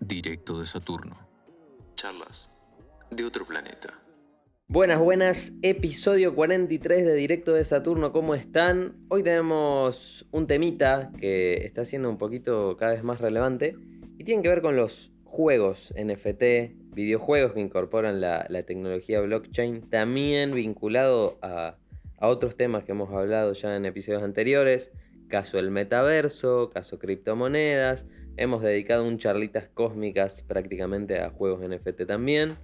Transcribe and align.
Directo 0.00 0.58
de 0.58 0.66
Saturno. 0.66 1.16
Charlas 1.94 2.52
de 3.10 3.24
otro 3.24 3.44
planeta. 3.44 4.00
Buenas, 4.66 4.98
buenas, 4.98 5.52
episodio 5.62 6.34
43 6.34 7.04
de 7.04 7.14
Directo 7.14 7.52
de 7.52 7.64
Saturno, 7.64 8.12
¿cómo 8.12 8.34
están? 8.34 9.04
Hoy 9.08 9.22
tenemos 9.22 10.26
un 10.30 10.46
temita 10.46 11.10
que 11.18 11.66
está 11.66 11.84
siendo 11.84 12.08
un 12.08 12.18
poquito 12.18 12.76
cada 12.76 12.92
vez 12.92 13.02
más 13.02 13.20
relevante 13.20 13.76
y 14.16 14.24
tiene 14.24 14.42
que 14.42 14.48
ver 14.48 14.62
con 14.62 14.76
los 14.76 15.12
juegos 15.40 15.94
NFT, 15.96 16.92
videojuegos 16.94 17.54
que 17.54 17.60
incorporan 17.60 18.20
la, 18.20 18.46
tecnología 18.66 19.22
blockchain, 19.22 19.88
también 19.88 20.52
vinculado 20.52 21.38
a, 21.40 21.78
a 22.18 22.28
otros 22.28 22.56
temas 22.56 22.84
que 22.84 22.92
hemos 22.92 23.10
hablado 23.10 23.54
ya 23.54 23.74
en 23.74 23.86
episodios 23.86 24.22
anteriores, 24.22 24.92
caso 25.28 25.58
el 25.58 25.70
metaverso, 25.70 26.68
caso 26.68 26.98
criptomonedas, 26.98 28.04
hemos 28.36 28.60
dedicado 28.60 29.08
un 29.08 29.16
charlitas 29.16 29.66
cósmicas 29.72 30.42
prácticamente 30.42 31.20
a 31.20 31.30
juegos 31.30 31.66
NFT 31.66 32.04
también. 32.06 32.58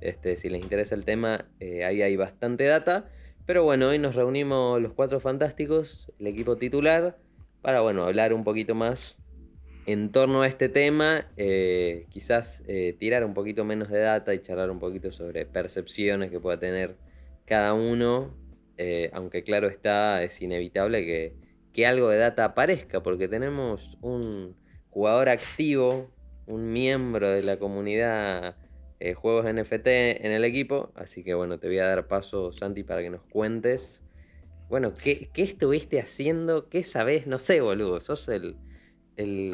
Este, 0.00 0.36
si 0.36 0.50
les 0.50 0.62
interesa 0.62 0.94
el 0.94 1.04
tema, 1.04 1.46
eh, 1.58 1.84
ahí 1.84 2.00
hay 2.00 2.14
bastante 2.14 2.62
data. 2.62 3.08
Pero 3.44 3.64
bueno, 3.64 3.88
hoy 3.88 3.98
nos 3.98 4.14
reunimos 4.14 4.80
los 4.80 4.92
cuatro 4.92 5.18
fantásticos, 5.18 6.12
el 6.20 6.28
equipo 6.28 6.56
titular, 6.56 7.18
para 7.60 7.80
bueno, 7.80 8.04
hablar 8.04 8.32
un 8.32 8.44
poquito 8.44 8.76
más 8.76 9.18
en 9.86 10.12
torno 10.12 10.42
a 10.42 10.46
este 10.46 10.68
tema. 10.68 11.26
eh, 11.36 12.06
quizás 12.10 12.62
eh, 12.66 12.94
tirar 12.98 13.24
un 13.24 13.34
poquito 13.34 13.64
menos 13.64 13.88
de 13.90 14.00
data 14.00 14.34
y 14.34 14.40
charlar 14.40 14.70
un 14.70 14.78
poquito 14.78 15.12
sobre 15.12 15.46
percepciones 15.46 16.30
que 16.30 16.40
pueda 16.40 16.58
tener 16.58 16.96
cada 17.46 17.74
uno. 17.74 18.34
eh, 18.78 19.10
aunque 19.12 19.42
claro 19.44 19.68
está, 19.68 20.22
es 20.22 20.40
inevitable 20.40 21.04
que, 21.04 21.34
que 21.72 21.86
algo 21.86 22.08
de 22.08 22.18
data 22.18 22.44
aparezca, 22.46 23.02
porque 23.02 23.28
tenemos 23.28 23.98
un 24.00 24.56
jugador 24.90 25.28
activo, 25.28 26.10
un 26.46 26.72
miembro 26.72 27.28
de 27.30 27.42
la 27.42 27.58
comunidad 27.58 28.56
juegos 29.14 29.46
NFT 29.46 29.86
en 29.86 30.32
el 30.32 30.44
equipo. 30.44 30.92
Así 30.94 31.22
que 31.24 31.34
bueno, 31.34 31.58
te 31.58 31.68
voy 31.68 31.78
a 31.78 31.86
dar 31.86 32.06
paso, 32.06 32.52
Santi, 32.52 32.84
para 32.84 33.02
que 33.02 33.10
nos 33.10 33.22
cuentes. 33.22 34.02
Bueno, 34.68 34.94
¿qué, 34.94 35.30
qué 35.32 35.42
estuviste 35.42 36.00
haciendo? 36.00 36.68
¿Qué 36.68 36.84
sabés? 36.84 37.26
No 37.26 37.38
sé, 37.38 37.60
boludo. 37.60 38.00
Sos 38.00 38.28
el. 38.28 38.56
El... 39.16 39.52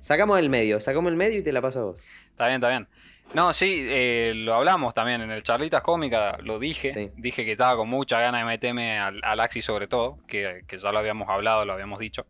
Sacamos 0.00 0.38
el 0.38 0.48
medio, 0.48 0.78
sacamos 0.78 1.10
el 1.10 1.16
medio 1.16 1.38
y 1.38 1.42
te 1.42 1.52
la 1.52 1.60
paso 1.60 1.80
a 1.80 1.84
vos. 1.84 2.00
Está 2.30 2.46
bien, 2.46 2.56
está 2.56 2.68
bien. 2.68 2.86
No, 3.34 3.52
sí, 3.52 3.84
eh, 3.88 4.32
lo 4.36 4.54
hablamos 4.54 4.94
también 4.94 5.20
en 5.20 5.30
el 5.30 5.42
Charlitas 5.42 5.82
Cómica, 5.82 6.38
lo 6.42 6.58
dije. 6.58 6.92
Sí. 6.92 7.10
Dije 7.16 7.44
que 7.44 7.52
estaba 7.52 7.76
con 7.76 7.88
mucha 7.88 8.20
ganas 8.20 8.42
de 8.42 8.46
meterme 8.46 8.98
al, 8.98 9.20
al 9.22 9.40
Axis 9.40 9.64
sobre 9.64 9.88
todo, 9.88 10.18
que, 10.26 10.62
que 10.66 10.78
ya 10.78 10.92
lo 10.92 10.98
habíamos 10.98 11.28
hablado, 11.28 11.64
lo 11.64 11.72
habíamos 11.72 11.98
dicho. 11.98 12.24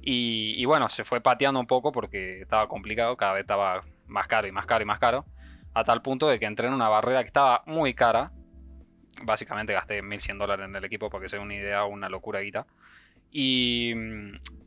Y, 0.00 0.54
y 0.56 0.64
bueno, 0.64 0.88
se 0.88 1.04
fue 1.04 1.20
pateando 1.20 1.60
un 1.60 1.66
poco 1.66 1.92
porque 1.92 2.40
estaba 2.40 2.66
complicado, 2.66 3.16
cada 3.16 3.34
vez 3.34 3.42
estaba 3.42 3.84
más 4.06 4.26
caro 4.26 4.48
y 4.48 4.52
más 4.52 4.66
caro 4.66 4.82
y 4.82 4.86
más 4.86 4.98
caro. 4.98 5.24
A 5.74 5.84
tal 5.84 6.02
punto 6.02 6.28
de 6.28 6.38
que 6.38 6.46
entré 6.46 6.66
en 6.66 6.74
una 6.74 6.88
barrera 6.88 7.22
que 7.22 7.28
estaba 7.28 7.62
muy 7.66 7.94
cara. 7.94 8.32
Básicamente 9.22 9.72
gasté 9.72 10.02
1100 10.02 10.38
dólares 10.38 10.66
en 10.66 10.74
el 10.74 10.84
equipo 10.84 11.08
para 11.10 11.22
que 11.22 11.28
sea 11.28 11.40
una 11.40 11.54
idea, 11.54 11.84
una 11.84 12.08
locura 12.08 12.40
guita. 12.40 12.66
Y, 13.32 13.92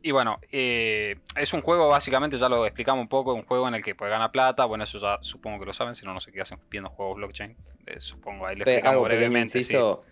y 0.02 0.10
bueno, 0.10 0.40
eh, 0.50 1.16
es 1.36 1.54
un 1.54 1.62
juego, 1.62 1.88
básicamente, 1.88 2.36
ya 2.36 2.48
lo 2.48 2.66
explicamos 2.66 3.02
un 3.02 3.08
poco, 3.08 3.32
un 3.32 3.44
juego 3.44 3.68
en 3.68 3.76
el 3.76 3.82
que 3.82 3.94
puedes 3.94 4.10
ganar 4.10 4.32
plata. 4.32 4.64
Bueno, 4.64 4.84
eso 4.84 4.98
ya 4.98 5.18
supongo 5.20 5.60
que 5.60 5.66
lo 5.66 5.72
saben, 5.72 5.94
si 5.94 6.04
no, 6.04 6.12
no 6.12 6.20
sé 6.20 6.32
qué 6.32 6.40
hacen 6.40 6.58
viendo 6.68 6.90
juegos 6.90 7.16
blockchain. 7.16 7.56
Eh, 7.86 8.00
supongo, 8.00 8.46
ahí 8.46 8.56
lo 8.56 8.64
explicamos 8.64 9.04
brevemente. 9.04 9.52
sí. 9.52 9.58
inciso. 9.58 10.02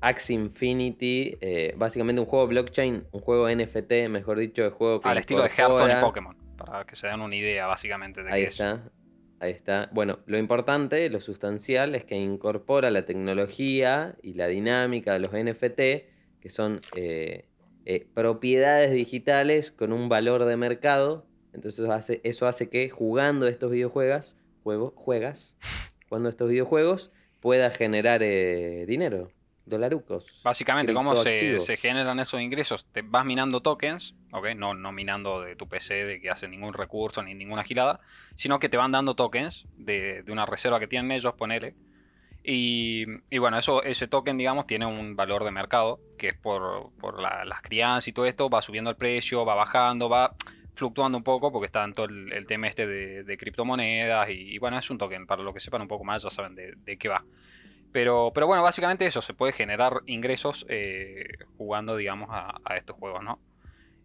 Axie 0.00 0.34
Infinity, 0.34 1.38
eh, 1.40 1.74
básicamente 1.76 2.20
un 2.20 2.26
juego 2.26 2.46
blockchain, 2.46 3.06
un 3.10 3.20
juego 3.20 3.48
NFT, 3.48 4.08
mejor 4.08 4.38
dicho, 4.38 4.62
de 4.62 4.70
juego 4.70 5.00
que 5.00 5.08
Al 5.08 5.18
estilo 5.18 5.42
de 5.42 5.48
Hearthstone 5.48 5.98
y 5.98 6.00
Pokémon, 6.02 6.36
para 6.56 6.84
que 6.84 6.94
se 6.94 7.06
den 7.06 7.20
una 7.22 7.34
idea, 7.34 7.66
básicamente, 7.66 8.22
de 8.22 8.30
Ahí 8.30 8.42
qué 8.42 8.48
es. 8.48 8.54
está. 8.54 8.90
Ahí 9.40 9.52
está. 9.52 9.88
Bueno, 9.92 10.20
lo 10.26 10.38
importante, 10.38 11.08
lo 11.10 11.20
sustancial, 11.20 11.94
es 11.94 12.04
que 12.04 12.14
incorpora 12.14 12.90
la 12.90 13.04
tecnología 13.04 14.16
y 14.22 14.34
la 14.34 14.46
dinámica 14.48 15.14
de 15.14 15.18
los 15.18 15.32
NFT, 15.32 15.78
que 16.40 16.50
son 16.50 16.80
eh, 16.94 17.46
eh, 17.88 18.04
propiedades 18.14 18.90
digitales 18.90 19.70
con 19.70 19.92
un 19.92 20.08
valor 20.08 20.44
de 20.44 20.56
mercado. 20.56 21.24
Entonces 21.52 21.88
hace, 21.88 22.20
eso 22.24 22.48
hace 22.48 22.68
que 22.68 22.90
jugando 22.90 23.46
estos 23.46 23.70
videojuegos, 23.70 24.34
juego, 24.64 24.92
juegas, 24.96 25.54
jugando 26.08 26.28
estos 26.28 26.50
videojuegos, 26.50 27.12
pueda 27.40 27.70
generar 27.70 28.24
eh, 28.24 28.86
dinero, 28.88 29.30
dolarucos. 29.66 30.40
Básicamente, 30.42 30.92
¿cómo 30.92 31.14
se, 31.14 31.60
se 31.60 31.76
generan 31.76 32.18
esos 32.18 32.40
ingresos? 32.40 32.86
Te 32.90 33.02
vas 33.02 33.24
minando 33.24 33.60
tokens, 33.60 34.16
¿ok? 34.32 34.48
No, 34.56 34.74
no 34.74 34.90
minando 34.90 35.42
de 35.42 35.54
tu 35.54 35.68
PC, 35.68 36.04
de 36.06 36.20
que 36.20 36.28
hace 36.28 36.48
ningún 36.48 36.74
recurso 36.74 37.22
ni 37.22 37.34
ninguna 37.34 37.62
gilada, 37.62 38.00
sino 38.34 38.58
que 38.58 38.68
te 38.68 38.76
van 38.76 38.90
dando 38.90 39.14
tokens 39.14 39.64
de, 39.76 40.24
de 40.24 40.32
una 40.32 40.44
reserva 40.44 40.80
que 40.80 40.88
tienen 40.88 41.12
ellos, 41.12 41.34
ponele. 41.34 41.76
Y, 42.48 43.04
bueno, 43.38 43.58
eso, 43.58 43.82
ese 43.82 44.06
token, 44.06 44.38
digamos, 44.38 44.68
tiene 44.68 44.86
un 44.86 45.16
valor 45.16 45.42
de 45.42 45.50
mercado, 45.50 45.98
que 46.16 46.28
es 46.28 46.38
por, 46.38 46.92
por 47.00 47.20
la- 47.20 47.44
las 47.44 47.60
crianzas 47.60 48.06
y 48.06 48.12
todo 48.12 48.24
esto, 48.24 48.48
va 48.48 48.62
subiendo 48.62 48.88
el 48.88 48.96
precio, 48.96 49.44
va 49.44 49.56
bajando, 49.56 50.08
va 50.08 50.32
fluctuando 50.74 51.18
un 51.18 51.24
poco, 51.24 51.50
porque 51.50 51.66
está 51.66 51.82
en 51.82 51.92
todo 51.92 52.06
el, 52.06 52.46
tema 52.46 52.68
este 52.68 52.86
de, 52.86 53.36
criptomonedas, 53.36 54.30
y, 54.30 54.58
bueno, 54.58 54.78
es 54.78 54.88
un 54.90 54.98
token, 54.98 55.26
para 55.26 55.42
los 55.42 55.52
que 55.54 55.58
sepan 55.58 55.82
un 55.82 55.88
poco 55.88 56.04
más, 56.04 56.22
ya 56.22 56.30
saben 56.30 56.54
de, 56.54 56.74
de 56.76 56.96
qué 56.96 57.08
va. 57.08 57.24
Pero, 57.90 58.30
pero 58.32 58.46
bueno, 58.46 58.62
básicamente 58.62 59.06
eso, 59.06 59.22
se 59.22 59.34
puede 59.34 59.52
generar 59.52 60.02
ingresos 60.06 60.66
eh, 60.68 61.24
jugando, 61.56 61.96
digamos, 61.96 62.28
a, 62.30 62.76
estos 62.76 62.94
juegos, 62.96 63.24
¿no? 63.24 63.40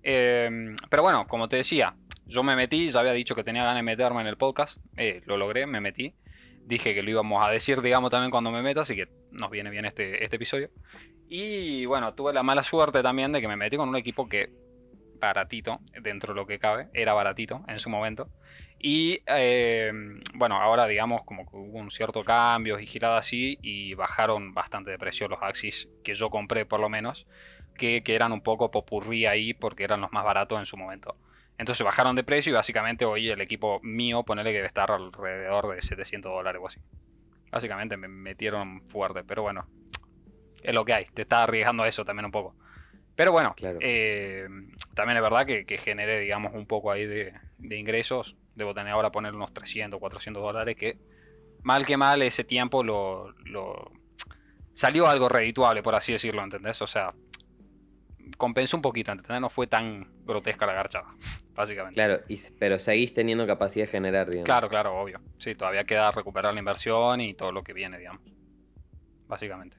Eh, 0.02 0.74
pero 0.90 1.04
bueno, 1.04 1.28
como 1.28 1.48
te 1.48 1.58
decía, 1.58 1.94
yo 2.26 2.42
me 2.42 2.56
metí, 2.56 2.90
ya 2.90 3.02
había 3.02 3.12
dicho 3.12 3.36
que 3.36 3.44
tenía 3.44 3.62
ganas 3.62 3.78
de 3.78 3.84
meterme 3.84 4.22
en 4.22 4.28
el 4.28 4.38
podcast, 4.38 4.80
eh, 4.98 5.22
lo 5.26 5.38
logré, 5.38 5.68
me 5.68 5.80
metí. 5.80 6.16
Dije 6.66 6.94
que 6.94 7.04
lo 7.04 7.10
íbamos 7.10 7.46
a 7.46 7.52
decir, 7.52 7.82
digamos, 7.82 8.12
también 8.12 8.32
cuando 8.32 8.52
me 8.52 8.62
meta, 8.62 8.82
así 8.82 8.96
que 8.96 9.08
nos 9.32 9.50
viene 9.50 9.70
bien 9.70 9.86
este, 9.86 10.24
este 10.24 10.36
episodio. 10.38 10.70
Y 11.28 11.86
bueno, 11.86 12.14
tuve 12.14 12.34
la 12.34 12.44
mala 12.44 12.64
suerte 12.64 13.02
también 13.02 13.32
de 13.32 13.42
que 13.42 13.48
me 13.48 13.56
metí 13.56 13.78
con 13.78 13.90
un 13.90 13.96
equipo 13.96 14.28
que 14.28 14.50
baratito, 15.22 15.80
dentro 16.02 16.34
de 16.34 16.40
lo 16.40 16.46
que 16.46 16.60
cabe, 16.60 16.90
era 16.94 17.14
baratito 17.14 17.64
en 17.68 17.80
su 17.80 17.90
momento. 17.90 18.28
Y 18.80 19.22
eh, 19.28 19.92
bueno, 20.34 20.60
ahora 20.60 20.88
digamos 20.88 21.22
como 21.24 21.46
que 21.46 21.56
hubo 21.56 21.78
un 21.78 21.92
cierto 21.92 22.26
cambio 22.26 22.80
y 22.80 22.88
girada 22.88 23.20
así 23.20 23.60
y 23.62 23.94
bajaron 23.94 24.54
bastante 24.54 24.90
de 24.90 24.98
precio 24.98 25.28
los 25.28 25.40
Axis 25.42 25.88
que 26.04 26.16
yo 26.16 26.32
compré 26.32 26.66
por 26.66 26.80
lo 26.80 26.90
menos, 26.90 27.28
que, 27.78 28.02
que 28.04 28.16
eran 28.16 28.32
un 28.32 28.42
poco 28.42 28.72
popurrí 28.72 29.28
ahí 29.28 29.54
porque 29.54 29.84
eran 29.84 30.02
los 30.02 30.12
más 30.12 30.26
baratos 30.26 30.60
en 30.60 30.66
su 30.66 30.78
momento. 30.78 31.16
Entonces 31.62 31.86
bajaron 31.86 32.16
de 32.16 32.24
precio 32.24 32.50
y 32.50 32.56
básicamente 32.56 33.06
hoy 33.06 33.30
el 33.30 33.40
equipo 33.40 33.80
mío, 33.84 34.24
ponele 34.24 34.50
que 34.50 34.56
debe 34.56 34.68
estar 34.68 34.90
alrededor 34.90 35.76
de 35.76 35.82
700 35.84 36.32
dólares 36.32 36.60
o 36.60 36.66
así. 36.66 36.80
Básicamente 37.52 37.98
me 37.98 38.08
metieron 38.08 38.82
fuerte, 38.90 39.24
pero 39.24 39.44
bueno, 39.44 39.68
es 40.64 40.74
lo 40.74 40.84
que 40.84 40.94
hay, 40.96 41.06
te 41.14 41.22
está 41.22 41.44
arriesgando 41.44 41.84
a 41.84 41.88
eso 41.88 42.04
también 42.04 42.26
un 42.26 42.32
poco. 42.32 42.56
Pero 43.16 43.32
bueno, 43.32 43.54
Claro. 43.56 43.78
eh, 43.80 44.48
también 44.96 45.18
es 45.18 45.22
verdad 45.22 45.46
que, 45.46 45.68
que 45.68 45.78
generé, 45.78 46.20
digamos, 46.22 46.52
un 46.56 46.66
poco 46.66 46.90
ahí 46.92 47.06
de, 47.06 47.32
de 47.60 47.78
ingresos. 47.78 48.36
Debo 48.56 48.74
tener 48.74 48.94
ahora 48.94 49.12
poner 49.12 49.36
unos 49.36 49.54
300, 49.54 50.00
400 50.00 50.42
dólares 50.42 50.76
que, 50.76 50.98
mal 51.62 51.86
que 51.86 51.96
mal, 51.96 52.24
ese 52.24 52.44
tiempo 52.44 52.84
lo, 52.84 53.34
lo- 53.46 53.92
salió 54.74 55.08
algo 55.08 55.30
redituable, 55.30 55.84
por 55.84 55.94
así 55.94 56.12
decirlo, 56.12 56.44
¿entendés? 56.44 56.82
O 56.82 56.88
sea, 56.88 57.14
compensó 58.38 58.78
un 58.78 58.82
poquito, 58.82 59.12
¿entendés? 59.12 59.42
No 59.42 59.50
fue 59.50 59.68
tan 59.68 60.08
grotesca 60.26 60.66
la 60.66 60.74
garchada, 60.74 61.08
básicamente. 61.54 61.96
Claro, 61.96 62.22
y, 62.28 62.40
pero 62.60 62.80
seguís 62.80 63.14
teniendo 63.14 63.46
capacidad 63.48 63.86
de 63.86 63.92
generar, 63.92 64.28
digamos. 64.30 64.46
Claro, 64.46 64.70
claro, 64.70 65.00
obvio. 65.00 65.22
Sí, 65.38 65.56
todavía 65.56 65.84
queda 65.84 66.12
recuperar 66.12 66.54
la 66.54 66.60
inversión 66.60 67.22
y 67.22 67.34
todo 67.34 67.52
lo 67.52 67.64
que 67.64 67.74
viene, 67.74 67.98
digamos. 67.98 68.22
Básicamente. 69.28 69.78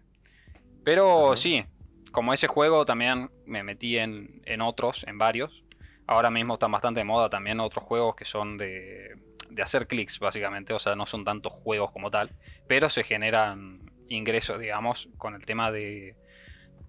Pero 0.84 1.26
Ajá. 1.26 1.36
sí, 1.36 1.64
como 2.10 2.32
ese 2.32 2.46
juego 2.46 2.84
también 2.84 3.30
me 3.46 3.62
metí 3.62 3.98
en, 3.98 4.42
en 4.44 4.60
otros, 4.60 5.04
en 5.06 5.18
varios. 5.18 5.64
Ahora 6.06 6.30
mismo 6.30 6.54
están 6.54 6.72
bastante 6.72 7.00
de 7.00 7.04
moda 7.04 7.30
también 7.30 7.60
otros 7.60 7.84
juegos 7.84 8.16
que 8.16 8.24
son 8.24 8.58
de, 8.58 9.16
de 9.48 9.62
hacer 9.62 9.86
clics, 9.86 10.18
básicamente. 10.18 10.72
O 10.72 10.78
sea, 10.78 10.96
no 10.96 11.06
son 11.06 11.24
tantos 11.24 11.52
juegos 11.52 11.92
como 11.92 12.10
tal. 12.10 12.30
Pero 12.66 12.90
se 12.90 13.04
generan 13.04 13.80
ingresos, 14.08 14.58
digamos, 14.58 15.08
con 15.16 15.34
el 15.34 15.44
tema 15.46 15.70
de, 15.70 16.16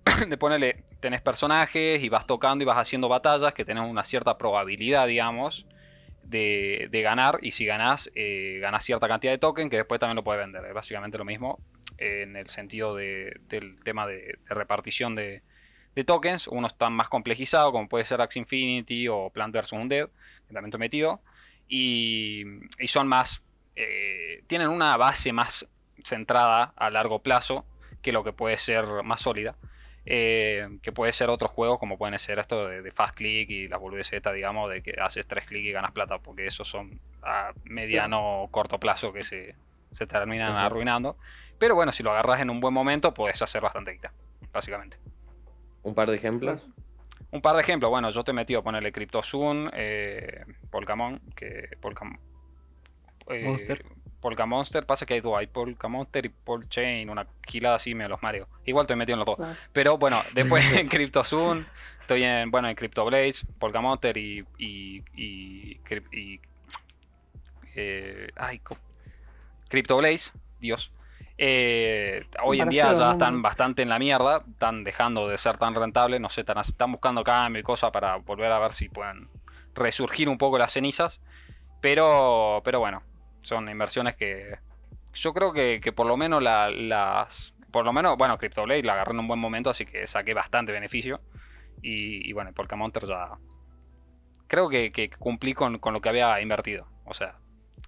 de 0.28 0.38
ponerle, 0.38 0.84
tenés 1.00 1.22
personajes 1.22 2.02
y 2.04 2.10
vas 2.10 2.26
tocando 2.28 2.64
y 2.64 2.66
vas 2.68 2.78
haciendo 2.78 3.08
batallas 3.10 3.54
que 3.54 3.66
tenés 3.66 3.84
una 3.90 4.04
cierta 4.04 4.38
probabilidad, 4.38 5.08
digamos, 5.08 5.66
de, 6.24 6.88
de 6.92 7.02
ganar. 7.02 7.40
Y 7.42 7.52
si 7.52 7.66
ganás, 7.66 8.10
eh, 8.16 8.60
ganás 8.62 8.84
cierta 8.84 9.08
cantidad 9.08 9.32
de 9.32 9.38
token 9.38 9.70
que 9.70 9.78
después 9.78 10.00
también 10.00 10.16
lo 10.18 10.24
puedes 10.24 10.42
vender. 10.42 10.66
Es 10.66 10.74
básicamente 10.74 11.18
lo 11.18 11.26
mismo 11.26 11.60
eh, 11.98 12.24
en 12.24 12.36
el 12.36 12.48
sentido 12.50 12.96
de- 12.96 13.40
del 13.48 13.82
tema 13.84 14.08
de, 14.08 14.38
repartición 14.48 15.16
de, 15.16 15.42
de 15.96 16.04
tokens. 16.04 16.48
Unos 16.48 16.74
están 16.74 16.94
más 16.94 17.10
complejizados, 17.10 17.72
como 17.72 17.88
puede 17.88 18.04
ser 18.06 18.20
Axie 18.22 18.40
Infinity 18.42 19.08
o 19.08 19.30
Plant 19.30 19.56
vs. 19.56 19.72
Undead, 19.74 20.10
que 20.48 20.54
también 20.54 20.72
te 20.72 20.78
he 20.78 20.80
metido. 20.80 21.22
Y, 21.68 22.44
y 22.80 22.88
son 22.88 23.08
más, 23.08 23.42
eh, 23.76 24.44
tienen 24.48 24.68
una 24.68 24.98
base 24.98 25.32
más 25.32 25.68
centrada 26.04 26.74
a 26.76 26.90
largo 26.90 27.20
plazo 27.24 27.66
que 28.02 28.12
lo 28.12 28.24
que 28.24 28.34
puede 28.34 28.58
ser 28.58 28.86
más 29.04 29.22
sólida. 29.22 29.56
Eh, 30.06 30.68
que 30.82 30.92
puede 30.92 31.14
ser 31.14 31.30
otros 31.30 31.52
juegos 31.52 31.80
como 31.80 31.98
pueden 31.98 32.18
ser 32.20 32.40
esto 32.40 32.68
de, 32.68 32.82
de 32.82 32.92
fast 32.92 33.16
click 33.16 33.50
y 33.50 33.68
las 33.68 33.80
boludeces 33.80 34.14
estas, 34.14 34.34
digamos, 34.34 34.70
de 34.70 34.82
que 34.82 34.96
haces 35.02 35.26
tres 35.28 35.46
clics 35.46 35.66
y 35.66 35.72
ganas 35.72 35.92
plata, 35.92 36.20
porque 36.20 36.46
esos 36.46 36.68
son 36.68 37.00
a 37.22 37.54
mediano 37.64 38.44
o 38.44 38.48
corto 38.50 38.80
plazo 38.80 39.14
que 39.14 39.24
se, 39.24 39.56
se 39.92 40.08
terminan 40.08 40.52
Ajá. 40.52 40.66
arruinando. 40.66 41.18
Pero 41.58 41.76
bueno, 41.76 41.92
si 41.92 42.04
lo 42.04 42.12
agarras 42.12 42.42
en 42.42 42.50
un 42.50 42.60
buen 42.60 42.74
momento, 42.74 43.14
puedes 43.14 43.42
hacer 43.42 43.62
bastante 43.62 43.92
guita, 43.92 44.12
básicamente. 44.52 44.98
Un 45.84 45.96
par 45.96 46.10
de 46.10 46.16
ejemplos. 46.16 46.68
Un 47.32 47.42
par 47.42 47.56
de 47.56 47.62
ejemplos, 47.62 47.90
bueno, 47.90 48.10
yo 48.12 48.24
te 48.24 48.32
he 48.32 48.34
metido 48.34 48.60
a 48.60 48.64
ponerle 48.64 48.92
CryptoZoom, 48.92 49.70
eh, 49.74 50.46
Polkamon, 50.70 51.20
que 51.36 51.70
Polkam, 51.82 52.20
eh, 53.28 53.44
Monster. 53.44 53.86
Polkamonster, 54.24 54.86
pasa 54.86 55.06
que 55.06 55.14
hay 55.16 55.22
dos, 55.22 55.38
hay 55.38 55.46
Polkamonster 55.48 56.26
y 56.26 56.30
Polchain, 56.30 57.10
una 57.10 57.28
gilada 57.46 57.76
así 57.76 57.94
me 57.94 58.08
los 58.08 58.24
mareo. 58.24 58.48
Igual 58.66 58.86
estoy 58.86 58.96
metido 58.96 59.16
en 59.16 59.20
los 59.20 59.28
dos. 59.38 59.38
Pero 59.72 59.98
bueno, 60.00 60.24
después 60.34 60.64
en 60.80 60.88
CryptoZoom, 60.88 61.66
estoy 62.02 62.24
en, 62.24 62.50
bueno, 62.50 62.70
en 62.70 62.76
CryptoBlaze, 62.76 63.46
Polkamonster 63.60 64.18
y, 64.18 64.44
y, 64.58 65.04
y, 65.16 65.76
Cryp- 65.82 66.12
y- 66.14 66.40
eh, 67.76 68.30
ay, 68.36 68.62
CryptoBlaze, 69.70 70.32
Dios. 70.60 70.92
Eh, 71.38 72.26
hoy 72.44 72.58
en 72.62 72.70
día 72.70 72.84
ya 72.94 73.12
están 73.14 73.42
bastante 73.42 73.82
en 73.82 73.90
la 73.90 74.00
mierda, 74.00 74.44
están 74.50 74.84
dejando 74.84 75.28
de 75.28 75.38
ser 75.38 75.58
tan 75.58 75.74
rentables, 75.76 76.22
no 76.22 76.30
sé, 76.30 76.42
están, 76.42 76.60
están 76.60 76.92
buscando 76.92 77.24
cambio 77.24 77.60
y 77.60 77.64
cosas 77.64 77.92
para 77.92 78.16
volver 78.18 78.52
a 78.52 78.60
ver 78.60 78.74
si 78.74 78.88
pueden 78.90 79.28
resurgir 79.76 80.30
un 80.30 80.38
poco 80.38 80.58
las 80.58 80.72
cenizas. 80.72 81.20
Pero, 81.82 82.62
pero 82.64 82.80
bueno, 82.80 83.04
son 83.44 83.70
inversiones 83.70 84.16
que 84.16 84.58
yo 85.14 85.34
creo 85.34 85.54
que, 85.54 85.80
que 85.80 85.92
por 85.92 86.08
lo 86.08 86.18
menos 86.18 86.42
la- 86.42 86.72
las... 86.72 87.54
Por 87.72 87.86
lo 87.86 87.94
menos, 87.94 88.18
bueno, 88.18 88.38
CryptoBlade 88.38 88.84
la 88.84 88.94
agarré 88.94 89.14
en 89.14 89.20
un 89.20 89.28
buen 89.28 89.40
momento, 89.40 89.70
así 89.70 89.86
que 89.86 90.06
saqué 90.08 90.34
bastante 90.34 90.72
beneficio. 90.72 91.22
Y, 91.82 92.28
y 92.28 92.34
bueno, 92.34 92.52
Polkamonter 92.54 93.06
ya... 93.06 93.32
Creo 94.48 94.70
que, 94.70 94.92
que 94.92 95.10
cumplí 95.10 95.54
con, 95.54 95.80
con 95.80 95.94
lo 95.94 96.02
que 96.02 96.10
había 96.10 96.40
invertido. 96.42 96.88
O 97.06 97.14
sea, 97.14 97.36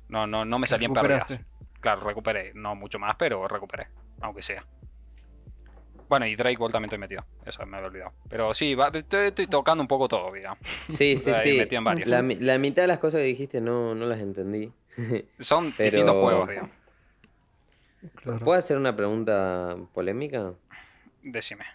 no, 0.10 0.26
no, 0.26 0.44
no 0.46 0.58
me 0.60 0.66
salí 0.68 0.86
en 0.86 0.94
pérdidas. 0.94 1.40
Claro, 1.80 2.02
recuperé. 2.02 2.52
No 2.56 2.74
mucho 2.76 2.98
más, 2.98 3.16
pero 3.18 3.48
recuperé. 3.48 3.88
Aunque 4.22 4.42
sea. 4.42 4.66
Bueno, 6.10 6.26
y 6.28 6.36
Drake 6.36 6.58
Ball 6.58 6.72
también 6.72 6.88
estoy 6.88 7.00
metido. 7.00 7.26
Eso 7.46 7.66
me 7.66 7.78
había 7.78 7.88
olvidado. 7.90 8.14
Pero 8.30 8.54
sí, 8.54 8.74
va- 8.76 8.90
estoy, 8.94 9.28
estoy 9.28 9.48
tocando 9.48 9.84
un 9.84 9.88
poco 9.88 10.08
todo, 10.08 10.32
digamos. 10.32 10.60
Sí, 10.88 11.18
sí, 11.18 11.32
sí. 11.44 11.58
metí 11.58 11.76
en 11.76 11.84
varios. 11.84 12.08
La, 12.08 12.22
la 12.22 12.58
mitad 12.58 12.84
de 12.84 12.88
las 12.88 13.00
cosas 13.00 13.20
que 13.20 13.26
dijiste 13.26 13.62
no, 13.62 13.94
no 13.94 14.06
las 14.06 14.20
entendí. 14.20 14.72
Son 15.40 15.74
Pero- 15.76 15.86
distintos 15.92 16.16
juegos, 16.16 16.50
digamos. 16.50 16.72
Claro. 18.22 18.40
¿Puedo 18.40 18.60
hacer 18.60 18.78
una 18.78 18.96
pregunta 18.96 19.76
polémica? 19.94 20.54
Decime. 21.24 21.66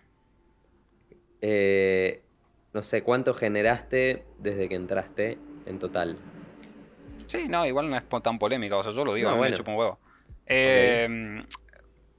Eh, 1.41 2.23
no 2.73 2.83
sé, 2.83 3.03
¿cuánto 3.03 3.35
generaste 3.35 4.25
desde 4.39 4.69
que 4.69 4.75
entraste 4.77 5.39
en 5.67 5.79
total? 5.79 6.17
Sí, 7.27 7.49
no, 7.49 7.67
igual 7.67 7.91
no 7.91 7.97
es 7.97 8.05
tan 8.23 8.39
polémica, 8.39 8.77
o 8.77 8.83
sea, 8.83 8.93
yo 8.93 9.05
lo 9.05 9.15
digo, 9.15 9.31
No, 9.31 9.37
bueno. 9.37 9.51
me 9.51 9.57
chupa 9.57 9.71
un 9.73 9.77
huevo. 9.79 9.99
Eh, 10.47 11.43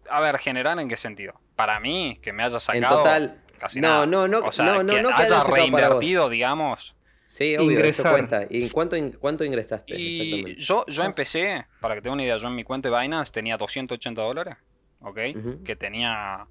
A 0.09 0.19
ver, 0.19 0.37
generar 0.39 0.77
en 0.79 0.89
qué 0.89 0.97
sentido. 0.97 1.39
Para 1.55 1.79
mí, 1.79 2.19
que 2.21 2.33
me 2.33 2.43
haya 2.43 2.55
En 2.55 2.59
sacado. 2.59 2.97
total. 2.97 3.41
casi 3.59 3.79
no, 3.79 3.87
nada. 3.87 4.05
no, 4.07 4.27
no, 4.27 4.39
o 4.39 4.51
sea, 4.51 4.65
no, 4.65 4.83
no, 4.83 4.93
que 4.93 5.01
no 5.01 5.09
que 5.15 5.21
haya 5.21 5.43
reinvertido, 5.43 6.27
digamos. 6.29 6.95
Sí, 7.31 7.55
obvio, 7.55 7.79
eso 7.79 8.01
Ingresar. 8.01 8.11
cuenta. 8.11 8.45
¿Y 8.49 8.69
cuánto, 8.71 8.97
in- 8.97 9.13
cuánto 9.13 9.45
ingresaste? 9.45 9.97
Y 9.97 10.19
Exactamente. 10.21 10.61
yo, 10.61 10.85
yo 10.87 11.03
empecé, 11.05 11.65
para 11.79 11.95
que 11.95 12.01
tenga 12.01 12.13
una 12.13 12.23
idea, 12.23 12.35
yo 12.35 12.47
en 12.49 12.55
mi 12.55 12.65
cuenta 12.65 12.89
de 12.89 12.99
Binance 12.99 13.31
tenía 13.31 13.55
280 13.55 14.21
dólares, 14.21 14.57
¿ok? 14.99 15.17
Que 15.63 15.75
tenía 15.77 16.45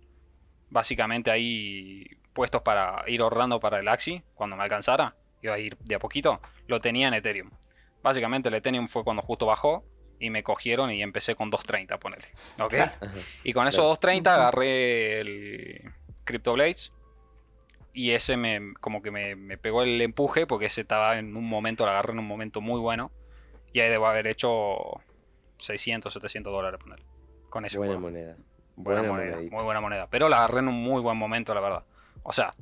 básicamente 0.71 1.31
ahí 1.31 2.07
puestos 2.33 2.63
para 2.63 3.05
ir 3.09 3.21
ahorrando 3.21 3.61
para 3.61 3.81
el 3.81 3.89
Axi 3.89 4.23
cuando 4.35 4.57
me 4.57 4.63
alcanzara. 4.63 5.15
Iba 5.43 5.55
a 5.55 5.59
ir 5.59 5.77
de 5.79 5.95
a 5.97 5.99
poquito. 5.99 6.41
Lo 6.67 6.81
tenía 6.81 7.09
en 7.09 7.15
Ethereum. 7.15 7.51
Básicamente 8.03 8.49
el 8.49 8.55
Ethereum 8.55 8.87
fue 8.89 9.05
cuando 9.05 9.21
justo 9.23 9.45
bajó 9.47 9.85
y 10.19 10.31
me 10.31 10.43
cogieron 10.43 10.91
y 10.91 11.03
empecé 11.03 11.35
con 11.35 11.51
230, 11.51 11.99
ponele. 11.99 12.27
¿Ok? 12.59 12.71
Claro. 12.75 12.93
Y 13.45 13.53
con 13.53 13.67
esos 13.69 13.77
Claro. 13.81 13.89
230 13.91 14.35
agarré 14.35 15.21
el 15.21 15.91
CryptoBlades. 16.25 16.93
Y 17.93 18.13
ese 18.13 18.37
me 18.37 18.75
como 18.81 19.03
que 19.03 19.11
me, 19.11 19.35
me 19.37 19.59
pegó 19.59 19.83
el 19.83 20.01
empuje 20.01 20.47
porque 20.47 20.67
ese 20.67 20.83
estaba 20.83 21.19
en 21.19 21.37
un 21.37 21.49
momento, 21.49 21.85
lo 21.85 21.91
agarré 21.91 22.13
en 22.13 22.19
un 22.21 22.27
momento 22.27 22.61
muy 22.61 22.79
bueno. 22.81 23.11
Y 23.73 23.81
ahí 23.81 23.89
debo 23.91 24.07
haber 24.07 24.27
hecho 24.27 25.01
600, 25.59 26.13
700 26.13 26.53
dólares 26.53 26.81
poner. 26.81 27.01
Con 27.49 27.65
ese 27.65 27.79
Buena 27.79 27.95
juego. 27.95 28.09
moneda. 28.11 28.37
Buena, 28.77 29.01
Buena 29.01 29.13
moneda, 29.13 29.35
monedita. 29.35 29.57
muy 29.57 29.65
buena 29.65 29.81
moneda. 29.81 30.07
Pero 30.11 30.29
la 30.29 30.39
agarré 30.39 30.61
en 30.61 30.69
un 30.69 30.83
muy 30.83 31.03
buen 31.03 31.17
momento, 31.17 31.53
la 31.55 31.61
verdad. 31.61 31.85
O 32.23 32.33
sea, 32.33 32.53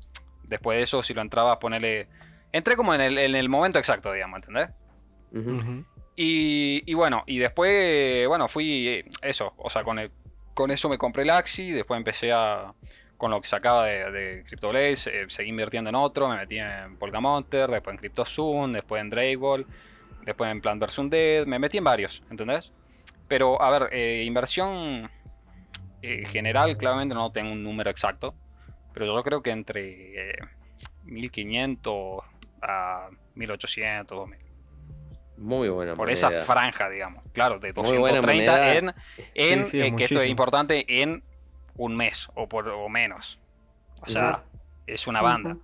después 0.45 0.77
de 0.79 0.83
eso, 0.85 1.03
si 1.03 1.15
lo 1.15 1.21
entrabas, 1.23 1.59
ponerle. 1.59 2.09
Entré 2.53 2.75
como 2.77 2.95
en 2.95 3.01
el, 3.03 3.19
en 3.19 3.35
el 3.35 3.49
momento 3.49 3.79
exacto, 3.79 4.13
digamos, 4.13 4.39
¿entendés? 4.39 4.71
Ujú. 5.33 5.85
Y, 6.17 6.83
y 6.91 6.95
bueno, 6.95 7.23
y 7.27 7.39
después, 7.39 8.27
bueno, 8.27 8.49
fui 8.49 8.89
eh, 8.89 9.05
eso, 9.23 9.53
o 9.59 9.71
sea, 9.71 9.85
con, 9.85 9.99
el, 9.99 10.11
con 10.55 10.71
eso 10.71 10.89
me 10.89 10.99
compré 10.99 11.23
el 11.23 11.31
Axi, 11.31 11.71
después 11.71 11.99
empecé 11.99 12.33
a, 12.33 12.75
con 13.19 13.31
lo 13.31 13.41
que 13.41 13.49
sacaba 13.49 13.85
de, 13.85 14.11
de 14.11 14.45
CryptoBlaze, 14.45 15.07
eh, 15.09 15.25
seguí 15.29 15.51
invirtiendo 15.51 15.91
en 15.91 15.97
otro, 15.97 16.29
me 16.29 16.37
metí 16.37 16.59
en 16.59 16.97
Polkamonter, 16.97 17.69
después 17.71 17.93
en 17.95 17.99
CryptoZoom, 17.99 18.73
después 18.73 19.03
en 19.03 19.11
Drakeball, 19.11 19.67
después 20.25 20.51
en 20.51 20.61
Plant 20.63 20.81
vs. 20.83 20.99
Undead, 20.99 21.47
me 21.47 21.59
metí 21.59 21.79
en 21.79 21.85
varios, 21.85 22.23
¿entendés? 22.31 22.73
Pero, 23.27 23.61
a 23.61 23.71
ver, 23.77 23.91
eh, 23.93 24.23
inversión 24.25 25.11
eh, 26.01 26.25
general, 26.27 26.77
claramente 26.79 27.15
no 27.15 27.31
tengo 27.33 27.53
un 27.53 27.63
número 27.65 27.91
exacto, 27.91 28.35
pero 28.95 29.05
yo 29.07 29.23
creo 29.23 29.43
que 29.43 29.51
entre 29.51 30.31
eh, 30.31 30.39
1500 31.05 32.21
a 32.63 33.09
1800, 33.35 34.17
2000 34.17 34.39
Muy 35.39 35.69
buena 35.69 35.93
por 35.95 36.07
moneda. 36.07 36.15
esa 36.15 36.43
franja, 36.43 36.89
digamos. 36.89 37.25
Claro, 37.33 37.59
de 37.59 37.73
Muy 37.75 37.99
buena 37.99 38.19
230 38.21 38.53
moneda. 38.53 38.77
en, 38.77 38.95
en 39.35 39.65
Sí, 39.65 39.71
sí, 39.73 39.81
eh, 39.81 39.97
que 39.97 40.05
esto 40.05 40.21
es 40.23 40.31
importante, 40.31 40.85
en 41.03 41.23
un 41.79 41.97
mes 41.97 42.29
o, 42.35 42.47
por, 42.49 42.69
o 42.69 42.89
menos. 42.91 43.39
O 44.03 44.09
sea, 44.09 44.43
es 44.87 45.07
una 45.07 45.23
banda. 45.23 45.57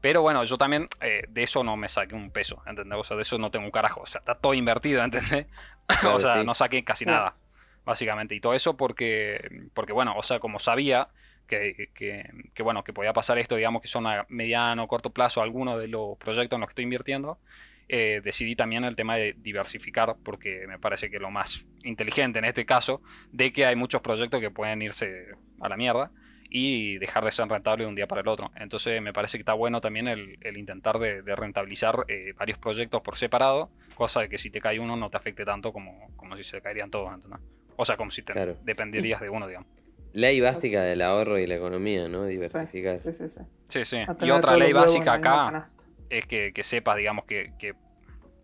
Pero 0.00 0.20
bueno, 0.20 0.44
yo 0.44 0.58
también 0.58 0.86
eh, 1.00 1.22
de 1.28 1.42
eso 1.44 1.64
no 1.64 1.76
me 1.78 1.88
saqué 1.88 2.14
un 2.14 2.30
peso, 2.30 2.62
¿entendés? 2.66 2.98
O 2.98 3.04
sea, 3.04 3.16
de 3.16 3.22
eso 3.22 3.38
no 3.38 3.50
tengo 3.50 3.64
un 3.64 3.70
carajo. 3.70 4.02
O 4.02 4.06
sea, 4.06 4.18
está 4.18 4.34
todo 4.34 4.52
invertido, 4.52 5.02
¿entendés? 5.02 5.46
Claro, 5.86 6.16
o 6.16 6.20
sea, 6.20 6.34
sí. 6.40 6.44
no 6.44 6.54
saqué 6.54 6.82
casi 6.84 7.04
Claro. 7.04 7.18
nada, 7.20 7.36
básicamente. 7.84 8.34
Y 8.34 8.40
todo 8.40 8.52
eso 8.54 8.76
porque, 8.76 9.68
porque 9.74 9.92
bueno, 9.94 10.14
o 10.16 10.22
sea, 10.22 10.40
como 10.40 10.58
sabía 10.58 11.08
que, 11.46 11.90
que- 11.94 12.30
que, 12.54 12.62
bueno, 12.62 12.84
que 12.84 12.92
podía 12.94 13.12
pasar 13.12 13.38
esto, 13.38 13.56
digamos 13.56 13.80
que 13.82 13.88
son 13.88 14.06
a 14.06 14.24
mediano 14.28 14.84
o 14.84 14.88
corto 14.88 15.10
plazo 15.10 15.40
algunos 15.42 15.78
de 15.80 15.88
los 15.88 16.16
proyectos 16.18 16.56
en 16.56 16.60
los 16.60 16.68
que 16.68 16.72
estoy 16.72 16.84
invirtiendo, 16.84 17.38
eh, 17.88 18.20
decidí 18.24 18.56
también 18.56 18.84
el 18.84 18.96
tema 18.96 19.16
de 19.16 19.34
diversificar, 19.38 20.16
porque 20.24 20.66
me 20.68 20.78
parece 20.78 21.10
que 21.10 21.18
lo 21.18 21.30
más 21.30 21.66
inteligente 21.84 22.38
en 22.38 22.44
este 22.46 22.64
caso, 22.64 23.02
de 23.32 23.52
que 23.52 23.66
hay 23.66 23.76
muchos 23.76 24.00
proyectos 24.02 24.40
que 24.40 24.50
pueden 24.50 24.82
irse 24.82 25.28
a 25.60 25.68
la 25.68 25.76
mierda 25.76 26.10
y 26.50 26.98
dejar 26.98 27.24
de 27.24 27.32
ser 27.32 27.48
rentable 27.48 27.82
de 27.84 27.88
un 27.88 27.94
día 27.96 28.06
para 28.06 28.20
el 28.20 28.28
otro. 28.28 28.50
Entonces 28.56 29.02
me 29.02 29.12
parece 29.12 29.36
que 29.38 29.42
está 29.42 29.54
bueno 29.54 29.80
también 29.80 30.06
el, 30.06 30.38
el 30.40 30.56
intentar 30.56 30.98
de, 30.98 31.22
de 31.22 31.34
rentabilizar 31.34 32.04
eh, 32.08 32.32
varios 32.38 32.58
proyectos 32.58 33.02
por 33.02 33.16
separado, 33.16 33.70
cosa 33.94 34.20
de 34.20 34.28
que 34.28 34.38
si 34.38 34.50
te 34.50 34.60
cae 34.60 34.78
uno 34.78 34.94
no 34.96 35.10
te 35.10 35.16
afecte 35.16 35.44
tanto 35.44 35.72
como, 35.72 36.10
como 36.16 36.36
si 36.36 36.44
se 36.44 36.60
caerían 36.60 36.90
todos, 36.90 37.12
¿entendés? 37.12 37.40
O 37.76 37.84
sea, 37.84 37.96
como 37.96 38.10
si 38.12 38.22
te 38.22 38.32
Claro. 38.34 38.56
dependerías 38.62 39.20
de 39.20 39.30
uno, 39.30 39.48
digamos. 39.48 39.68
Ley 40.12 40.40
básica 40.40 40.80
del 40.82 41.02
ahorro 41.02 41.40
y 41.40 41.46
la 41.48 41.56
economía, 41.56 42.06
¿no? 42.06 42.24
Diversificar. 42.24 43.00
Sí, 43.00 43.12
sí, 43.12 43.28
sí. 43.28 43.40
Sí, 43.68 43.84
sí. 43.84 43.96
A 43.96 44.16
Y 44.24 44.30
otra 44.30 44.56
ley 44.56 44.72
básica 44.72 45.14
acá. 45.14 45.70
Es 46.10 46.26
que, 46.26 46.52
que 46.52 46.62
sepas, 46.62 46.96
digamos, 46.96 47.24
que, 47.24 47.52
que 47.58 47.74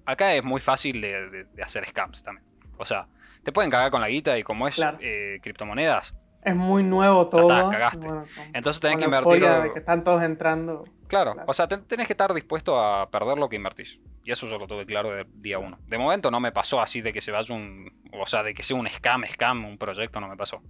acá 0.07 0.35
es 0.35 0.43
muy 0.45 0.61
fácil 0.61 1.01
de, 1.01 1.31
de- 1.31 1.45
de 1.45 1.63
hacer 1.63 1.87
scams 1.89 2.23
también. 2.23 2.47
O 2.79 2.85
sea, 2.85 3.07
te 3.45 3.53
pueden 3.53 3.71
cagar 3.71 3.91
con 3.91 4.01
la 4.01 4.09
guita 4.09 4.39
y 4.39 4.43
como 4.43 4.67
es 4.69 4.75
Claro. 4.77 4.99
eh, 5.01 5.39
criptomonedas, 5.43 6.15
Es 6.43 6.55
muy 6.57 6.83
nuevo 6.83 7.23
está, 7.23 7.37
todo. 7.37 7.71
cagaste. 7.71 7.99
bueno, 8.07 8.25
con- 8.35 8.57
entonces 8.57 8.81
tenés 8.81 8.99
con 8.99 9.11
que 9.11 9.17
euforia 9.19 9.61
de 9.61 9.73
que 9.73 9.79
están 9.81 10.03
todos 10.05 10.23
entrando. 10.23 10.85
Claro, 11.07 11.33
Claro. 11.35 11.51
o 11.51 11.55
sea, 11.55 11.67
ten- 11.69 11.85
tenés 11.87 12.07
que 12.07 12.13
estar 12.13 12.33
dispuesto 12.33 12.79
a 12.81 13.11
perder 13.11 13.37
lo 13.39 13.49
que 13.49 13.57
invertís. 13.57 13.99
Y 14.25 14.31
eso 14.33 14.47
yo 14.47 14.59
lo 14.59 14.67
tuve 14.67 14.87
claro 14.87 15.11
de 15.11 15.27
día 15.37 15.59
uno. 15.59 15.79
De 15.87 15.99
momento 15.99 16.31
no 16.31 16.39
me 16.41 16.53
pasó 16.53 16.81
así 16.81 17.01
de 17.01 17.13
que 17.13 17.21
se 17.21 17.31
vaya 17.33 17.55
un. 17.55 17.91
O 18.13 18.27
sea, 18.27 18.43
de 18.43 18.55
que 18.55 18.63
sea 18.63 18.77
un 18.77 18.87
scam, 18.89 19.25
scam, 19.29 19.65
un 19.65 19.77
proyecto, 19.79 20.21
no 20.21 20.29
me 20.29 20.37
pasó. 20.37 20.63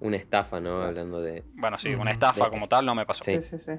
Una 0.00 0.16
estafa, 0.16 0.60
¿no? 0.60 0.82
Hablando 0.82 1.20
de. 1.22 1.42
Bueno, 1.54 1.78
sí, 1.78 1.94
una 1.94 2.10
estafa 2.10 2.44
De- 2.44 2.50
como 2.50 2.68
tal 2.68 2.84
no 2.84 2.94
me 2.94 3.06
pasó. 3.06 3.24
Sí. 3.24 3.40
Sí, 3.42 3.58
sí, 3.58 3.58
sí. 3.58 3.72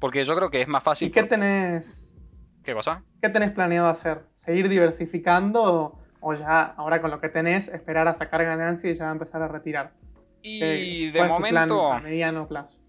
Porque 0.00 0.24
yo 0.24 0.34
creo 0.36 0.50
que 0.50 0.60
es 0.62 0.68
más 0.68 0.82
fácil. 0.82 1.08
¿Y 1.08 1.10
qué 1.10 1.20
por- 1.20 1.28
tenés, 1.30 2.16
¿Qué 2.62 2.72
cosa? 2.74 3.02
qué 3.22 3.28
tenés 3.28 3.50
planeado 3.50 3.88
hacer? 3.88 4.22
¿Seguir 4.36 4.68
diversificando 4.68 5.62
o, 5.62 5.98
o 6.20 6.34
ya, 6.34 6.62
ahora 6.76 7.00
con 7.00 7.10
lo 7.10 7.20
que 7.20 7.28
tenés, 7.28 7.68
esperar 7.68 8.06
a 8.08 8.14
sacar 8.14 8.44
ganancia 8.44 8.90
y 8.90 8.94
ya 8.94 9.10
empezar 9.10 9.42
a 9.42 9.48
retirar? 9.48 9.92
Y 10.42 10.60
¿Qué- 10.60 11.10
de 11.12 11.24
momento. 11.24 11.92
a 11.92 12.00
mediano 12.00 12.46
plazo. 12.46 12.80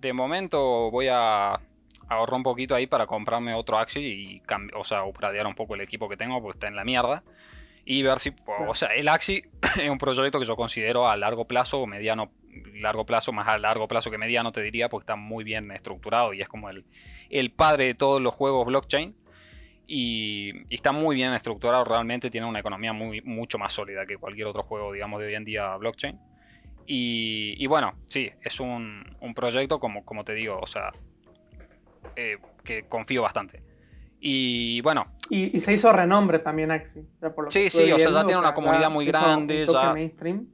De 0.00 0.12
momento 0.12 0.90
voy 0.90 1.08
a 1.10 1.60
ahorrar 2.08 2.34
un 2.34 2.42
poquito 2.42 2.74
ahí 2.74 2.86
para 2.86 3.06
comprarme 3.06 3.54
otro 3.54 3.78
Axi 3.78 4.00
y 4.00 4.42
o 4.74 4.84
sea, 4.84 5.04
upgradear 5.04 5.46
un 5.46 5.54
poco 5.54 5.74
el 5.74 5.80
equipo 5.82 6.08
que 6.08 6.16
tengo 6.16 6.40
porque 6.42 6.56
está 6.56 6.68
en 6.68 6.76
la 6.76 6.84
mierda. 6.84 7.22
y 7.84 8.02
ver 8.02 8.18
si, 8.18 8.30
Claro. 8.32 8.70
o 8.70 8.74
sea, 8.74 8.88
el 8.94 9.08
Axi 9.08 9.42
es 9.82 9.88
un 9.90 9.96
proyecto 9.98 10.38
que 10.38 10.44
yo 10.44 10.54
considero 10.56 11.08
a 11.08 11.16
largo 11.16 11.46
plazo 11.46 11.80
o 11.80 11.86
mediano, 11.86 12.30
largo 12.74 13.04
plazo, 13.06 13.32
más 13.32 13.48
a 13.48 13.58
largo 13.58 13.86
plazo 13.88 14.10
que 14.10 14.18
mediano 14.18 14.52
te 14.52 14.62
diría, 14.62 14.88
porque 14.88 15.04
está 15.04 15.16
muy 15.16 15.44
bien 15.44 15.70
estructurado 15.70 16.32
y 16.34 16.40
es 16.42 16.48
como 16.48 16.68
el, 16.70 16.84
el 17.30 17.50
padre 17.52 17.86
de 17.86 17.94
todos 17.94 18.20
los 18.20 18.34
juegos 18.34 18.66
blockchain. 18.66 19.14
Y, 19.92 20.52
y 20.68 20.74
está 20.76 20.92
muy 20.92 21.16
bien 21.16 21.32
estructurado, 21.32 21.84
realmente 21.84 22.30
tiene 22.30 22.46
una 22.46 22.60
economía 22.60 22.92
muy, 22.92 23.22
mucho 23.22 23.58
más 23.58 23.72
sólida 23.72 24.06
que 24.06 24.18
cualquier 24.18 24.46
otro 24.46 24.62
juego, 24.62 24.92
digamos, 24.92 25.20
de 25.20 25.26
hoy 25.26 25.34
en 25.34 25.44
día 25.44 25.76
blockchain. 25.76 26.16
Y, 26.86 27.54
y 27.58 27.66
bueno, 27.66 27.94
sí, 28.06 28.30
es 28.42 28.60
un, 28.60 29.04
un 29.20 29.34
proyecto, 29.34 29.80
como, 29.80 30.04
como 30.04 30.24
te 30.24 30.32
digo, 30.34 30.58
o 30.60 30.66
sea, 30.66 30.92
eh, 32.16 32.38
que 32.64 32.84
confío 32.84 33.22
bastante. 33.22 33.62
Y 34.20 34.80
bueno, 34.82 35.06
Y, 35.30 35.56
y 35.56 35.60
se 35.60 35.72
hizo 35.72 35.92
renombre 35.92 36.38
también 36.40 36.70
Axi. 36.70 37.00
por 37.34 37.44
lo 37.46 37.50
Sí, 37.50 37.70
sí, 37.70 37.90
o 37.90 37.98
sea, 37.98 38.10
ya 38.10 38.24
tiene 38.24 38.38
una 38.38 38.54
comunidad 38.54 38.90
muy 38.90 39.06
un 39.06 39.10
grande, 39.10 39.66
ya- 39.66 39.92
mainstream. 39.92 40.46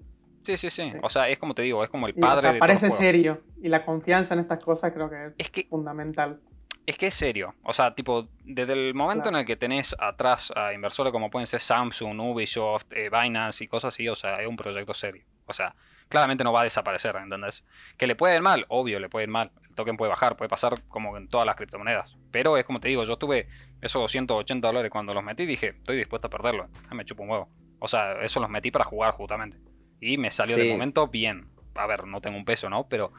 Sí, 0.46 0.56
sí, 0.56 0.70
sí, 0.70 0.90
Sí. 0.92 0.98
O 1.02 1.10
sea, 1.10 1.28
es 1.28 1.38
como 1.38 1.54
te 1.54 1.62
digo, 1.62 1.82
es 1.84 1.90
como 1.90 2.06
el 2.06 2.16
Y, 2.16 2.20
padre 2.20 2.36
o 2.36 2.40
sea, 2.40 2.52
de 2.54 2.58
parece 2.58 2.90
serio. 2.90 3.42
Y 3.62 3.68
la 3.68 3.84
confianza 3.84 4.34
en 4.34 4.40
estas 4.40 4.58
cosas 4.62 4.92
creo 4.92 5.10
que 5.10 5.26
es 5.26 5.32
Es 5.38 5.50
que 5.50 5.64
fundamental. 5.64 6.40
Es 6.86 6.96
que 6.96 7.08
es 7.08 7.14
serio. 7.14 7.54
O 7.64 7.72
sea, 7.72 7.94
tipo, 7.94 8.28
desde 8.44 8.72
el 8.72 8.94
momento 8.94 9.24
Claro. 9.24 9.38
en 9.38 9.40
el 9.40 9.46
que 9.46 9.56
tenés 9.56 9.94
atrás 9.98 10.52
a 10.54 10.72
inversores 10.72 11.12
como 11.12 11.30
pueden 11.30 11.48
ser 11.48 11.60
Samsung, 11.60 12.20
Ubisoft, 12.20 12.86
eh, 12.92 13.10
Binance 13.10 13.64
y 13.64 13.66
cosas 13.66 13.92
así, 13.94 14.08
o 14.08 14.14
sea, 14.14 14.40
es 14.40 14.46
un 14.46 14.56
proyecto 14.56 14.94
serio. 14.94 15.24
O 15.46 15.52
sea, 15.52 15.74
claramente 16.08 16.44
no 16.44 16.52
va 16.52 16.60
a 16.60 16.64
desaparecer, 16.64 17.16
¿entendés? 17.16 17.64
Que 17.98 18.06
le 18.06 18.14
puede 18.14 18.36
ir 18.36 18.40
mal, 18.42 18.64
obvio, 18.68 19.00
le 19.00 19.08
puede 19.08 19.24
ir 19.24 19.30
mal. 19.30 19.50
El 19.68 19.74
token 19.74 19.96
puede 19.96 20.10
bajar, 20.10 20.36
puede 20.36 20.48
pasar 20.48 20.80
como 20.88 21.16
en 21.16 21.26
todas 21.28 21.44
las 21.44 21.56
criptomonedas. 21.56 22.16
Pero 22.30 22.56
es 22.56 22.64
como 22.64 22.78
te 22.78 22.86
digo, 22.88 23.02
yo 23.02 23.16
tuve 23.16 23.48
esos 23.80 24.00
280 24.02 24.68
dólares 24.68 24.90
cuando 24.92 25.12
los 25.12 25.24
metí, 25.24 25.44
dije, 25.44 25.70
estoy 25.70 25.96
dispuesto 25.96 26.28
a 26.28 26.30
perderlo. 26.30 26.68
Ah, 26.88 26.94
me 26.94 27.04
chupo 27.04 27.24
un 27.24 27.30
huevo. 27.30 27.48
O 27.80 27.88
sea, 27.88 28.22
eso 28.22 28.38
los 28.38 28.48
metí 28.48 28.70
para 28.70 28.84
jugar 28.84 29.12
justamente. 29.12 29.58
Y 30.00 30.18
me 30.18 30.30
salió 30.30 30.56
de 30.56 30.68
momento 30.70 31.08
bien. 31.08 31.46
A 31.74 31.86
ver, 31.86 32.06
no 32.06 32.20
tengo 32.20 32.36
un 32.38 32.44
peso, 32.44 32.70
¿no? 32.70 32.88
Pero 32.88 33.12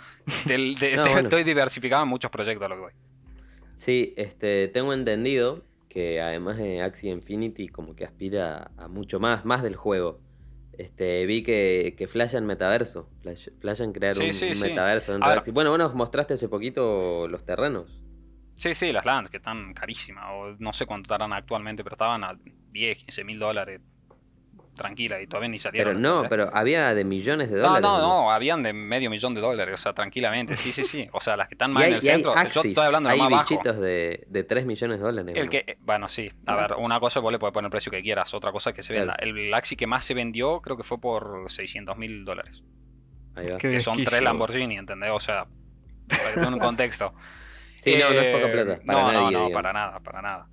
del- 0.46 0.75
de- 0.79 0.96
No, 0.96 1.03
de- 1.03 1.10
bueno. 1.12 1.27
estoy 1.27 1.43
diversificado 1.43 2.03
en 2.03 2.10
muchos 2.10 2.31
proyectos 2.31 2.65
a 2.65 2.69
lo 2.69 2.75
que 2.75 2.81
voy. 2.81 2.93
Sí, 3.75 4.13
este, 4.17 4.67
tengo 4.69 4.93
entendido 4.93 5.63
que 5.89 6.22
además 6.22 6.57
de 6.57 6.81
Axie 6.81 7.12
Infinity 7.12 7.67
como 7.67 7.96
que 7.96 8.05
aspira 8.05 8.72
a 8.77 8.88
mucho 8.88 9.19
más, 9.19 9.46
más 9.46 9.62
del 9.63 9.75
juego. 9.75 10.19
Este, 10.77 11.25
vi 11.25 11.41
que, 11.43 11.96
que 11.98 12.07
flashan 12.07 12.46
metaverso, 12.46 13.10
flash- 13.24 13.50
flashan 13.60 13.93
crear 13.93 14.13
Sí, 14.15 14.25
un, 14.27 14.34
sí, 14.34 14.50
un 14.50 14.55
sí. 14.55 14.62
metaverso 14.63 15.12
dentro 15.12 15.31
de. 15.31 15.38
Axie. 15.38 15.53
Bueno, 15.53 15.75
nos 15.77 15.93
mostraste 15.96 16.36
hace 16.36 16.48
poquito 16.50 17.27
los 17.27 17.43
terrenos. 17.46 18.00
Sí, 18.55 18.74
sí, 18.75 18.91
las 18.91 19.05
lands 19.05 19.29
que 19.29 19.38
están 19.38 19.74
carísimas, 19.74 20.25
o 20.31 20.55
no 20.60 20.74
sé 20.74 20.86
cuánto 20.88 21.05
estarán 21.13 21.34
actualmente, 21.34 21.84
pero 21.84 21.93
estaban 21.96 22.24
a 22.24 22.38
10, 22.72 22.98
15 23.05 23.24
mil 23.24 23.38
dólares 23.39 23.81
tranquila 24.77 25.22
y 25.22 25.27
todavía 25.27 25.50
ni 25.50 25.57
salieron. 25.57 25.96
Pero 25.96 26.00
no, 26.00 26.29
pero 26.29 26.50
había 26.53 26.93
de 26.96 27.03
millones 27.03 27.50
de 27.50 27.57
dólares. 27.57 27.81
no, 27.81 27.98
¿no? 27.98 28.07
no, 28.07 28.31
habían 28.31 28.63
de 28.63 28.72
medio 28.74 29.10
millón 29.10 29.34
de 29.34 29.41
dólares, 29.41 29.74
o 29.74 29.77
sea, 29.77 29.93
tranquilamente, 29.93 30.55
sí, 30.55 30.72
sí, 30.72 30.84
sí. 30.86 31.10
O 31.12 31.19
sea, 31.19 31.36
las 31.36 31.48
que 31.50 31.55
están 31.55 31.72
más 31.74 31.84
hay, 31.84 31.89
en 31.91 31.96
el 31.98 32.03
y 32.03 32.07
hay 32.10 32.15
centro, 32.15 32.34
yo 32.34 32.39
Axis, 32.39 32.65
estoy 32.65 32.86
hablando 32.86 33.10
de 33.10 33.13
hay 33.15 33.19
más 33.19 33.29
bajo. 33.31 33.43
bichitos 33.43 33.77
de, 33.79 34.24
de 34.27 34.43
3 34.43 34.65
millones 34.65 35.00
de 35.00 35.03
dólares. 35.05 35.36
El 35.36 35.46
¿no? 35.46 35.51
que, 35.51 35.77
bueno, 35.81 36.07
sí, 36.07 36.31
a 36.46 36.55
ver, 36.55 36.74
una 36.77 37.00
cosa 37.00 37.19
vos 37.19 37.31
le 37.31 37.39
podés 37.39 37.53
poner 37.53 37.67
el 37.67 37.72
precio 37.72 37.91
que 37.91 38.01
quieras, 38.01 38.34
otra 38.34 38.51
cosa 38.51 38.69
es 38.69 38.75
que 38.75 38.84
se 38.84 38.93
venda. 38.93 39.15
Claro. 39.15 39.31
El 39.38 39.53
Axi 39.53 39.75
que 39.75 39.88
más 39.88 40.05
se 40.05 40.13
vendió 40.13 40.62
creo 40.62 40.77
que 40.77 40.84
fue 40.84 41.00
por 41.01 41.50
600 41.50 41.98
mil 41.98 42.24
dólares, 42.24 42.63
Ahí 43.36 43.48
va. 43.50 43.57
Qué 43.57 43.69
que 43.69 43.79
son 43.79 44.03
tres. 44.03 44.22
Lamborghini, 44.22 44.77
¿entendés? 44.77 45.12
O 45.12 45.19
sea, 45.19 45.46
para 46.07 46.29
que 46.29 46.36
tengan 46.36 46.53
un 46.55 46.60
contexto. 46.69 47.13
Sí, 47.79 47.91
no, 47.98 48.10
no 48.10 48.19
es 48.19 48.36
poca 48.36 48.48
Eh, 48.48 48.51
plata. 48.51 48.81
Para 48.86 49.01
no, 49.01 49.07
nadie, 49.07 49.17
no, 49.17 49.22
no, 49.24 49.29
digamos. 49.29 49.53
para 49.53 49.74
nada, 49.74 50.00
para 50.00 50.22
nada. 50.22 50.48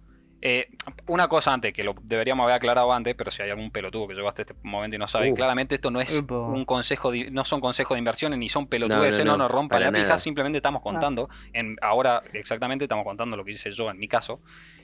Eh, 0.46 0.68
una 1.06 1.26
cosa 1.26 1.54
antes, 1.54 1.72
que 1.72 1.82
lo 1.82 1.94
deberíamos 2.02 2.44
haber 2.44 2.56
aclarado 2.56 2.92
antes, 2.92 3.14
pero 3.14 3.30
si 3.30 3.40
hay 3.40 3.48
algún 3.48 3.70
pelotudo 3.70 4.06
que 4.08 4.12
llegó 4.14 4.28
hasta 4.28 4.42
este 4.42 4.54
momento 4.62 4.94
y 4.94 4.98
no 4.98 5.08
sabe, 5.08 5.32
Uh. 5.32 5.34
claramente 5.34 5.76
esto 5.76 5.90
no 5.90 6.02
es 6.02 6.22
un 6.28 6.66
consejo, 6.66 7.10
de- 7.10 7.30
no 7.30 7.46
son 7.46 7.62
consejos 7.62 7.94
de 7.94 8.00
inversiones 8.00 8.38
ni 8.38 8.50
son 8.50 8.66
pelotudes, 8.66 9.18
No, 9.20 9.24
no, 9.24 9.30
no, 9.30 9.36
no, 9.38 9.44
nos 9.44 9.50
rompan 9.50 9.78
para 9.80 9.90
la 9.90 9.96
pija, 9.96 10.18
simplemente 10.18 10.58
estamos 10.58 10.82
contando, 10.82 11.30
en, 11.54 11.76
ahora 11.80 12.22
exactamente 12.34 12.84
estamos 12.84 13.04
contando 13.06 13.38
lo 13.38 13.44
que 13.46 13.52
hice 13.52 13.72
yo 13.72 13.90
en 13.90 13.98
mi 13.98 14.06
caso, 14.06 14.40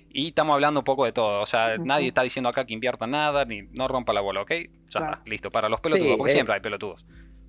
y 0.09 0.29
estamos 0.29 0.55
hablando 0.55 0.81
un 0.81 0.85
poco 0.85 1.05
de 1.05 1.13
todo, 1.13 1.43
o 1.43 1.47
sea, 1.47 1.77
nadie 1.77 2.09
está 2.09 2.23
diciendo 2.23 2.49
acá 2.49 2.65
que 2.65 2.73
inviertan 2.73 3.11
nada, 3.11 3.45
ni 3.45 3.61
no 3.73 3.87
rompa 3.87 4.15
la 4.15 4.23
bola, 4.23 4.41
¿ok? 4.41 4.51
Ya 4.51 4.67
Claro. 4.99 5.13
está, 5.19 5.23
listo, 5.31 5.51
para 5.51 5.69
los 5.69 5.81
pelotudos, 5.81 6.11
Sí, 6.13 6.17
porque 6.17 6.31
eh, 6.33 6.35
siempre 6.37 6.55
hay 6.55 6.61
pelotudos. 6.63 7.05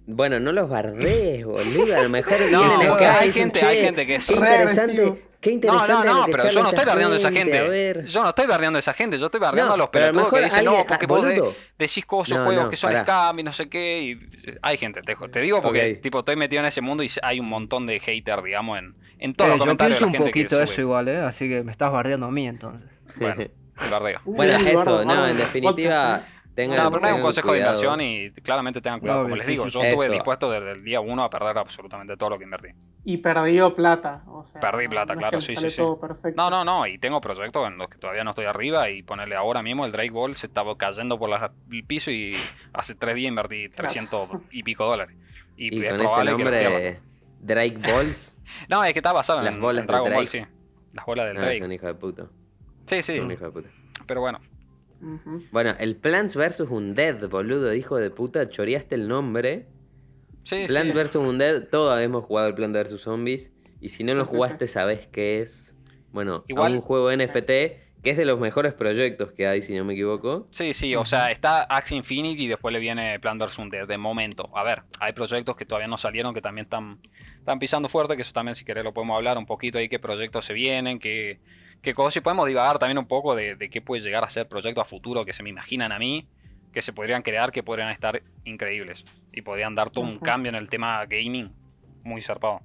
Bueno, 0.06 0.38
no 0.42 0.52
los 0.52 0.68
bardees, 0.68 1.46
boludo. 1.46 1.96
A 1.98 2.02
lo 2.04 2.10
mejor 2.10 2.42
No, 2.52 2.62
vienen 2.68 2.92
acá 2.92 3.20
hay 3.20 3.28
dicen, 3.28 3.44
gente, 3.44 3.66
hay 3.66 3.78
"Che, 3.78 3.84
gente 3.84 4.06
que 4.06 4.16
es... 4.16 4.30
Interesante, 4.30 5.02
agresivo. 5.02 5.31
Qué 5.42 5.50
No, 5.50 5.56
interesante. 5.56 6.08
no, 6.08 6.20
no, 6.20 6.26
que 6.28 6.32
pero 6.32 6.50
yo 6.52 6.64
no 6.64 6.70
estoy 6.70 6.86
bardeando 6.86 7.14
a 7.14 7.18
esa 7.18 7.32
gente. 7.32 8.04
Yo 8.08 8.24
no 8.24 8.30
estoy 8.30 8.48
bardeando 8.48 8.78
a 8.78 8.80
esa 8.80 8.94
gente, 8.94 9.18
yo 9.18 9.26
estoy 9.26 9.40
bardeando 9.42 9.74
a 9.74 9.78
los 9.78 9.90
pero 9.90 10.06
a 10.06 10.08
lo 10.10 10.14
pelotudos 10.14 10.34
que 10.34 10.36
mejor 10.46 10.50
dicen, 10.52 10.66
no, 10.66 10.86
porque 10.88 11.06
ah, 11.06 11.08
vos 11.08 11.28
de- 11.28 11.56
decís 11.78 12.06
cosas, 12.06 12.38
No, 12.38 12.46
juegos 12.46 12.64
no, 12.66 12.70
que 12.70 12.76
son 12.78 12.92
pará. 12.92 13.04
scam 13.04 13.40
y 13.40 13.44
no 13.44 13.52
sé 13.52 13.70
qué. 13.70 14.02
Y 14.04 14.20
hay 14.62 14.78
gente, 14.78 15.02
te, 15.02 15.16
te 15.16 15.42
digo 15.42 15.62
porque 15.62 15.96
Ok. 15.98 16.02
tipo 16.02 16.20
estoy 16.20 16.36
metido 16.38 16.62
en 16.62 16.68
ese 16.68 16.82
mundo 16.82 17.04
y 17.04 17.10
hay 17.24 17.40
un 17.40 17.50
montón 17.50 17.86
de 17.88 18.00
haters, 18.00 18.44
digamos, 18.44 18.80
en, 18.80 18.96
en 19.20 19.34
todos 19.34 19.50
Eh, 19.50 19.52
los 19.54 19.58
yo 19.60 19.64
comentarios 19.66 20.00
de 20.00 20.02
la 20.02 20.08
un 20.08 20.14
gente 20.14 20.32
que 20.32 20.44
poquito 20.44 20.56
sube. 20.56 20.64
eso 20.72 20.82
igual, 20.82 21.08
¿eh? 21.08 21.18
Así 21.20 21.50
que 21.50 21.64
me 21.64 21.72
estás 21.72 21.92
bardeando 21.92 22.28
a 22.28 22.32
mí 22.32 22.48
entonces. 22.48 22.90
Bueno, 23.16 23.36
el 23.82 23.90
bardeo. 23.90 24.20
Bueno, 24.26 24.54
eso, 24.58 25.04
no, 25.06 25.28
en 25.28 25.38
definitiva, 25.38 26.24
tengan, 26.56 26.78
No, 26.78 26.92
pero 26.92 27.02
no 27.02 27.08
es 27.08 27.12
un 27.14 27.16
tengan 27.18 27.22
consejo 27.24 27.52
de 27.54 27.60
inversión 27.60 28.02
y 28.02 28.32
claramente 28.32 28.82
tengan 28.82 29.00
cuidado. 29.00 29.20
Obvio, 29.22 29.30
Como 29.30 29.36
les 29.38 29.48
digo, 29.48 29.68
yo 29.68 29.82
estuve 29.82 30.10
dispuesto 30.10 30.52
desde 30.52 30.72
el 30.72 30.84
día 30.84 31.00
uno 31.02 31.24
a 31.24 31.30
perder 31.30 31.58
absolutamente 31.58 32.18
todo 32.18 32.32
lo 32.32 32.38
que 32.38 32.44
invertí. 32.44 32.70
Y 33.04 33.18
perdió 33.18 33.74
plata. 33.76 34.24
O 34.28 34.44
sea, 34.46 34.60
Perdí 34.62 34.88
plata, 34.88 35.14
no 35.16 35.20
es 35.22 35.24
claro, 35.24 35.38
que 35.40 35.42
sí, 35.46 35.52
sí, 35.54 35.56
sale 35.56 35.70
sí. 35.72 35.78
todo 35.78 36.00
perfecto. 36.00 36.42
No, 36.42 36.50
no, 36.50 36.64
no, 36.64 36.86
y 36.88 36.98
tengo 36.98 37.20
proyectos 37.22 37.68
en 37.68 37.78
los 37.78 37.90
que 37.90 37.98
todavía 37.98 38.24
no 38.24 38.32
estoy 38.32 38.46
arriba 38.46 38.90
y 38.90 39.02
ponerle 39.04 39.36
ahora 39.36 39.62
mismo 39.64 39.86
el 39.86 39.92
Drake 39.92 40.12
Ball 40.12 40.36
se 40.36 40.48
estaba 40.48 40.78
cayendo 40.78 41.18
por 41.18 41.30
la- 41.30 41.52
el 41.72 41.84
piso 41.86 42.12
y 42.12 42.36
hace 42.74 42.96
tres 42.96 43.16
días 43.16 43.30
invertí 43.30 43.70
300 43.70 44.30
y 44.52 44.64
pico 44.64 44.86
dólares. 44.86 45.16
Y, 45.58 45.76
Y 45.76 45.80
es 45.86 45.92
con 45.92 45.96
ese 45.96 46.04
probable 46.04 46.36
que 46.38 46.44
lo 46.44 46.50
pierda. 46.52 46.70
nombre, 46.70 47.00
Drake 47.40 47.78
Balls, 47.78 48.38
No, 48.70 48.84
es 48.84 48.94
que 48.94 49.00
está 49.00 49.14
basado 49.14 49.42
Las 49.42 49.54
en, 49.54 49.62
bolas 49.62 49.82
en 49.82 49.88
de 49.88 49.92
Dragon 49.94 50.10
Ball, 50.14 50.26
Drake. 50.26 50.46
sí. 50.46 50.54
Las 50.94 51.06
bolas 51.06 51.26
del 51.28 51.36
no, 51.36 51.42
Drake. 51.42 51.58
es 51.58 51.64
un 51.64 51.72
hijo 51.72 51.88
de 51.88 51.94
puta. 51.96 52.24
Sí, 52.86 53.02
sí, 53.04 53.14
es 53.14 53.22
un 53.22 53.32
hijo 53.32 53.46
de 53.46 53.52
puta. 53.52 53.70
pero 54.06 54.22
bueno. 54.22 54.40
Bueno, 55.52 55.74
el 55.80 55.96
Plants 55.96 56.36
vs. 56.36 56.62
Undead, 56.62 57.28
boludo, 57.30 57.74
hijo 57.74 57.98
de 57.98 58.10
puta, 58.10 58.50
choreaste 58.50 58.96
el 58.96 59.08
nombre. 59.08 59.68
Sí, 60.44 60.62
sí, 60.62 60.68
Plants 60.68 60.88
sí. 60.88 60.94
vs. 60.94 61.16
Undead, 61.16 61.64
todos 61.70 62.00
hemos 62.02 62.26
jugado 62.26 62.48
el 62.50 62.56
Plants 62.56 62.92
vs. 62.94 63.02
Zombies. 63.02 63.52
Y 63.80 63.90
si 63.90 64.04
no 64.04 64.12
Sí, 64.14 64.18
lo 64.20 64.26
sí, 64.26 64.32
jugaste, 64.32 64.68
sabés 64.68 65.08
qué 65.08 65.42
es. 65.42 65.76
Bueno, 66.12 66.44
Igual- 66.48 66.74
un 66.76 66.82
juego 66.82 67.12
NFT 67.12 67.80
que 68.04 68.10
es 68.10 68.18
de 68.18 68.26
los 68.26 68.40
mejores 68.40 68.74
proyectos 68.74 69.32
que 69.32 69.46
hay, 69.46 69.62
si 69.62 69.76
no 69.76 69.84
me 69.86 69.94
equivoco. 69.94 70.48
Sí, 70.50 70.74
sí, 70.74 70.96
o 70.96 71.06
sea, 71.06 71.30
está 71.30 71.62
Axie 71.64 71.96
Infinity 71.96 72.46
y 72.46 72.48
después 72.48 72.74
le 72.74 72.80
viene 72.80 73.20
Plan 73.20 73.38
vs. 73.38 73.60
Undead 73.60 73.88
de 73.88 73.98
momento. 74.00 74.50
A 74.58 74.64
ver, 74.64 74.82
hay 75.00 75.14
proyectos 75.14 75.56
que 75.56 75.66
todavía 75.66 75.88
no 75.88 75.98
salieron 75.98 76.34
que 76.34 76.42
también 76.42 76.66
están, 76.66 76.98
están 77.38 77.60
pisando 77.60 77.90
fuerte, 77.90 78.16
que 78.16 78.24
eso 78.24 78.34
también 78.34 78.56
si 78.56 78.66
querés 78.66 78.84
lo 78.84 78.92
podemos 78.92 79.16
hablar 79.18 79.38
un 79.38 79.46
poquito 79.46 79.78
ahí, 79.78 79.88
qué 79.88 80.00
proyectos 80.00 80.46
se 80.46 80.54
vienen, 80.54 80.98
qué, 80.98 81.40
qué 81.82 81.94
cosas, 81.94 82.18
y 82.18 82.22
podemos 82.22 82.48
divagar 82.48 82.78
también 82.80 82.98
un 82.98 83.08
poco 83.08 83.36
de, 83.36 83.56
de 83.56 83.70
qué 83.70 83.82
puede 83.82 84.02
llegar 84.02 84.24
a 84.24 84.30
ser 84.30 84.48
proyectos 84.48 84.82
a 84.82 84.86
futuro 84.86 85.26
que 85.26 85.34
se 85.34 85.44
me 85.44 85.50
imaginan 85.50 85.92
a 85.92 86.00
mí, 86.00 86.28
que 86.72 86.82
se 86.82 86.94
podrían 86.94 87.22
crear, 87.22 87.52
que 87.52 87.64
podrían 87.64 87.90
estar 87.90 88.22
increíbles 88.46 89.04
y 89.34 89.42
podrían 89.42 89.76
dar 89.76 89.90
todo 89.90 90.06
un 90.06 90.20
cambio 90.20 90.50
en 90.50 90.56
el 90.56 90.70
tema 90.70 91.06
gaming 91.06 91.52
muy 92.04 92.22
zarpado. 92.22 92.62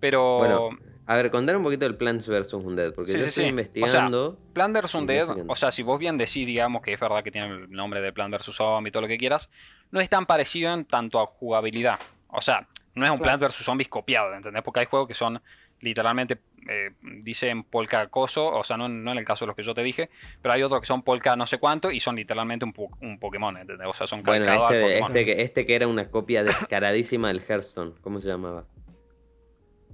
Pero... 0.00 0.38
Bueno, 0.38 0.70
A 1.06 1.16
ver, 1.16 1.30
contar 1.30 1.56
un 1.56 1.64
poquito 1.64 1.84
del 1.84 1.96
Plants 1.96 2.28
vs. 2.28 2.52
Undead, 2.54 2.92
porque 2.94 3.10
Sí, 3.12 3.18
yo 3.18 3.22
sí, 3.24 3.28
estoy 3.28 3.44
sí. 3.44 3.50
investigando. 3.50 4.38
Plan 4.52 4.72
vs. 4.72 4.94
Y 4.94 4.96
no 4.96 5.00
Undead, 5.00 5.28
o 5.48 5.56
sea, 5.56 5.70
si 5.70 5.82
vos 5.82 5.98
bien 5.98 6.16
decís, 6.16 6.46
digamos, 6.46 6.80
que 6.82 6.92
es 6.92 7.00
verdad 7.00 7.22
que 7.24 7.30
tiene 7.30 7.48
el 7.48 7.70
nombre 7.70 8.00
de 8.00 8.12
Plan 8.12 8.30
vs. 8.30 8.44
Zombie 8.54 8.88
y 8.88 8.92
todo 8.92 9.02
lo 9.02 9.08
que 9.08 9.18
quieras, 9.18 9.50
no 9.90 10.00
es 10.00 10.08
tan 10.08 10.26
parecido 10.26 10.72
en 10.72 10.84
tanto 10.84 11.20
a 11.20 11.26
jugabilidad. 11.26 11.98
O 12.28 12.40
sea, 12.40 12.68
no 12.94 13.04
es 13.04 13.10
un 13.10 13.18
Claro. 13.18 13.38
Plan 13.38 13.50
vs. 13.50 13.64
Zombies 13.64 13.88
copiado, 13.88 14.32
¿entendés? 14.34 14.62
Porque 14.62 14.80
hay 14.80 14.86
juegos 14.86 15.08
que 15.08 15.14
son 15.14 15.42
literalmente, 15.82 16.38
eh, 16.68 16.90
dicen 17.02 17.64
polka 17.64 18.06
coso, 18.08 18.46
o 18.46 18.64
sea, 18.64 18.76
no, 18.76 18.88
no 18.88 19.12
en 19.12 19.18
el 19.18 19.24
caso 19.24 19.44
de 19.44 19.48
los 19.48 19.56
que 19.56 19.62
yo 19.62 19.74
te 19.74 19.82
dije, 19.82 20.08
pero 20.40 20.54
hay 20.54 20.62
otros 20.62 20.80
que 20.80 20.86
son 20.86 21.02
polka 21.02 21.36
no 21.36 21.46
sé 21.46 21.58
cuánto 21.58 21.90
y 21.90 22.00
son 22.00 22.16
literalmente 22.16 22.64
un, 22.64 22.72
po- 22.72 22.90
un 23.00 23.18
Pokémon, 23.18 23.56
¿entendés? 23.56 23.86
O 23.88 23.92
sea, 23.92 24.06
son 24.06 24.22
Bueno, 24.22 24.46
calcados 24.46 24.70
al 24.70 24.76
este, 24.76 24.86
Pokémon. 24.88 25.10
este, 25.16 25.24
que- 25.26 25.42
este 25.42 25.66
que 25.66 25.74
era 25.74 25.86
una 25.88 26.08
copia 26.10 26.42
descaradísima 26.44 27.28
del 27.28 27.40
Hearthstone. 27.46 27.92
¿Cómo 28.00 28.20
se 28.20 28.28
llamaba? 28.28 28.64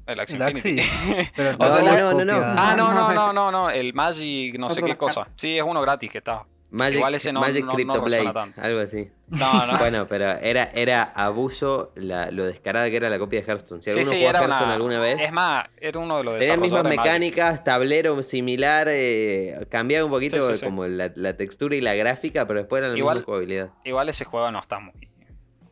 El 0.07 0.21
Axie. 0.21 0.37
Infinity. 0.39 0.83
Pero 1.37 1.57
O 1.59 1.71
sea, 1.71 1.83
la 1.83 2.01
no, 2.01 2.13
no, 2.13 2.25
no. 2.25 2.33
copia- 2.35 2.55
ah, 2.57 2.75
no, 2.77 2.93
no, 2.95 3.13
No, 3.13 3.15
no, 3.15 3.33
no, 3.33 3.51
no, 3.53 3.71
el 3.71 3.93
Magic 3.95 4.59
no 4.59 4.71
sé 4.71 4.83
qué 4.83 4.97
cosa. 4.97 5.29
Sí, 5.37 5.57
es 5.59 5.65
uno 5.65 5.81
gratis 5.83 6.11
que 6.11 6.19
está. 6.19 6.45
Magic, 6.71 6.97
Igual 6.97 7.15
ese 7.15 7.33
no- 7.33 7.41
Magic 7.41 7.61
no- 7.65 7.67
no 7.71 7.73
Crypto 7.73 8.03
Blade, 8.03 8.33
tanto. 8.33 8.61
algo 8.61 8.81
así. 8.81 9.09
No, 9.29 9.67
no. 9.67 9.79
Bueno, 9.79 10.07
pero 10.07 10.33
era, 10.33 10.65
era 10.75 11.03
abuso 11.03 11.93
la- 11.97 12.31
lo 12.31 12.45
descarada 12.45 12.91
que 12.91 12.97
era 12.97 13.09
la 13.09 13.19
copia 13.19 13.41
de 13.41 13.47
Hearthstone. 13.51 13.81
Si 13.83 13.91
Sí, 13.91 13.99
alguno 14.01 14.11
sí, 14.15 14.17
jugó 14.21 14.31
Hearthstone 14.33 14.65
una... 14.65 14.75
alguna 14.75 15.01
vez, 15.01 15.23
Es 15.23 15.33
más, 15.33 15.67
era 15.79 15.99
uno 15.99 16.19
de 16.19 16.25
los 16.25 16.39
tenía 16.41 16.57
mismas 16.59 16.85
Magic. 16.85 16.99
mecánicas, 17.01 17.65
tablero 17.65 18.23
similar, 18.23 18.87
eh, 18.91 19.67
cambiaba 19.71 20.05
un 20.05 20.11
poquito 20.11 20.37
Sí, 20.47 20.53
sí, 20.55 20.59
sí. 20.61 20.65
como 20.67 20.87
la, 20.87 21.11
la 21.15 21.37
textura 21.39 21.75
y 21.75 21.81
la 21.81 21.95
gráfica, 21.95 22.47
pero 22.47 22.61
después 22.61 22.81
era 22.81 22.93
la 22.93 22.99
Igual- 22.99 23.17
misma 23.19 23.25
jugabilidad. 23.27 23.71
Igual 23.85 24.09
ese 24.11 24.25
juego 24.27 24.51
no 24.51 24.59
está 24.61 24.79
muy... 24.79 24.93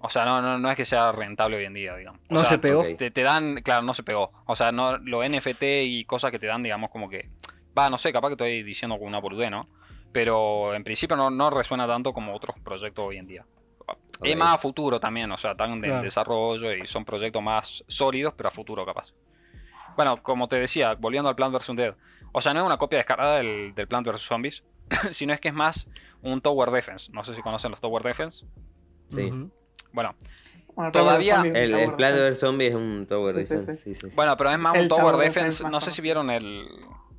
O 0.01 0.09
sea, 0.09 0.25
no, 0.25 0.41
no, 0.41 0.59
no 0.59 0.71
es 0.71 0.77
que 0.77 0.85
sea 0.85 1.11
rentable 1.13 1.57
hoy 1.57 1.65
en 1.65 1.75
día, 1.75 1.97
digamos. 1.97 2.21
O 2.31 2.35
No 2.35 2.41
sea, 2.41 2.49
se 2.51 2.59
pegó. 2.59 2.85
Te, 2.97 3.11
te 3.11 3.23
dan, 3.23 3.61
claro, 3.63 3.83
no 3.83 3.93
se 3.93 4.03
pegó. 4.03 4.31
O 4.47 4.55
sea, 4.55 4.71
no, 4.71 4.99
los 4.99 5.29
NFT 5.29 5.63
y 5.85 6.05
cosas 6.05 6.31
que 6.31 6.39
te 6.39 6.47
dan, 6.47 6.63
digamos, 6.63 6.91
como 6.91 7.09
que... 7.11 7.29
Va, 7.77 7.91
no 7.91 7.99
sé, 7.99 8.13
capaz 8.13 8.29
que 8.29 8.35
estoy 8.35 8.63
diciendo 8.63 8.97
con 8.99 9.09
una 9.09 9.19
boludez, 9.19 9.51
¿no? 9.51 9.69
Pero 10.17 10.75
en 10.75 10.83
principio 10.83 11.15
no, 11.15 11.29
no 11.29 11.51
resuena 11.51 11.87
tanto 11.87 12.15
como 12.15 12.35
otros 12.35 12.57
proyectos 12.61 13.05
hoy 13.07 13.19
en 13.19 13.27
día. 13.27 13.45
Es 14.23 14.35
más 14.35 14.55
a 14.55 14.57
futuro 14.57 14.99
también, 14.99 15.31
o 15.31 15.37
sea, 15.37 15.51
están 15.51 15.73
en 15.73 15.83
Claro. 15.83 16.01
desarrollo 16.03 16.73
y 16.73 16.87
son 16.87 17.05
proyectos 17.05 17.43
más 17.43 17.85
sólidos, 17.87 18.33
pero 18.35 18.49
a 18.49 18.51
futuro 18.51 18.87
capaz. 18.87 19.13
Bueno, 19.95 20.23
como 20.23 20.49
te 20.49 20.57
decía, 20.57 20.95
volviendo 20.95 21.29
al 21.29 21.35
Plant 21.37 21.55
vs. 21.55 21.77
Dead. 21.77 21.95
O 22.33 22.41
sea, 22.41 22.55
no 22.55 22.61
es 22.61 22.67
una 22.67 22.79
copia 22.79 22.97
descarada 22.97 23.37
del, 23.37 23.75
del 23.75 23.87
Plant 23.89 24.07
vs. 24.07 24.23
Zombies, 24.23 24.65
sino 25.11 25.35
es 25.35 25.41
que 25.41 25.49
es 25.49 25.55
más 25.55 25.87
un 26.23 26.41
Tower 26.41 26.71
Defense. 26.71 27.13
No 27.13 27.23
sé 27.23 27.35
si 27.37 27.43
conocen 27.43 27.71
los 27.71 27.81
Tower 27.83 28.03
Defense. 28.03 28.47
Sí. 29.11 29.31
Bueno, 29.93 30.15
Bueno, 30.75 30.93
Todavía- 30.93 31.43
El, 31.45 31.75
el 31.75 31.93
Plant 31.93 32.15
Defense. 32.17 32.31
vs 32.31 32.41
Zombie 32.41 32.67
es 32.69 32.75
un 32.75 33.07
Tower 33.07 33.35
Sí, 33.35 33.41
Defense. 33.41 33.77
sí. 33.77 33.83
Sí, 33.83 33.95
sí, 34.01 34.09
sí. 34.09 34.17
bueno, 34.17 34.35
pero 34.39 34.49
es 34.49 34.59
más 34.59 34.75
El 34.77 34.85
un 34.85 34.89
Tower, 34.89 35.13
Tower 35.13 35.27
Defense. 35.27 35.63
No 35.69 35.79
sé 35.83 35.91
si 35.91 36.01
vieron 36.01 36.31
el. 36.31 36.67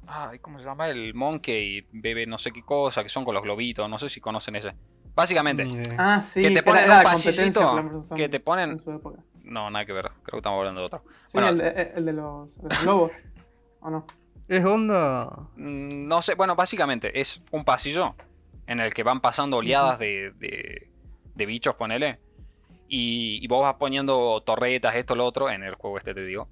Ay, 0.08 0.40
¿cómo 0.40 0.58
se 0.60 0.66
llama? 0.66 0.88
El 0.88 1.14
Monkey, 1.14 1.86
bebé, 1.92 2.26
no 2.26 2.38
sé 2.38 2.52
qué 2.52 2.64
cosa, 2.64 3.04
que 3.04 3.10
son 3.10 3.26
con 3.26 3.34
los 3.34 3.44
globitos. 3.44 3.90
No 3.90 3.98
sé 3.98 4.08
si 4.10 4.22
conocen 4.22 4.56
ese. 4.56 4.74
Básicamente, 5.14 5.66
Ni 5.66 5.74
idea. 5.74 5.96
Ah, 5.98 6.22
sí, 6.24 6.42
Que 6.42 6.52
te 6.52 6.64
ponen 6.64 6.84
era 6.86 6.98
un 7.00 7.04
pasillito, 7.04 8.06
que 8.16 8.30
te 8.30 8.40
ponen- 8.40 8.72
en 8.72 8.80
su 8.80 8.92
época. 8.92 9.20
no, 9.44 9.70
nada 9.70 9.86
que 9.86 9.92
ver. 9.94 10.06
Creo 10.24 10.32
que 10.32 10.38
estamos 10.38 10.60
hablando 10.60 10.82
de 10.82 10.86
otro. 10.88 11.04
Sí, 11.24 11.32
Bueno. 11.38 11.50
el, 11.50 11.58
de, 11.58 11.92
el 11.96 12.06
de 12.06 12.14
los, 12.14 12.62
de 12.62 12.70
los 12.70 12.82
globos. 12.84 13.12
¿O 13.82 13.90
no? 13.90 14.06
Es 14.48 14.64
onda. 14.64 15.26
Mm, 15.56 16.08
No 16.08 16.22
sé, 16.22 16.36
bueno, 16.36 16.56
básicamente 16.56 17.20
es 17.20 17.42
un 17.52 17.66
pasillo 17.66 18.16
en 18.68 18.80
el 18.80 18.94
que 18.94 19.04
van 19.04 19.20
pasando 19.20 19.58
oleadas 19.58 20.00
de, 20.00 20.32
de- 20.38 20.90
de 21.36 21.46
bichos, 21.46 21.76
ponele. 21.76 22.20
Y, 22.88 23.44
y 23.44 23.48
vos 23.48 23.64
vas 23.64 23.76
poniendo 23.76 24.42
torretas, 24.46 24.96
esto, 24.96 25.16
lo 25.16 25.26
otro, 25.26 25.50
en 25.50 25.64
el 25.64 25.76
juego 25.76 25.98
este 25.98 26.14
te 26.14 26.24
digo. 26.24 26.48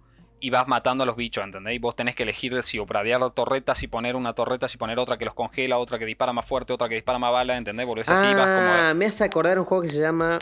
Y 0.46 0.50
vas 0.52 0.68
matando 0.68 1.04
a 1.04 1.08
los 1.08 1.16
bichos, 1.16 1.44
¿entendés? 1.44 1.74
Y 1.74 1.80
vos 1.80 1.96
tenés 1.96 2.14
que 2.14 2.22
elegir 2.22 2.62
si 2.62 2.78
opradear 2.78 3.32
torretas, 3.32 3.80
si 3.80 3.88
poner 3.88 4.16
una 4.16 4.34
torreta, 4.34 4.68
si 4.68 4.78
poner 4.78 5.00
otra 5.00 5.18
que 5.18 5.26
los 5.26 5.34
congela, 5.34 5.78
otra 5.80 5.98
que 5.98 6.06
dispara 6.06 6.34
más 6.34 6.46
fuerte, 6.46 6.72
otra 6.72 6.88
que 6.88 6.94
dispara 6.96 7.18
más 7.18 7.32
bala, 7.32 7.58
¿entendés? 7.58 7.88
Volvés 7.88 8.08
así, 8.08 8.26
vas 8.36 8.46
como... 8.46 8.72
Ah, 8.72 8.94
me 8.96 9.08
hace 9.08 9.24
acordar 9.24 9.58
un 9.58 9.66
juego 9.66 9.82
que 9.82 9.90
se 9.90 10.00
llama 10.02 10.38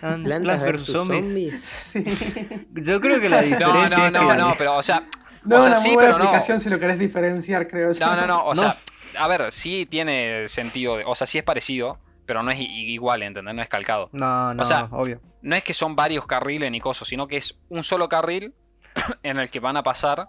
Plan- 0.00 0.24
Plantas 0.24 0.62
vs 0.62 0.82
Zombies. 0.84 1.24
Zombies. 1.24 1.60
Sí. 1.64 2.04
Yo 2.72 3.00
creo 3.00 3.20
que 3.20 3.28
la 3.28 3.42
No, 3.42 3.46
diferencia 3.46 3.88
no, 3.98 4.04
es 4.06 4.12
no, 4.12 4.28
que- 4.30 4.36
no, 4.36 4.54
pero 4.58 4.76
o 4.76 4.82
sea... 4.82 5.04
No, 5.44 5.56
O 5.56 5.60
sea, 5.60 5.70
una 5.70 5.76
sí, 5.80 5.88
muy 5.88 5.94
buena 5.96 6.08
pero 6.10 6.18
no. 6.18 6.24
explicación 6.24 6.60
si 6.60 6.70
lo 6.70 6.78
querés 6.80 6.98
diferenciar, 6.98 7.66
creo. 7.68 7.90
No, 8.00 8.16
no, 8.16 8.26
no, 8.26 8.44
o 8.44 8.54
No. 8.54 8.62
sea, 8.62 8.76
a 9.18 9.28
ver, 9.28 9.50
sí 9.52 9.86
tiene 9.86 10.48
sentido, 10.48 10.96
de- 10.96 11.04
o 11.04 11.14
sea, 11.14 11.26
sí 11.26 11.38
es 11.38 11.44
parecido, 11.44 11.98
pero 12.26 12.42
no 12.42 12.50
es 12.50 12.58
igual, 12.60 13.22
¿entendés? 13.22 13.54
No 13.54 13.62
es 13.62 13.68
calcado. 13.68 14.08
No, 14.12 14.54
no, 14.54 14.64
sea, 14.64 14.88
obvio. 14.90 15.20
no 15.42 15.54
es 15.56 15.62
que 15.64 15.74
son 15.74 15.94
varios 15.96 16.26
carriles 16.26 16.70
ni 16.70 16.80
cosas, 16.80 17.06
sino 17.06 17.26
que 17.28 17.36
es 17.36 17.58
un 17.68 17.82
solo 17.84 18.08
carril 18.08 18.54
en 19.22 19.38
el 19.38 19.50
que 19.50 19.60
van 19.60 19.76
a 19.76 19.82
pasar 19.82 20.28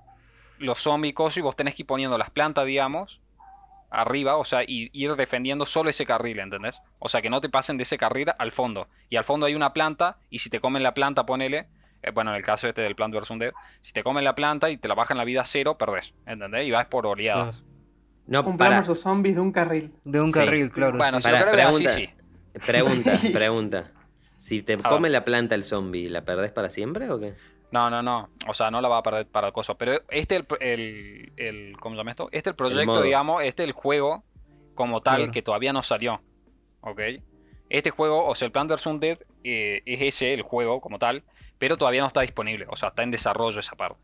los 0.59 0.79
zombies 0.79 1.15
y 1.37 1.41
vos 1.41 1.55
tenés 1.55 1.75
que 1.75 1.81
ir 1.83 1.87
poniendo 1.87 2.17
las 2.17 2.29
plantas, 2.29 2.65
digamos, 2.65 3.19
arriba, 3.89 4.37
o 4.37 4.45
sea, 4.45 4.63
y 4.63 4.89
ir 4.93 5.15
defendiendo 5.15 5.65
solo 5.65 5.89
ese 5.89 6.05
carril, 6.05 6.39
¿entendés? 6.39 6.81
O 6.99 7.09
sea, 7.09 7.21
que 7.21 7.29
no 7.29 7.41
te 7.41 7.49
pasen 7.49 7.77
de 7.77 7.83
ese 7.83 7.97
carril 7.97 8.31
al 8.37 8.51
fondo. 8.51 8.87
Y 9.09 9.17
al 9.17 9.23
fondo 9.23 9.45
hay 9.45 9.55
una 9.55 9.73
planta 9.73 10.17
y 10.29 10.39
si 10.39 10.49
te 10.49 10.59
comen 10.59 10.81
la 10.83 10.93
planta, 10.93 11.25
ponele, 11.25 11.67
eh, 12.01 12.11
bueno, 12.11 12.31
en 12.31 12.37
el 12.37 12.43
caso 12.43 12.67
este 12.67 12.81
del 12.81 12.95
Plant 12.95 13.13
vs. 13.13 13.29
Dead, 13.39 13.51
si 13.81 13.93
te 13.93 14.03
comen 14.03 14.23
la 14.23 14.35
planta 14.35 14.69
y 14.69 14.77
te 14.77 14.87
la 14.87 14.95
bajan 14.95 15.17
la 15.17 15.23
vida 15.25 15.41
a 15.41 15.45
cero, 15.45 15.77
perdés, 15.77 16.13
¿entendés? 16.25 16.67
Y 16.67 16.71
vas 16.71 16.85
por 16.85 17.05
oleadas. 17.05 17.63
No, 18.25 18.41
Un 18.43 18.57
para. 18.57 18.77
versus 18.77 19.01
zombies 19.01 19.35
de 19.35 19.41
un 19.41 19.51
carril. 19.51 19.91
De 20.05 20.21
un 20.21 20.31
Sí. 20.31 20.39
carril, 20.39 20.71
claro. 20.71 20.97
Bueno, 20.97 21.19
sí. 21.19 21.27
si 21.29 21.35
querés 21.35 21.51
ver 21.51 21.61
así, 21.61 21.83
pregunta. 21.85 21.97
sí. 21.97 22.09
Pregunta, 22.65 23.11
pregunta. 23.33 23.91
Si 24.39 24.61
te 24.61 24.77
come 24.77 25.09
la 25.09 25.23
planta 25.23 25.55
el 25.55 25.63
zombie, 25.63 26.09
¿la 26.09 26.21
perdés 26.21 26.51
para 26.51 26.69
siempre 26.69 27.09
o 27.11 27.19
qué? 27.19 27.33
No, 27.73 27.89
no, 27.89 28.03
no. 28.03 28.29
O 28.47 28.53
sea, 28.53 28.69
no 28.69 28.79
la 28.81 28.87
va 28.87 28.99
a 28.99 29.03
perder 29.03 29.25
para 29.27 29.47
el 29.47 29.53
coso. 29.53 29.75
Pero 29.75 30.01
este 30.09 30.35
el, 30.35 30.45
el, 30.59 31.33
el- 31.37 31.77
¿cómo 31.79 31.95
se 31.95 31.97
llama 31.97 32.11
esto? 32.11 32.29
Este 32.31 32.51
el 32.51 32.55
proyecto, 32.55 32.85
modo. 32.93 33.01
digamos, 33.01 33.43
este 33.43 33.63
el 33.63 33.71
juego 33.71 34.23
como 34.75 35.01
tal 35.01 35.17
Claro. 35.17 35.31
que 35.31 35.41
todavía 35.41 35.73
no 35.73 35.81
salió. 35.83 36.21
¿Ok? 36.81 37.01
Este 37.69 37.89
juego, 37.89 38.25
o 38.27 38.35
sea, 38.35 38.45
el 38.45 38.51
Plant 38.51 38.69
vs. 38.71 38.99
Dead 38.99 39.17
eh, 39.43 39.81
es 39.85 40.01
ese, 40.01 40.33
el 40.33 40.43
juego 40.43 40.79
como 40.81 40.99
tal, 40.99 41.23
pero 41.57 41.75
todavía 41.77 42.01
no 42.01 42.07
está 42.07 42.21
disponible. 42.21 42.65
O 42.69 42.75
sea, 42.75 42.89
está 42.89 43.01
en 43.03 43.09
desarrollo 43.11 43.59
esa 43.59 43.75
parte. 43.75 43.99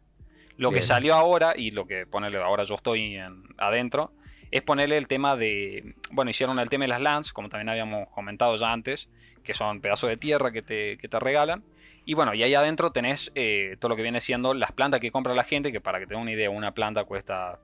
Lo 0.57 0.71
que 0.71 0.81
salió 0.81 1.13
ahora, 1.13 1.53
y 1.55 1.71
lo 1.71 1.85
que 1.85 2.05
ponerle 2.05 2.39
ahora 2.39 2.63
yo 2.63 2.75
estoy 2.75 3.15
en- 3.17 3.43
adentro, 3.59 4.11
es 4.51 4.61
ponerle 4.63 4.97
el 4.97 5.07
tema 5.07 5.35
de. 5.37 5.93
Bueno, 6.11 6.31
hicieron 6.31 6.57
el 6.59 6.69
tema 6.69 6.85
de 6.85 6.89
las 6.89 7.01
lands, 7.01 7.31
como 7.31 7.49
también 7.49 7.69
habíamos 7.69 8.09
comentado 8.09 8.55
ya 8.55 8.71
antes, 8.73 9.07
que 9.43 9.53
son 9.53 9.79
pedazos 9.79 10.09
de 10.09 10.17
tierra 10.17 10.51
que 10.51 10.61
te, 10.63 10.97
que 10.97 11.07
te 11.07 11.19
regalan. 11.19 11.63
Y 12.09 12.15
bueno, 12.15 12.33
y 12.33 12.41
ahí 12.41 12.55
adentro 12.55 12.91
tenés 12.91 13.31
eh, 13.35 13.77
todo 13.79 13.89
lo 13.89 13.95
que 13.95 14.01
viene 14.01 14.19
siendo 14.19 14.55
las 14.55 14.71
plantas 14.71 14.99
que 14.99 15.11
compra 15.11 15.35
la 15.35 15.43
gente, 15.43 15.71
que 15.71 15.79
para 15.79 15.99
que 15.99 16.07
tenga 16.07 16.19
una 16.19 16.31
idea, 16.31 16.49
una 16.49 16.71
planta 16.73 17.03
cuesta 17.03 17.59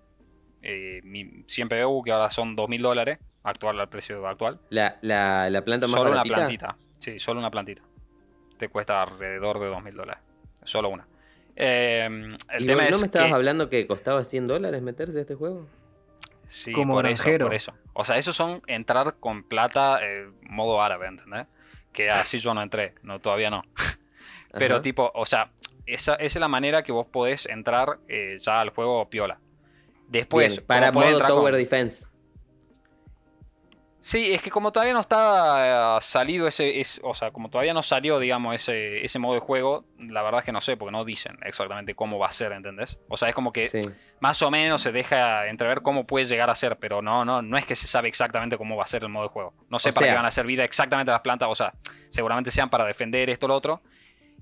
eh, 0.62 1.01
mi- 1.03 1.43
100 1.47 1.67
PBU, 1.67 2.03
que 2.03 2.12
ahora 2.12 2.29
son 2.29 2.55
2.000 2.55 2.79
dólares, 2.84 3.17
actual 3.41 3.79
al 3.79 3.89
precio 3.89 4.27
actual. 4.27 4.60
La, 4.69 4.99
la, 5.01 5.49
la 5.49 5.63
planta 5.63 5.88
más 5.88 5.95
Solo 5.95 6.12
una 6.12 6.17
baratita? 6.17 6.36
plantita. 6.36 6.77
Sí, 6.99 7.17
solo 7.17 7.39
una 7.39 7.49
plantita. 7.49 7.81
Te 8.60 8.69
cuesta 8.69 9.01
alrededor 9.01 9.60
de 9.60 9.65
2.000 9.65 9.95
dólares. 9.95 10.21
Solo 10.63 10.89
una. 10.89 11.08
Eh, 11.55 12.05
el 12.49 12.63
¿Y 12.63 12.67
tema 12.67 12.84
vos 12.84 12.86
es 12.86 12.91
¿No 12.91 12.99
me 12.99 13.05
estabas 13.08 13.29
que- 13.29 13.34
hablando 13.34 13.67
que 13.67 13.88
costaba 13.88 14.23
100 14.23 14.45
dólares 14.45 14.79
meterse 14.84 15.17
a 15.17 15.21
este 15.21 15.34
juego? 15.34 15.67
Sí, 16.47 16.71
Como 16.71 16.93
por 16.93 17.08
eso, 17.08 17.23
por 17.39 17.55
eso. 17.55 17.73
O 17.93 18.05
sea, 18.05 18.17
esos 18.17 18.36
son 18.36 18.62
entrar 18.67 19.15
con 19.19 19.41
plata 19.41 19.97
eh, 20.03 20.29
modo 20.43 20.84
árabe, 20.84 21.08
¿entendés? 21.08 21.47
Que 21.91 22.12
así 22.12 22.38
yo 22.38 22.53
no 22.53 22.62
entré, 22.62 22.93
no, 23.01 23.19
todavía 23.19 23.49
no. 23.49 23.63
Pero 24.58 24.76
Ajá. 24.76 24.82
tipo, 24.82 25.12
o 25.13 25.26
sea, 25.26 25.52
esa, 25.86 26.15
esa 26.15 26.24
es 26.26 26.36
la 26.38 26.48
manera 26.48 26.82
que 26.84 26.91
vos 26.91 27.06
podés 27.08 27.46
entrar 27.46 28.00
eh, 28.08 28.38
ya 28.39 28.60
al 28.62 28.70
juego 28.70 29.10
piola. 29.10 29.39
Después, 30.08 30.54
Bien, 30.58 30.65
para 30.68 30.91
modo 30.91 31.06
entrar 31.06 31.30
con- 31.30 31.38
Tower 31.39 31.56
Defense. 31.56 32.06
Sí, 34.00 34.32
es 34.36 34.44
que 34.44 34.52
como 34.52 34.72
todavía 34.72 34.94
no 34.94 35.00
está 35.00 35.98
eh, 35.98 36.02
salido 36.02 36.48
ese, 36.48 36.80
es, 36.80 37.02
o 37.04 37.15
sea, 37.15 37.32
como 37.32 37.50
todavía 37.50 37.74
no 37.74 37.82
salió, 37.82 38.20
digamos, 38.20 38.54
ese, 38.54 39.04
ese 39.04 39.18
modo 39.18 39.34
de 39.34 39.39
juego, 39.39 39.84
la 39.98 40.22
verdad 40.22 40.41
es 40.41 40.46
que 40.46 40.52
no 40.52 40.62
sé, 40.62 40.78
porque 40.78 40.91
no 40.91 41.04
dicen 41.04 41.39
exactamente 41.44 41.96
cómo 41.96 42.20
va 42.20 42.28
a 42.28 42.32
ser, 42.32 42.52
¿entendés? 42.52 43.00
O 43.10 43.18
sea, 43.18 43.30
es 43.30 43.34
como 43.36 43.52
que 43.52 43.68
Sí. 43.68 43.80
más 44.20 44.39
o 44.44 44.52
menos 44.52 44.82
se 44.84 44.91
deja 44.91 45.48
entrever 45.48 45.82
cómo 45.82 46.06
puede 46.06 46.26
llegar 46.26 46.52
a 46.52 46.56
ser, 46.56 46.78
pero 46.78 47.02
no, 47.02 47.26
no, 47.26 47.41
no 47.41 47.58
es 47.58 47.65
que 47.65 47.76
se 47.76 47.88
sabe 47.88 48.08
exactamente 48.08 48.60
cómo 48.60 48.76
va 48.78 48.84
a 48.84 48.88
ser 48.88 49.02
el 49.02 49.10
modo 49.10 49.24
de 49.24 49.30
juego. 49.30 49.54
No 49.70 49.80
sé 49.80 49.89
O 49.89 49.94
para 49.94 50.06
sea- 50.06 50.13
qué 50.13 50.18
van 50.18 50.26
a 50.28 50.32
servir 50.32 50.62
exactamente 50.62 51.12
las 51.12 51.22
plantas, 51.22 51.50
o 51.50 51.56
sea, 51.56 51.74
seguramente 52.10 52.52
sean 52.52 52.70
para 52.70 52.86
defender 52.86 53.28
esto 53.32 53.48
o 53.48 53.50
lo 53.50 53.56
otro, 53.56 53.82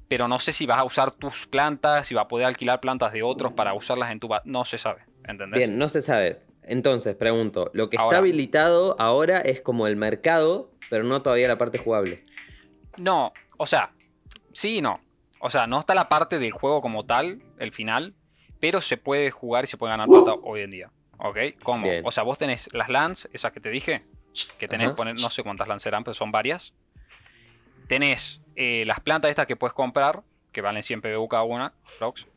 pero 0.07 0.27
no 0.27 0.39
sé 0.39 0.51
si 0.51 0.65
vas 0.65 0.79
a 0.79 0.83
usar 0.83 1.11
tus 1.11 1.47
plantas, 1.47 2.07
si 2.07 2.15
vas 2.15 2.25
a 2.25 2.27
poder 2.27 2.45
alquilar 2.45 2.79
plantas 2.79 3.13
de 3.13 3.23
otros 3.23 3.53
para 3.53 3.73
usarlas 3.73 4.11
en 4.11 4.19
tu... 4.19 4.29
No 4.45 4.65
se 4.65 4.77
sabe, 4.77 5.03
¿entendés? 5.27 5.57
Bien, 5.57 5.77
no 5.77 5.89
se 5.89 6.01
sabe. 6.01 6.41
Entonces, 6.63 7.15
pregunto, 7.15 7.69
lo 7.73 7.89
que 7.89 7.97
está 7.97 8.17
habilitado 8.17 8.95
ahora 8.99 9.39
es 9.39 9.61
como 9.61 9.87
el 9.87 9.95
mercado, 9.95 10.71
pero 10.89 11.03
no 11.03 11.21
todavía 11.21 11.47
la 11.47 11.57
parte 11.57 11.77
jugable. 11.77 12.25
No, 12.97 13.33
o 13.57 13.67
sea, 13.67 13.91
sí 14.51 14.77
y 14.77 14.81
no. 14.81 15.01
O 15.39 15.49
sea, 15.49 15.67
no 15.67 15.79
está 15.79 15.93
la 15.93 16.07
parte 16.07 16.39
del 16.39 16.51
juego 16.51 16.81
como 16.81 17.05
tal, 17.05 17.41
el 17.59 17.73
final, 17.73 18.15
pero 18.59 18.79
se 18.79 18.95
puede 18.95 19.29
jugar 19.29 19.65
y 19.65 19.67
se 19.67 19.77
puede 19.77 19.91
ganar 19.91 20.07
plata 20.07 20.35
hoy 20.41 20.61
en 20.61 20.71
día. 20.71 20.91
¿Ok? 21.17 21.37
¿Cómo? 21.63 21.83
Bien. 21.83 22.01
O 22.05 22.11
sea, 22.11 22.23
vos 22.23 22.37
tenés 22.37 22.69
las 22.73 22.87
lands, 22.87 23.27
esas 23.33 23.51
que 23.51 23.59
te 23.59 23.69
dije, 23.69 24.05
que 24.57 24.67
tenés, 24.67 24.91
poner, 24.91 25.15
no 25.15 25.29
sé 25.29 25.43
cuántas 25.43 25.67
lands 25.67 25.83
serán, 25.83 26.03
pero 26.03 26.13
son 26.13 26.31
varias. 26.31 26.73
Tenés 27.87 28.41
eh, 28.55 28.83
las 28.85 28.99
plantas 28.99 29.29
estas 29.29 29.47
que 29.47 29.55
puedes 29.55 29.73
comprar, 29.73 30.23
que 30.51 30.61
valen 30.61 30.83
100 30.83 31.01
PBU 31.01 31.27
cada 31.27 31.43
una, 31.43 31.73
prox. 31.99 32.27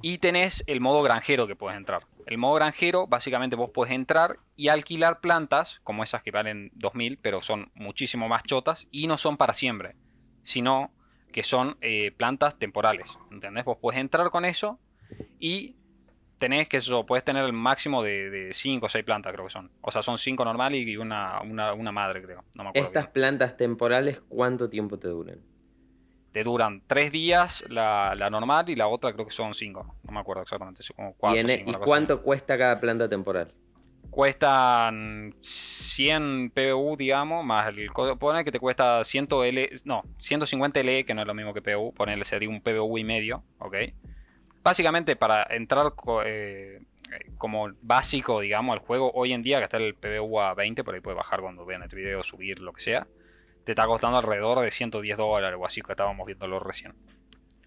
Y 0.00 0.18
tenés 0.18 0.64
el 0.66 0.80
modo 0.80 1.02
granjero 1.02 1.46
que 1.46 1.56
puedes 1.56 1.76
entrar. 1.76 2.06
El 2.26 2.38
modo 2.38 2.54
granjero, 2.54 3.06
básicamente 3.06 3.56
vos 3.56 3.70
puedes 3.72 3.92
entrar 3.92 4.38
y 4.56 4.68
alquilar 4.68 5.20
plantas, 5.20 5.80
como 5.82 6.04
esas 6.04 6.22
que 6.22 6.30
valen 6.30 6.70
2000, 6.74 7.18
pero 7.18 7.42
son 7.42 7.70
muchísimo 7.74 8.28
más 8.28 8.44
chotas, 8.44 8.86
y 8.90 9.06
no 9.06 9.18
son 9.18 9.36
para 9.36 9.54
siempre, 9.54 9.96
sino 10.42 10.92
que 11.32 11.42
son 11.42 11.76
eh, 11.80 12.12
plantas 12.12 12.58
temporales. 12.58 13.18
¿Entendés? 13.30 13.64
Vos 13.64 13.78
puedes 13.80 14.00
entrar 14.00 14.30
con 14.30 14.44
eso 14.44 14.78
y 15.38 15.76
tenés 16.42 16.68
que 16.68 16.78
eso, 16.78 17.06
puedes 17.06 17.24
tener 17.24 17.44
el 17.44 17.52
máximo 17.52 18.02
de 18.02 18.50
5 18.52 18.86
o 18.86 18.88
6 18.88 19.04
plantas, 19.04 19.32
creo 19.32 19.46
que 19.46 19.52
son. 19.52 19.70
O 19.80 19.92
sea, 19.92 20.02
son 20.02 20.18
5 20.18 20.44
normales 20.44 20.84
y 20.84 20.96
una, 20.96 21.40
una, 21.40 21.72
una 21.72 21.92
madre, 21.92 22.20
creo. 22.20 22.42
No 22.56 22.64
me 22.64 22.70
acuerdo. 22.70 22.88
Estas 22.88 23.04
bien. 23.04 23.12
plantas 23.12 23.56
temporales, 23.56 24.20
¿cuánto 24.28 24.68
tiempo 24.68 24.98
te 24.98 25.06
duran? 25.06 25.38
Te 26.32 26.42
duran 26.42 26.82
3 26.88 27.12
días 27.12 27.64
la, 27.68 28.16
la 28.16 28.28
normal 28.28 28.68
y 28.70 28.74
la 28.74 28.88
otra 28.88 29.12
creo 29.12 29.24
que 29.24 29.30
son 29.30 29.54
5. 29.54 29.94
No 30.02 30.12
me 30.12 30.18
acuerdo 30.18 30.42
exactamente. 30.42 30.82
como 30.96 31.14
cuatro, 31.14 31.36
¿Y, 31.36 31.40
en- 31.42 31.50
e- 31.50 31.58
cinco, 31.58 31.70
¿y 31.70 31.74
cuánto 31.74 32.22
cuesta 32.22 32.58
cada 32.58 32.80
planta 32.80 33.08
temporal? 33.08 33.54
cuestan 34.10 35.34
100 35.40 36.50
PBU, 36.50 36.96
digamos, 36.98 37.46
más 37.46 37.68
el 37.68 37.88
pone 38.18 38.44
que 38.44 38.52
te 38.52 38.58
cuesta 38.60 39.02
100 39.04 39.26
L, 39.30 39.70
no, 39.84 40.02
150 40.18 40.80
LE, 40.80 41.06
que 41.06 41.14
no 41.14 41.22
es 41.22 41.26
lo 41.26 41.32
mismo 41.32 41.54
que 41.54 41.62
PBU, 41.62 41.94
ponerle 41.94 42.24
sería 42.24 42.50
un 42.50 42.60
PBU 42.60 42.98
y 42.98 43.04
medio, 43.04 43.42
¿ok? 43.58 43.74
Básicamente 44.62 45.16
para 45.16 45.44
entrar 45.50 45.92
eh, 46.24 46.80
eh, 47.12 47.30
como 47.38 47.70
básico, 47.80 48.40
digamos, 48.40 48.72
al 48.74 48.78
juego, 48.80 49.10
hoy 49.14 49.32
en 49.32 49.42
día 49.42 49.58
que 49.58 49.64
está 49.64 49.76
el 49.76 49.94
PBU 49.94 50.40
a 50.40 50.54
20, 50.54 50.84
por 50.84 50.94
ahí 50.94 51.00
puede 51.00 51.16
bajar 51.16 51.40
cuando 51.40 51.64
vean 51.64 51.82
este 51.82 51.96
video, 51.96 52.22
subir, 52.22 52.60
lo 52.60 52.72
que 52.72 52.80
sea, 52.80 53.06
te 53.64 53.72
está 53.72 53.86
costando 53.86 54.18
alrededor 54.18 54.60
de 54.60 54.70
110 54.70 55.16
dólares 55.16 55.58
o 55.60 55.66
así 55.66 55.82
que 55.82 55.92
estábamos 55.92 56.26
viéndolo 56.26 56.58
recién, 56.60 56.94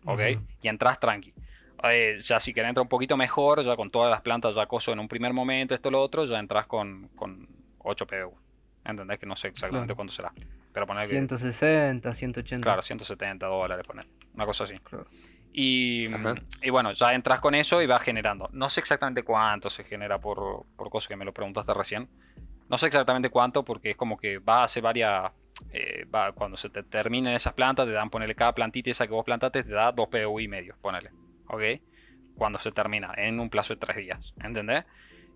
¿ok? 0.05 0.21
Y 0.61 0.67
entras 0.67 0.99
tranqui. 0.99 1.33
Eh, 1.83 2.17
ya 2.21 2.39
si 2.39 2.53
querés 2.53 2.69
entrar 2.69 2.83
un 2.83 2.89
poquito 2.89 3.17
mejor, 3.17 3.61
ya 3.63 3.75
con 3.75 3.91
todas 3.91 4.09
las 4.09 4.21
plantas 4.21 4.55
ya 4.55 4.65
coso 4.65 4.91
en 4.93 4.99
un 4.99 5.07
primer 5.07 5.33
momento, 5.33 5.75
esto 5.75 5.91
lo 5.91 6.01
otro, 6.01 6.25
ya 6.25 6.39
entras 6.39 6.65
con, 6.67 7.09
con 7.15 7.47
8 7.79 8.07
PBU. 8.07 8.37
¿Entendés? 8.85 9.19
Que 9.19 9.25
no 9.25 9.35
sé 9.35 9.47
exactamente 9.49 9.87
Claro. 9.87 9.95
cuánto 9.95 10.13
será. 10.13 10.31
Pero 10.71 10.85
poner 10.87 11.07
que. 11.07 11.15
160, 11.15 12.13
180. 12.13 12.63
Claro, 12.63 12.81
170 12.81 13.45
dólares, 13.47 13.85
poner. 13.85 14.05
Una 14.33 14.45
cosa 14.45 14.63
así. 14.65 14.77
Claro. 14.79 15.05
Y, 15.57 16.13
Ajá. 16.13 16.35
y 16.61 16.69
bueno, 16.69 16.91
ya 16.91 17.13
entras 17.13 17.39
con 17.39 17.55
eso 17.55 17.81
y 17.81 17.87
vas 17.87 18.01
generando. 18.01 18.49
No 18.51 18.67
sé 18.67 18.81
exactamente 18.81 19.23
cuánto 19.23 19.69
se 19.69 19.85
genera 19.85 20.19
por, 20.19 20.65
por 20.75 20.89
cosa 20.89 21.07
que 21.07 21.15
me 21.15 21.23
lo 21.23 21.33
preguntaste 21.33 21.73
recién. 21.73 22.09
No 22.67 22.77
sé 22.77 22.87
exactamente 22.87 23.29
cuánto 23.29 23.63
porque 23.63 23.91
es 23.91 23.95
como 23.95 24.17
que 24.17 24.39
va 24.39 24.59
a 24.59 24.63
hacer 24.65 24.83
varias... 24.83 25.31
eh, 25.71 26.03
va- 26.13 26.33
cuando 26.33 26.57
se 26.57 26.69
te 26.69 26.83
terminen 26.83 27.33
esas 27.33 27.53
plantas, 27.53 27.85
te 27.85 27.93
dan, 27.93 28.09
ponerle 28.09 28.35
cada 28.35 28.53
plantita 28.53 28.91
esa 28.91 29.07
que 29.07 29.13
vos 29.13 29.23
plantaste, 29.23 29.63
te 29.63 29.71
da 29.71 29.93
2 29.93 30.09
PU 30.09 30.41
y 30.41 30.49
medio, 30.49 30.75
ponele. 30.81 31.11
¿Ok? 31.47 31.61
Cuando 32.35 32.59
se 32.59 32.73
termina, 32.73 33.13
en 33.15 33.39
un 33.39 33.49
plazo 33.49 33.75
de 33.75 33.79
3 33.79 33.95
días. 33.95 34.33
¿Entendés? 34.43 34.83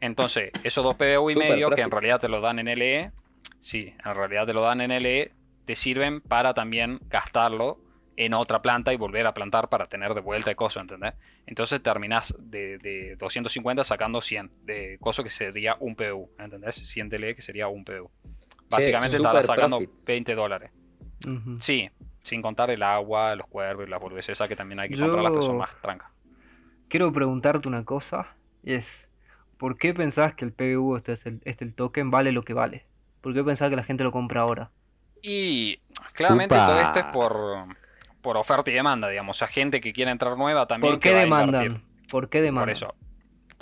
Entonces, 0.01 0.51
esos 0.63 0.83
2 0.83 0.95
PU 0.95 1.29
y 1.29 1.33
Super 1.33 1.49
medio, 1.49 1.69
que 1.69 1.81
en 1.81 1.91
realidad 1.91 2.19
te 2.19 2.27
lo 2.27 2.41
dan 2.41 2.59
en 2.59 2.67
LE, 2.67 3.11
sí, 3.59 3.93
en 4.03 4.15
realidad 4.15 4.45
te 4.45 4.53
lo 4.53 4.61
dan 4.61 4.81
en 4.81 4.91
LE, 4.91 5.31
te 5.63 5.75
sirven 5.77 6.19
para 6.19 6.53
también 6.53 6.99
gastarlo 7.09 7.79
en 8.19 8.33
otra 8.33 8.61
planta 8.61 8.91
y 8.93 8.97
volver 8.97 9.25
a 9.27 9.33
plantar 9.33 9.69
para 9.69 9.87
tener 9.87 10.13
de 10.13 10.19
vuelta 10.19 10.49
el 10.49 10.57
coso, 10.57 10.81
¿entendés? 10.81 11.13
Entonces 11.47 11.81
terminás 11.81 12.35
de, 12.37 12.77
de 12.77 13.15
250 13.15 13.85
sacando 13.85 14.19
100 14.19 14.51
de 14.65 14.97
coso 14.99 15.23
que 15.23 15.29
sería 15.29 15.77
un 15.79 15.95
PU, 15.95 16.29
¿entendés? 16.37 16.75
100 16.75 17.07
DLE 17.07 17.33
que 17.33 17.41
sería 17.41 17.69
un 17.69 17.85
PU. 17.85 18.11
Básicamente 18.69 19.15
super 19.15 19.27
estarás 19.27 19.45
sacando 19.45 19.77
profit. 19.77 20.05
20 20.05 20.35
dólares. 20.35 20.71
Sí, 21.59 21.89
sin 22.21 22.41
contar 22.41 22.69
el 22.71 22.83
agua, 22.83 23.35
los 23.37 23.47
cuervos 23.47 23.87
y 23.87 23.89
las 23.89 24.01
boludeces 24.01 24.33
esas 24.33 24.49
que 24.49 24.55
también 24.57 24.81
hay 24.81 24.89
que 24.89 24.97
comprarlas, 24.99 25.31
pero 25.31 25.41
son 25.41 25.53
Yo- 25.55 25.59
más 25.59 25.81
trancas. 25.81 26.09
Quiero 26.89 27.13
preguntarte 27.13 27.69
una 27.69 27.85
cosa. 27.85 28.27
y 28.63 28.73
Es, 28.73 28.85
¿por 29.57 29.77
qué 29.77 29.93
pensás 29.93 30.35
que 30.35 30.43
el 30.43 30.51
PBU, 30.51 30.97
este 30.97 31.13
es 31.13 31.25
el, 31.25 31.39
este 31.45 31.63
el 31.63 31.73
token, 31.73 32.11
vale 32.11 32.33
lo 32.33 32.43
que 32.43 32.53
vale? 32.53 32.83
¿Por 33.21 33.33
qué 33.33 33.43
pensás 33.45 33.69
que 33.69 33.77
la 33.77 33.83
gente 33.83 34.03
lo 34.03 34.11
compra 34.11 34.41
ahora? 34.41 34.71
Y 35.21 35.77
claramente 36.13 36.55
Upa. 36.55 36.65
todo 36.65 36.79
esto 36.79 36.99
es 36.99 37.05
por, 37.07 37.65
por 38.21 38.37
oferta 38.37 38.69
y 38.71 38.73
demanda, 38.73 39.07
digamos. 39.09 39.37
O 39.37 39.39
sea, 39.39 39.47
gente 39.47 39.81
que 39.81 39.93
quiere 39.93 40.11
entrar 40.11 40.37
nueva 40.37 40.65
también 40.67 40.93
¿Por 40.93 40.99
qué 40.99 41.13
demandan? 41.13 41.81
¿Por 42.11 42.29
qué 42.29 42.41
demandan? 42.41 42.65
Por 42.65 42.69
eso. 42.71 42.95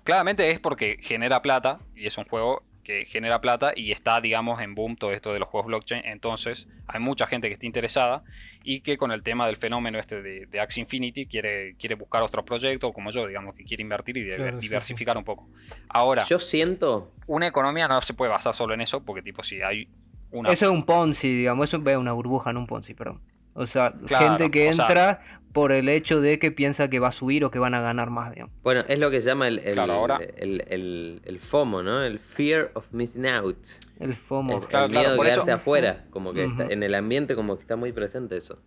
Claramente 0.03 0.49
es 0.49 0.59
porque 0.59 0.97
genera 1.01 1.41
plata 1.41 1.79
y 1.95 2.07
es 2.07 2.17
un 2.17 2.23
juego 2.25 2.63
que 2.83 3.03
genera 3.03 3.41
plata 3.41 3.73
y 3.75 3.91
está, 3.91 4.21
digamos, 4.21 4.61
en 4.61 4.73
boom 4.73 4.95
todo 4.95 5.11
esto 5.11 5.33
de 5.33 5.39
los 5.39 5.49
juegos 5.49 5.67
blockchain. 5.67 6.05
Entonces, 6.05 6.69
hay 6.87 7.01
mucha 7.01 7.27
gente 7.27 7.49
que 7.49 7.55
está 7.55 7.65
interesada 7.65 8.23
y 8.63 8.79
que 8.79 8.95
con 8.97 9.11
el 9.11 9.23
tema 9.23 9.45
del 9.45 9.57
fenómeno 9.57 9.99
este 9.99 10.21
de, 10.21 10.45
de 10.45 10.59
Axie 10.61 10.79
Infinity 10.83 11.25
quiere, 11.25 11.75
quiere 11.75 11.95
buscar 11.95 12.23
otro 12.23 12.45
proyecto, 12.45 12.93
como 12.93 13.11
yo, 13.11 13.27
digamos, 13.27 13.55
que 13.55 13.65
quiere 13.65 13.81
invertir 13.83 14.15
y 14.15 14.23
de- 14.23 14.37
Claro, 14.37 14.51
sí, 14.53 14.61
diversificar 14.61 15.17
un 15.17 15.25
poco. 15.25 15.49
Ahora, 15.89 16.23
Yo 16.23 16.39
siento. 16.39 17.11
una 17.25 17.47
economía 17.47 17.89
no 17.89 18.01
se 18.01 18.13
puede 18.13 18.31
basar 18.31 18.53
solo 18.53 18.73
en 18.73 18.79
eso, 18.79 19.03
porque, 19.03 19.21
tipo, 19.21 19.43
si 19.43 19.61
hay 19.61 19.89
una. 20.31 20.49
Eso 20.53 20.63
es 20.67 20.71
un 20.71 20.85
Ponzi, 20.85 21.27
digamos, 21.27 21.67
eso 21.69 21.83
es 21.85 21.97
una 21.97 22.13
burbuja, 22.13 22.53
no 22.53 22.61
un 22.61 22.67
Ponzi, 22.67 22.93
perdón. 22.93 23.19
O 23.59 23.65
sea, 23.67 23.91
Claro, 24.05 24.29
gente 24.37 24.51
que 24.51 24.71
sea- 24.71 24.85
entra 24.87 25.21
por 25.51 25.71
el 25.71 25.89
hecho 25.89 26.21
de 26.21 26.37
que 26.37 26.51
piensa 26.51 26.87
que 26.89 26.99
va 26.99 27.07
a 27.07 27.11
subir 27.11 27.43
o 27.43 27.49
que 27.49 27.57
van 27.57 27.73
a 27.73 27.81
ganar 27.81 28.11
más, 28.11 28.31
digamos. 28.31 28.53
Bueno, 28.61 28.81
es 28.87 28.99
lo 28.99 29.09
que 29.09 29.21
se 29.21 29.29
llama 29.29 29.47
el, 29.47 29.57
el, 29.59 29.73
Claro, 29.73 29.93
ahora- 29.93 30.19
el, 30.37 30.63
el- 30.67 31.21
el 31.25 31.39
FOMO, 31.39 31.81
¿no? 31.81 32.03
El 32.03 32.19
Fear 32.19 32.69
of 32.75 32.85
Missing 32.91 33.25
Out. 33.25 33.57
El 33.99 34.15
FOMO. 34.15 34.59
El, 34.59 34.67
Claro, 34.67 34.85
el 34.85 34.91
claro, 34.91 35.09
miedo 35.09 35.23
de 35.23 35.29
eso- 35.29 35.35
quedarse 35.41 35.51
afuera. 35.53 36.05
Como 36.11 36.33
que 36.33 36.45
está- 36.45 36.65
en 36.67 36.83
el 36.83 36.93
ambiente 36.93 37.33
como 37.35 37.55
que 37.55 37.61
está 37.61 37.75
muy 37.75 37.91
presente 37.91 38.37
eso. 38.37 38.59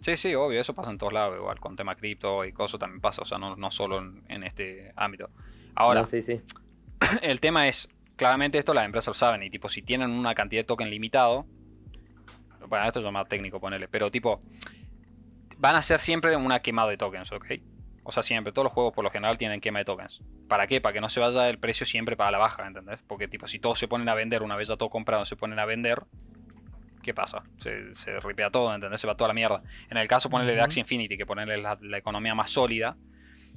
Sí, 0.00 0.16
sí, 0.18 0.34
obvio, 0.34 0.60
eso 0.60 0.74
pasa 0.74 0.90
en 0.90 0.98
todos 0.98 1.12
lados, 1.12 1.36
igual, 1.38 1.58
con 1.60 1.76
tema 1.76 1.94
cripto 1.94 2.44
y 2.44 2.52
cosas 2.52 2.80
también 2.80 3.00
pasa, 3.00 3.22
o 3.22 3.24
sea, 3.24 3.38
no, 3.38 3.56
no 3.56 3.70
solo 3.70 3.98
en, 3.98 4.22
en 4.28 4.42
este 4.44 4.92
ámbito. 4.96 5.28
Ahora, 5.74 6.00
No, 6.00 6.06
sí, 6.06 6.20
sí. 6.22 6.36
el 7.22 7.38
tema 7.40 7.68
es, 7.68 7.88
claramente 8.16 8.58
esto 8.58 8.72
las 8.74 8.84
empresas 8.84 9.08
lo 9.08 9.14
saben, 9.14 9.42
y 9.42 9.50
tipo, 9.50 9.68
si 9.70 9.82
tienen 9.82 10.10
una 10.10 10.34
cantidad 10.34 10.60
de 10.60 10.64
token 10.66 10.88
limitado, 10.90 11.46
bueno, 12.70 12.86
esto 12.86 13.06
es 13.06 13.12
más 13.12 13.28
técnico, 13.28 13.60
ponerle, 13.60 13.88
pero 13.88 14.10
tipo, 14.10 14.40
van 15.58 15.76
a 15.76 15.82
ser 15.82 15.98
siempre 15.98 16.34
una 16.36 16.60
quemada 16.60 16.88
de 16.88 16.96
tokens, 16.96 17.30
¿ok? 17.32 17.46
O 18.02 18.12
sea, 18.12 18.22
siempre, 18.22 18.52
todos 18.52 18.64
los 18.64 18.72
juegos 18.72 18.94
por 18.94 19.04
lo 19.04 19.10
general 19.10 19.36
tienen 19.36 19.60
quema 19.60 19.80
de 19.80 19.84
tokens. 19.84 20.22
¿Para 20.48 20.66
qué? 20.66 20.80
Para 20.80 20.94
que 20.94 21.00
no 21.02 21.10
se 21.10 21.20
vaya 21.20 21.48
el 21.50 21.58
precio 21.58 21.84
siempre 21.84 22.16
para 22.16 22.30
la 22.30 22.38
baja, 22.38 22.66
¿entendés? 22.66 23.00
Porque 23.06 23.28
tipo, 23.28 23.46
si 23.46 23.58
todos 23.58 23.78
se 23.78 23.86
ponen 23.86 24.08
a 24.08 24.14
vender, 24.14 24.42
una 24.42 24.56
vez 24.56 24.68
ya 24.68 24.76
todo 24.76 24.88
comprado, 24.88 25.26
se 25.26 25.36
ponen 25.36 25.58
a 25.58 25.66
vender, 25.66 26.02
¿qué 27.02 27.12
pasa? 27.12 27.42
Se, 27.58 27.94
se 27.94 28.18
ripea 28.20 28.50
todo, 28.50 28.74
¿entendés? 28.74 29.00
Se 29.00 29.06
va 29.06 29.16
toda 29.16 29.28
la 29.28 29.34
mierda. 29.34 29.62
En 29.90 29.98
el 29.98 30.08
caso, 30.08 30.30
ponerle 30.30 30.54
de. 30.54 30.62
Axie 30.62 30.80
Infinity, 30.80 31.18
que 31.18 31.26
ponerle 31.26 31.58
la, 31.58 31.76
la 31.82 31.98
economía 31.98 32.34
más 32.34 32.50
sólida, 32.50 32.96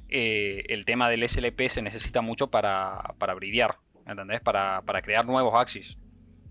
eh, 0.10 0.66
el 0.70 0.86
tema 0.86 1.10
del 1.10 1.28
SLP 1.28 1.70
se 1.70 1.82
necesita 1.82 2.22
mucho 2.22 2.52
para, 2.52 3.16
para 3.18 3.34
bridear, 3.34 3.78
¿entendés? 4.06 4.42
Para, 4.42 4.82
para 4.82 5.02
crear 5.02 5.26
nuevos 5.26 5.54
Axis, 5.56 5.98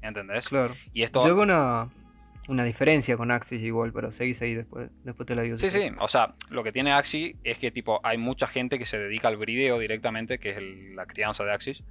¿entendés? 0.01 0.49
Claro. 0.49 0.75
Y 0.93 1.03
esto... 1.03 1.27
Yo 1.27 1.37
una, 1.37 1.89
una 2.49 2.65
diferencia 2.65 3.17
con 3.17 3.31
Axis 3.31 3.63
igual, 3.63 3.93
pero 3.93 4.11
seguís 4.11 4.41
ahí 4.43 4.55
después, 4.55 4.91
después 5.05 5.27
te 5.27 5.35
la 5.35 5.43
digo. 5.43 5.59
Sí, 5.59 5.71
sí, 5.71 5.91
o 6.01 6.09
sea, 6.09 6.35
lo 6.51 6.63
que 6.65 6.73
tiene 6.73 6.93
Axis 6.93 7.37
es 7.45 7.59
que 7.59 7.71
tipo 7.71 8.01
hay 8.05 8.19
mucha 8.19 8.47
gente 8.47 8.79
que 8.79 8.87
se 8.87 8.99
dedica 8.99 9.29
al 9.29 9.37
brideo 9.37 9.79
directamente, 9.79 10.39
que 10.39 10.51
es 10.51 10.57
el- 10.57 10.97
la 10.97 11.07
crianza 11.07 11.45
de 11.45 11.53
Axis, 11.53 11.83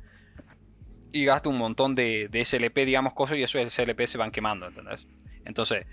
y 1.13 1.25
gasta 1.25 1.49
un 1.49 1.57
montón 1.57 1.95
de, 1.95 2.27
de 2.29 2.41
SLP, 2.41 2.85
digamos, 2.85 3.13
cosas, 3.13 3.37
y 3.37 3.43
esos 3.43 3.61
SLP 3.61 4.07
se 4.07 4.17
van 4.17 4.31
quemando, 4.31 4.67
¿entendés? 4.67 5.07
Entonces, 5.45 5.85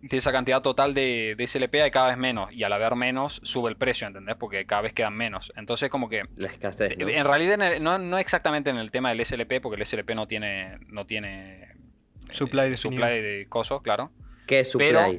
de 0.00 0.16
esa 0.16 0.30
cantidad 0.30 0.62
total 0.62 0.94
de, 0.94 1.34
de 1.36 1.44
SLP 1.44 1.82
hay 1.82 1.90
cada 1.90 2.08
vez 2.08 2.18
menos, 2.18 2.52
y 2.52 2.62
al 2.64 2.72
haber 2.72 2.94
menos 2.94 3.40
sube 3.42 3.70
el 3.70 3.76
precio, 3.76 4.06
¿entendés? 4.06 4.36
Porque 4.36 4.64
cada 4.66 4.82
vez 4.82 4.92
quedan 4.92 5.14
menos. 5.16 5.52
Entonces, 5.56 5.90
como 5.90 6.08
que 6.08 6.24
La 6.36 6.48
escasez, 6.48 6.96
¿no? 6.98 7.08
en 7.08 7.24
realidad 7.24 7.54
en 7.54 7.62
el- 7.62 7.82
no, 7.82 7.98
no 7.98 8.18
exactamente 8.18 8.70
en 8.70 8.76
el 8.76 8.90
tema 8.90 9.08
del 9.10 9.20
SLP, 9.20 9.60
porque 9.60 9.76
el 9.76 9.82
SLP 9.82 10.14
no 10.14 10.26
tiene, 10.28 10.78
no 10.88 11.04
tiene 11.06 11.68
Supply 12.32 12.70
definido. 12.70 12.76
supply 13.06 13.20
de 13.22 13.46
cosas, 13.48 13.80
claro. 13.82 14.10
¿Qué 14.46 14.60
es 14.60 14.70
supply? 14.70 14.88
pero- 14.90 15.12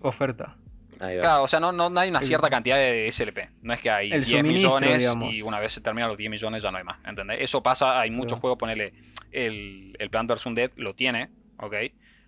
Oferta. 0.00 0.56
Claro, 0.98 1.42
o 1.42 1.48
sea, 1.48 1.60
no, 1.60 1.70
no, 1.72 1.90
no 1.90 2.00
hay 2.00 2.08
una 2.08 2.20
Sí. 2.22 2.28
cierta 2.28 2.48
cantidad 2.48 2.76
de 2.76 3.08
SLP. 3.08 3.50
No 3.62 3.74
es 3.74 3.80
que 3.80 3.90
hay 3.90 4.10
El 4.12 4.24
10 4.24 4.38
suministro, 4.38 4.70
millones 4.80 4.98
digamos. 5.00 5.34
y 5.34 5.42
una 5.42 5.58
vez 5.60 5.72
se 5.72 5.80
terminan 5.80 6.08
los 6.08 6.16
10 6.16 6.30
millones 6.30 6.62
ya 6.62 6.70
no 6.70 6.78
hay 6.78 6.84
más. 6.84 6.98
¿Entendés? 7.04 7.38
Eso 7.40 7.62
pasa, 7.62 8.00
hay 8.00 8.10
muchos 8.10 8.32
Claro. 8.34 8.40
juegos, 8.40 8.58
ponele 8.58 8.94
el, 9.32 9.94
el 9.98 10.10
Plant 10.10 10.30
vs. 10.30 10.54
Dead 10.54 10.70
lo 10.76 10.94
tiene, 10.94 11.30
¿ok? 11.58 11.74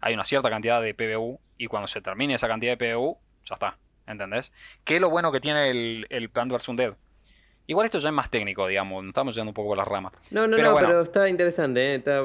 Hay 0.01 0.15
una 0.15 0.25
cierta 0.25 0.51
cantidad 0.51 0.83
de 0.83 0.93
PBU 0.95 1.41
y 1.57 1.67
cuando 1.69 1.87
se 1.87 2.03
termine 2.03 2.35
esa 2.35 2.49
cantidad 2.49 2.77
de 2.77 2.77
PBU, 2.77 3.19
ya 3.45 3.55
está. 3.55 3.79
¿Entendés? 4.07 4.53
¿Qué 4.85 4.97
es 4.97 5.01
lo 5.01 5.11
bueno 5.11 5.33
que 5.33 5.41
tiene 5.41 5.71
el, 5.71 6.07
el 6.11 6.29
Plant 6.29 6.53
vs. 6.53 6.77
Dead? 6.77 6.95
Igual 7.69 7.87
esto 7.87 7.99
ya 7.99 8.09
es 8.11 8.15
más 8.15 8.31
técnico, 8.31 8.67
digamos, 8.67 9.05
estamos 9.07 9.35
yendo 9.35 9.51
un 9.51 9.55
poco 9.55 9.71
por 9.71 9.79
las 9.79 9.89
ramas. 9.89 10.13
No, 10.31 10.47
no, 10.47 10.57
pero 10.57 10.69
no, 10.69 10.73
bueno. 10.75 10.89
pero 10.89 11.01
está 11.03 11.29
interesante, 11.29 11.81
¿eh? 11.93 11.95
Está... 11.97 12.23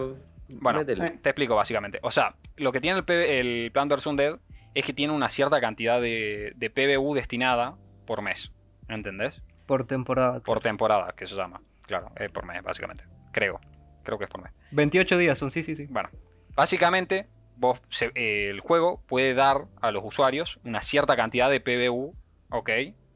Bueno, 0.60 0.84
sí. 0.88 1.02
Te 1.22 1.30
explico 1.30 1.56
básicamente. 1.56 2.00
O 2.04 2.12
sea, 2.12 2.36
lo 2.58 2.72
que 2.72 2.80
tiene 2.82 3.00
el, 3.08 3.12
el 3.12 3.72
Plant 3.72 3.92
vs. 3.94 4.16
Dead 4.16 4.40
es 4.74 4.86
que 4.86 4.94
tiene 4.94 5.14
una 5.14 5.30
cierta 5.30 5.60
cantidad 5.62 6.02
de, 6.02 6.54
de 6.56 6.70
PBU 6.70 7.14
destinada 7.14 7.76
por 8.06 8.22
mes. 8.22 8.52
¿Entendés? 8.88 9.42
Por 9.66 9.86
temporada. 9.88 10.40
Por 10.42 10.60
temporada, 10.62 11.14
que 11.16 11.28
se 11.28 11.36
llama. 11.36 11.62
Claro, 11.88 12.12
es 12.18 12.30
por 12.32 12.46
mes, 12.46 12.62
básicamente. 12.64 13.04
Creo. 13.32 13.60
Creo 14.04 14.18
que 14.18 14.26
es 14.26 14.30
por 14.30 14.42
mes. 14.44 14.52
28 14.72 15.18
días 15.18 15.38
son, 15.38 15.52
sí, 15.52 15.64
sí, 15.64 15.76
sí. 15.76 15.86
Bueno, 15.90 16.10
básicamente, 16.56 17.28
vos 17.56 17.82
se- 17.90 18.12
eh, 18.16 18.50
el 18.50 18.60
juego 18.60 19.02
puede 19.08 19.34
dar 19.34 19.66
a 19.82 19.92
los 19.92 20.04
usuarios 20.04 20.60
una 20.64 20.82
cierta 20.82 21.16
cantidad 21.16 21.50
de 21.50 21.60
PBU, 21.62 22.16
¿ok? 22.50 22.70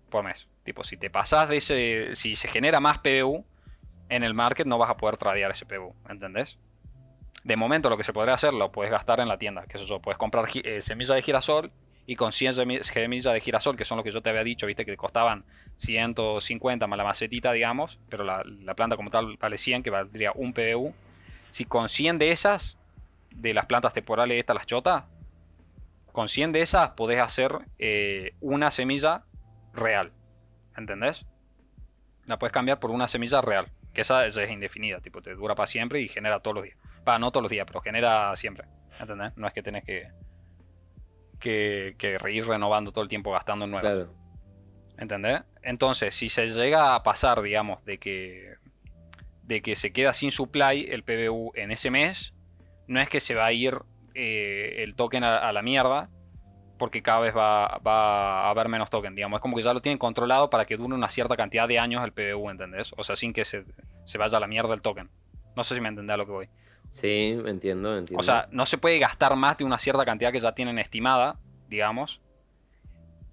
Por 0.09 0.23
mes. 0.23 0.47
Tipo, 0.63 0.83
si 0.83 0.97
te 0.97 1.09
pasás 1.09 1.49
de 1.49 1.57
ese. 1.57 2.09
Si 2.15 2.35
se 2.35 2.47
genera 2.47 2.79
más 2.79 2.99
PBU 2.99 3.45
en 4.09 4.23
el 4.23 4.33
market, 4.33 4.65
no 4.67 4.77
vas 4.77 4.89
a 4.89 4.97
poder 4.97 5.17
tradear 5.17 5.51
ese 5.51 5.65
PBU, 5.65 5.93
¿entendés? 6.09 6.57
De 7.45 7.55
momento, 7.55 7.89
lo 7.89 7.95
que 7.95 8.03
se 8.03 8.11
podría 8.11 8.33
hacer 8.33 8.53
lo 8.53 8.71
puedes 8.71 8.91
gastar 8.91 9.19
en 9.21 9.27
la 9.29 9.37
tienda. 9.37 9.65
Que 9.67 9.77
es 9.77 9.83
eso, 9.83 10.01
puedes 10.01 10.17
comprar 10.17 10.45
eh, 10.55 10.81
semilla 10.81 11.15
de 11.15 11.21
girasol 11.21 11.71
y 12.07 12.15
con 12.15 12.31
100 12.31 12.53
semi- 12.53 12.83
semillas 12.83 13.33
de 13.33 13.39
girasol, 13.39 13.77
que 13.77 13.85
son 13.85 13.97
lo 13.97 14.03
que 14.03 14.11
yo 14.11 14.21
te 14.21 14.29
había 14.29 14.43
dicho, 14.43 14.65
viste, 14.67 14.83
que 14.85 14.97
costaban 14.97 15.45
150 15.77 16.87
más 16.87 16.97
la 16.97 17.03
macetita, 17.03 17.51
digamos, 17.53 17.99
pero 18.09 18.23
la, 18.23 18.43
la 18.43 18.73
planta 18.75 18.95
como 18.97 19.09
tal 19.11 19.37
vale 19.37 19.57
100, 19.57 19.83
que 19.83 19.89
valdría 19.91 20.31
un 20.35 20.53
PBU. 20.53 20.93
Si 21.51 21.65
con 21.65 21.87
100 21.87 22.17
de 22.17 22.31
esas, 22.31 22.77
de 23.31 23.53
las 23.53 23.65
plantas 23.67 23.93
temporales 23.93 24.39
estas, 24.39 24.55
las 24.55 24.65
chotas, 24.65 25.03
con 26.11 26.27
100 26.29 26.51
de 26.51 26.61
esas 26.61 26.89
podés 26.91 27.21
hacer 27.21 27.59
eh, 27.77 28.33
una 28.41 28.71
semilla 28.71 29.23
real. 29.73 30.11
¿Entendés? 30.75 31.25
La 32.25 32.39
puedes 32.39 32.51
cambiar 32.53 32.79
por 32.79 32.89
una 32.91 33.07
semilla 33.07 33.41
real. 33.41 33.67
Que 33.93 34.01
esa, 34.01 34.25
esa 34.25 34.43
es 34.43 34.49
indefinida, 34.51 34.99
tipo, 34.99 35.21
te 35.21 35.35
dura 35.35 35.55
para 35.55 35.67
siempre 35.67 36.01
y 36.01 36.07
genera 36.07 36.39
todos 36.39 36.55
los 36.55 36.63
días. 36.65 36.77
Va, 37.07 37.19
no 37.19 37.31
todos 37.31 37.43
los 37.43 37.51
días, 37.51 37.65
pero 37.67 37.81
genera 37.81 38.35
siempre. 38.35 38.67
¿Entendés? 38.99 39.35
No 39.35 39.47
es 39.47 39.53
que 39.53 39.61
tenés 39.61 39.83
que, 39.83 40.09
que, 41.39 41.95
que 41.97 42.17
ir 42.31 42.47
renovando 42.47 42.91
todo 42.91 43.03
el 43.03 43.09
tiempo 43.09 43.31
gastando 43.31 43.65
en 43.65 43.71
nuevas. 43.71 43.95
Claro. 43.95 44.13
¿Entendés? 44.97 45.41
Entonces, 45.61 46.15
si 46.15 46.29
se 46.29 46.47
llega 46.47 46.95
a 46.95 47.03
pasar, 47.03 47.41
digamos, 47.41 47.83
de 47.85 47.97
que, 47.97 48.55
de 49.43 49.61
que 49.61 49.75
se 49.75 49.91
queda 49.91 50.13
sin 50.13 50.31
supply 50.31 50.87
el 50.89 51.03
PBU 51.03 51.51
en 51.55 51.71
ese 51.71 51.91
mes, 51.91 52.33
no 52.87 52.99
es 52.99 53.09
que 53.09 53.19
se 53.19 53.35
va 53.35 53.45
a 53.45 53.51
ir 53.51 53.79
eh, 54.13 54.83
el 54.83 54.95
token 54.95 55.23
a, 55.23 55.37
a 55.37 55.51
la 55.51 55.61
mierda, 55.61 56.09
porque 56.77 57.01
cada 57.01 57.19
vez 57.19 57.35
va, 57.35 57.79
va 57.85 58.47
a 58.47 58.49
haber 58.49 58.69
menos 58.69 58.89
token, 58.89 59.15
digamos. 59.15 59.37
Es 59.37 59.41
como 59.41 59.55
que 59.55 59.63
ya 59.63 59.73
lo 59.73 59.81
tienen 59.81 59.97
controlado 59.97 60.49
para 60.49 60.65
que 60.65 60.77
dure 60.77 60.93
una 60.93 61.09
cierta 61.09 61.35
cantidad 61.35 61.67
de 61.67 61.79
años 61.79 62.03
el 62.03 62.11
PBU, 62.11 62.49
¿entendés? 62.49 62.93
O 62.97 63.03
sea, 63.03 63.15
sin 63.15 63.33
que 63.33 63.45
se, 63.45 63.65
se 64.05 64.17
vaya 64.17 64.37
a 64.37 64.41
la 64.41 64.47
mierda 64.47 64.73
el 64.73 64.81
token. 64.81 65.09
No 65.55 65.63
sé 65.63 65.75
si 65.75 65.81
me 65.81 65.89
entendés 65.89 66.13
a 66.13 66.17
lo 66.17 66.25
que 66.25 66.31
voy. 66.31 66.49
Sí, 66.89 67.37
entiendo, 67.45 67.97
entiendo. 67.97 68.19
O 68.19 68.23
sea, 68.23 68.47
no 68.51 68.65
se 68.65 68.77
puede 68.77 68.99
gastar 68.99 69.35
más 69.35 69.57
de 69.57 69.63
una 69.65 69.77
cierta 69.79 70.05
cantidad 70.05 70.31
que 70.31 70.39
ya 70.39 70.53
tienen 70.53 70.79
estimada, 70.79 71.37
digamos. 71.67 72.21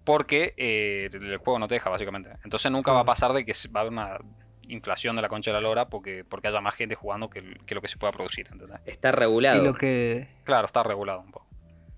Porque 0.05 0.55
eh, 0.57 1.09
el 1.13 1.37
juego 1.37 1.59
no 1.61 1.69
te 1.69 1.77
deja, 1.77 1.89
básicamente. 1.89 2.31
Entonces 2.45 2.71
nunca 2.73 2.93
va 2.93 3.01
a 3.01 3.05
pasar 3.05 3.33
de 3.33 3.45
que 3.45 3.55
se- 3.55 3.69
va 3.69 3.81
a 3.81 3.83
haber 3.83 3.93
una 3.93 4.19
inflación 4.67 5.15
de 5.17 5.23
la 5.23 5.29
concha 5.29 5.51
de 5.51 5.55
la 5.55 5.61
lora 5.61 5.89
porque, 5.89 6.25
porque 6.25 6.49
haya 6.49 6.61
más 6.61 6.75
gente 6.75 6.95
jugando 6.97 7.31
que, 7.31 7.41
lo 7.69 7.81
que 7.81 7.89
se 7.89 7.99
pueda 7.99 8.11
producir, 8.13 8.49
¿entendés? 8.51 8.81
está 8.85 9.11
Y 9.11 9.13
regulado. 9.13 9.63
lo 9.63 9.75
que, 9.75 10.27
Claro, 10.45 10.67
está 10.67 10.83
regulado 10.83 11.21
un 11.21 11.31
poco. 11.31 11.47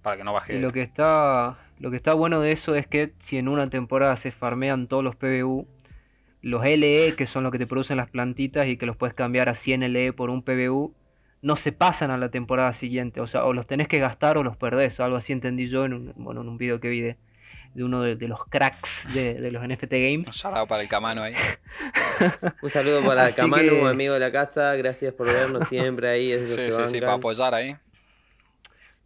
Para 0.03 0.19
que 0.19 0.25
no 0.25 0.35
baje. 0.35 0.57
y 0.57 0.61
lo 0.61 0.71
que 0.71 0.83
está, 0.83 1.57
lo 1.79 1.91
que 1.91 1.97
está 1.97 2.13
bueno 2.13 2.41
de 2.41 2.53
eso 2.53 2.75
es 2.75 2.87
que 2.87 3.15
si 3.21 3.39
en 3.39 3.49
una 3.49 3.71
temporada 3.71 4.17
se 4.19 4.33
farmean 4.33 4.87
todos 4.87 5.03
los 5.03 5.17
PBU, 5.17 5.67
los 6.43 6.63
LE, 6.67 7.15
que 7.17 7.27
son 7.27 7.43
los 7.43 7.53
que 7.53 7.59
te 7.59 7.67
producen 7.67 7.97
las 7.97 8.11
plantitas 8.11 8.67
y 8.69 8.77
que 8.77 8.85
los 8.85 8.99
puedes 8.99 9.15
cambiar 9.15 9.49
a 9.49 9.55
100 9.55 9.83
LE 9.83 10.13
por 10.13 10.29
un 10.29 10.43
PBU, 10.43 10.95
no 11.45 11.57
se 11.57 11.73
pasan 11.73 12.11
a 12.11 12.17
la 12.17 12.31
temporada 12.31 12.73
siguiente. 12.73 13.21
O 13.21 13.27
sea, 13.27 13.45
o 13.45 13.53
los 13.53 13.67
tenés 13.67 13.87
que 13.87 13.99
gastar 13.99 14.39
o 14.39 14.43
los 14.43 14.57
perdés. 14.57 14.99
Algo 14.99 15.17
así 15.19 15.33
entendí 15.33 15.69
yo 15.69 15.85
en 15.85 15.93
un, 15.93 16.13
bueno, 16.17 16.41
en 16.41 16.49
un 16.49 16.57
video 16.57 16.81
que 16.81 16.89
vi 16.89 17.01
de, 17.03 17.17
de 17.75 17.85
uno 17.85 18.01
de, 18.03 18.17
de 18.17 18.29
los 18.29 18.45
cracks 18.49 19.07
de, 19.13 19.35
de 19.35 19.51
los 19.51 19.63
NFT 19.63 19.91
Games. 19.93 20.27
Un 20.29 20.33
salado 20.33 20.67
para 20.67 20.83
el 20.83 20.89
camano 20.89 21.23
ahí. 21.23 21.35
Un 22.63 22.71
saludo 22.71 23.05
para 23.05 23.27
Así 23.27 23.37
Camanu, 23.37 23.69
que- 23.71 23.87
amigo 23.89 24.15
de 24.15 24.21
la 24.21 24.33
casa. 24.33 24.75
Gracias 24.77 25.13
por 25.13 25.27
vernos 25.27 25.69
siempre 25.69 26.09
ahí. 26.09 26.33
Es 26.33 26.51
Sí, 26.55 26.61
lo 26.61 26.65
que 26.67 26.71
sí, 26.73 26.83
sí, 26.89 27.01
para 27.01 27.13
apoyar 27.15 27.55
ahí. 27.55 27.77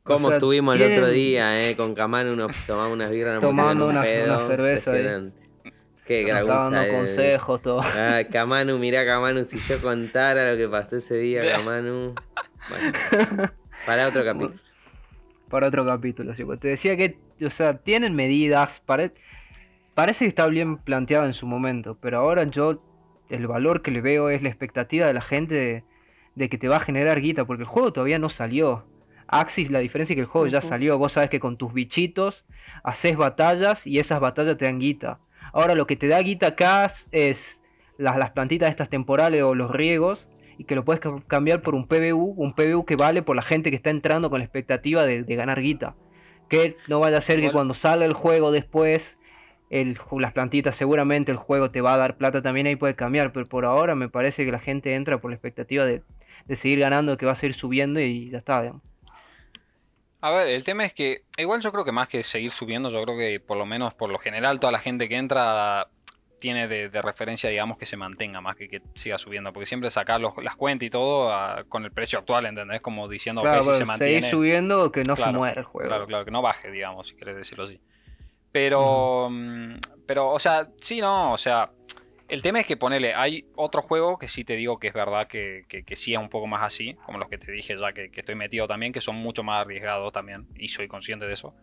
Como 0.05 0.29
O 0.29 0.31
sea, 0.31 0.37
estuvimos 0.39 0.77
el 0.77 0.93
otro 0.93 1.09
día, 1.09 1.69
eh, 1.69 1.77
con 1.77 1.95
Camanu 1.95 2.35
nos 2.37 2.57
tomamos 2.67 2.95
unas 2.95 3.11
birras, 3.11 3.35
nos 3.35 3.43
Tomando 3.43 3.89
una- 3.89 4.03
cerveza 4.03 4.91
impresionante. 4.97 5.38
Qué 6.09 6.25
dando 6.25 6.89
consejos, 6.89 7.63
todo. 7.63 7.81
Ah, 7.83 8.23
Camanu, 8.31 8.79
mirá 8.79 9.05
Camanu, 9.05 9.45
si 9.45 9.59
yo 9.61 9.81
contara 9.81 10.51
lo 10.51 10.57
que 10.57 10.69
pasó 10.69 10.97
ese 10.97 11.17
día, 11.19 11.43
Camanu. 11.53 12.15
Bueno, 12.69 12.93
para 13.87 14.09
otro 14.09 14.25
capítulo. 14.25 14.55
para 15.49 15.69
otro 15.69 15.85
capítulo. 15.87 16.35
sí, 16.35 16.45
pues 16.45 16.61
te 16.61 16.69
decía 16.69 16.97
que, 16.97 17.19
o 17.45 17.51
sea, 17.51 17.79
tienen 17.79 18.15
medidas, 18.15 18.81
pare- 18.87 19.15
parece 19.95 20.25
que 20.25 20.29
está 20.29 20.47
bien 20.47 20.79
planteado 20.79 21.27
en 21.27 21.35
su 21.35 21.47
momento, 21.47 21.97
pero 22.01 22.19
ahora 22.19 22.45
yo 22.45 22.83
el 23.31 23.47
valor 23.47 23.83
que 23.83 23.91
le 23.91 24.01
veo 24.01 24.31
es 24.31 24.43
la 24.43 24.49
expectativa 24.49 25.07
de 25.07 25.15
la 25.15 25.21
gente 25.23 25.55
de, 25.55 25.85
de 26.35 26.49
que 26.49 26.59
te 26.59 26.69
va 26.69 26.77
a 26.77 26.81
generar 26.81 27.21
guita, 27.21 27.45
porque 27.45 27.63
el 27.65 27.69
juego 27.69 27.93
todavía 27.93 28.19
no 28.19 28.29
salió. 28.31 28.87
Axis, 29.27 29.71
la 29.71 29.81
diferencia 29.81 30.15
es 30.15 30.17
que 30.17 30.23
el 30.23 30.27
juego 30.27 30.47
ya 30.47 30.61
salió, 30.63 30.97
vos 30.99 31.13
sabes 31.13 31.31
que 31.31 31.41
con 31.41 31.59
tus 31.59 31.73
bichitos 31.75 32.45
haces 32.83 33.17
batallas 33.17 33.87
y 33.87 33.99
esas 33.99 34.21
batallas 34.21 34.57
te 34.57 34.65
dan 34.65 34.79
guita. 34.81 35.21
Ahora 35.53 35.75
lo 35.75 35.87
que 35.87 35.97
te 35.97 36.09
da 36.09 36.21
guita 36.23 36.49
acá 36.49 36.93
es 37.11 37.61
las, 37.97 38.17
las 38.17 38.33
plantitas 38.33 38.71
estas 38.71 38.91
temporales 38.91 39.43
o 39.43 39.55
los 39.55 39.71
riegos 39.71 40.29
y 40.57 40.65
que 40.65 40.75
lo 40.75 40.85
puedes 40.85 41.01
ca- 41.01 41.23
cambiar 41.27 41.63
por 41.63 41.75
un 41.75 41.87
PBU, 41.87 42.35
un 42.37 42.55
PBU 42.55 42.85
que 42.85 42.97
vale 42.97 43.23
por 43.23 43.37
la 43.37 43.43
gente 43.43 43.71
que 43.71 43.77
está 43.77 43.91
entrando 43.91 44.31
con 44.31 44.41
la 44.41 44.45
expectativa 44.45 45.05
de, 45.07 45.25
de 45.25 45.37
ganar 45.37 45.61
guita. 45.61 45.97
Que 46.49 46.77
no 46.87 47.01
vaya 47.01 47.19
a 47.19 47.21
ser 47.23 47.41
que 47.41 47.51
cuando 47.53 47.75
salga 47.75 48.07
el 48.07 48.15
juego 48.15 48.51
después, 48.53 49.19
el, 49.69 49.99
las 50.19 50.33
plantitas, 50.33 50.77
seguramente 50.77 51.31
el 51.33 51.37
juego 51.39 51.71
te 51.71 51.81
va 51.81 51.95
a 51.95 51.99
dar 51.99 52.17
plata 52.17 52.43
también, 52.43 52.67
ahí 52.67 52.77
puede 52.77 52.97
cambiar, 52.97 53.33
pero 53.33 53.47
por 53.49 53.65
ahora 53.65 53.95
me 53.95 54.09
parece 54.09 54.45
que 54.45 54.53
la 54.53 54.61
gente 54.61 54.95
entra 54.95 55.21
por 55.21 55.31
la 55.31 55.37
expectativa 55.37 55.85
de, 55.85 56.05
de 56.47 56.57
seguir 56.57 56.81
ganando, 56.81 57.17
que 57.19 57.27
va 57.27 57.33
a 57.33 57.35
seguir 57.37 57.55
subiendo 57.55 58.01
y 58.01 58.31
ya 58.31 58.39
está, 58.39 58.63
digamos. 58.63 58.83
A 60.21 60.31
ver, 60.31 60.49
el 60.49 60.65
tema 60.65 60.85
es 60.85 60.93
que, 60.95 61.23
igual 61.37 61.61
yo 61.61 61.71
creo 61.71 61.85
que 61.85 61.93
más 61.93 62.09
que 62.09 62.23
seguir 62.23 62.51
subiendo, 62.51 62.91
yo 62.91 63.03
creo 63.05 63.17
que 63.17 63.39
por 63.41 63.57
lo 63.57 63.67
menos 63.67 63.95
por 63.95 64.11
lo 64.11 64.19
general 64.19 64.59
toda 64.59 64.73
la 64.73 64.81
gente 64.81 65.09
que 65.09 65.17
entra 65.17 65.89
tiene 66.41 66.67
de, 66.69 66.89
de 66.89 67.03
referencia, 67.03 67.51
digamos, 67.51 67.79
que 67.79 67.87
se 67.87 67.97
mantenga 67.97 68.41
más 68.41 68.57
que 68.57 68.69
que 68.69 68.81
siga 68.95 69.19
subiendo, 69.19 69.53
porque 69.53 69.67
siempre 69.67 69.91
sacar 69.91 70.21
los- 70.21 70.37
las 70.39 70.57
cuentas 70.57 70.87
y 70.87 70.91
todo 70.91 71.33
a- 71.33 71.65
con 71.69 71.85
el 71.85 71.93
precio 71.93 72.19
actual, 72.19 72.47
¿entendés? 72.47 72.81
Como 72.81 73.09
diciendo, 73.09 73.43
Claro, 73.43 73.63
ok, 73.63 73.73
si 73.73 73.79
se 73.79 73.85
mantiene, 73.85 74.21
seguir 74.21 74.31
subiendo, 74.31 74.91
que 74.93 75.05
no 75.05 75.15
se 75.17 75.23
Claro, 75.23 75.39
muera 75.39 75.61
el 75.61 75.65
juego. 75.67 75.89
claro, 75.89 76.07
claro, 76.07 76.25
que 76.25 76.31
no 76.33 76.43
baje, 76.43 76.71
digamos, 76.71 77.09
si 77.09 77.17
querés 77.17 77.37
decirlo 77.37 77.65
así. 77.65 77.81
Pero, 78.53 79.29
mm, 79.31 79.75
pero, 80.07 80.31
o 80.31 80.39
sea, 80.39 80.69
sí, 80.81 81.01
no, 81.01 81.33
o 81.33 81.39
sea, 81.39 81.71
el 82.29 82.43
tema 82.43 82.61
es 82.61 82.67
que 82.67 82.77
ponele, 82.77 83.15
hay 83.15 83.47
otro 83.57 83.83
juego 83.83 84.19
que 84.19 84.29
sí 84.29 84.45
te 84.45 84.55
digo 84.55 84.79
que 84.79 84.89
es 84.89 84.95
verdad 84.95 85.27
que, 85.29 85.65
que, 85.69 85.85
que 85.85 85.97
sí 85.97 86.13
es 86.15 86.21
un 86.21 86.29
poco 86.29 86.47
más 86.47 86.63
así, 86.63 86.95
como 87.05 87.19
los 87.19 87.29
que 87.29 87.39
te 87.39 87.51
dije 87.53 87.77
ya 87.79 87.93
que, 87.93 88.11
que 88.11 88.21
estoy 88.21 88.35
metido 88.37 88.69
también, 88.69 88.93
que 88.93 89.01
son 89.01 89.17
mucho 89.17 89.43
más 89.43 89.63
arriesgados 89.63 90.13
también, 90.13 90.47
y 90.55 90.69
soy 90.69 90.89
consciente 90.89 91.27
de 91.27 91.33
eso. 91.35 91.57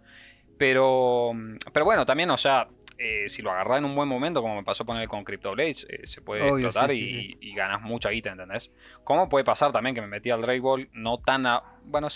Pero, 0.57 1.31
mm, 1.33 1.57
pero 1.73 1.85
bueno, 1.85 2.05
también, 2.05 2.29
o 2.31 2.37
sea, 2.37 2.69
eh, 2.97 3.25
si 3.27 3.41
lo 3.41 3.51
agarras 3.51 3.79
en 3.79 3.85
un 3.85 3.95
buen 3.95 4.07
momento, 4.09 4.41
como 4.41 4.55
me 4.55 4.63
pasó 4.63 4.85
poner 4.85 5.07
con 5.07 5.23
Crypto 5.23 5.51
Blades, 5.51 5.85
eh, 5.89 6.07
se 6.07 6.21
puede 6.21 6.41
Obvio, 6.43 6.71
explotar 6.71 6.91
sí, 6.91 6.95
y, 6.95 7.09
sí, 7.09 7.37
y 7.41 7.53
ganas 7.55 7.81
mucha 7.81 8.09
guita, 8.09 8.31
¿entendés? 8.31 8.71
¿Cómo 9.03 9.29
puede 9.29 9.43
pasar 9.45 9.71
también 9.71 9.95
que 9.95 10.01
me 10.01 10.07
metí 10.07 10.29
al 10.31 10.41
Drake 10.41 10.61
Ball 10.61 10.89
no 10.93 11.19
tan, 11.19 11.45
a- 11.45 11.63
bueno, 11.83 12.07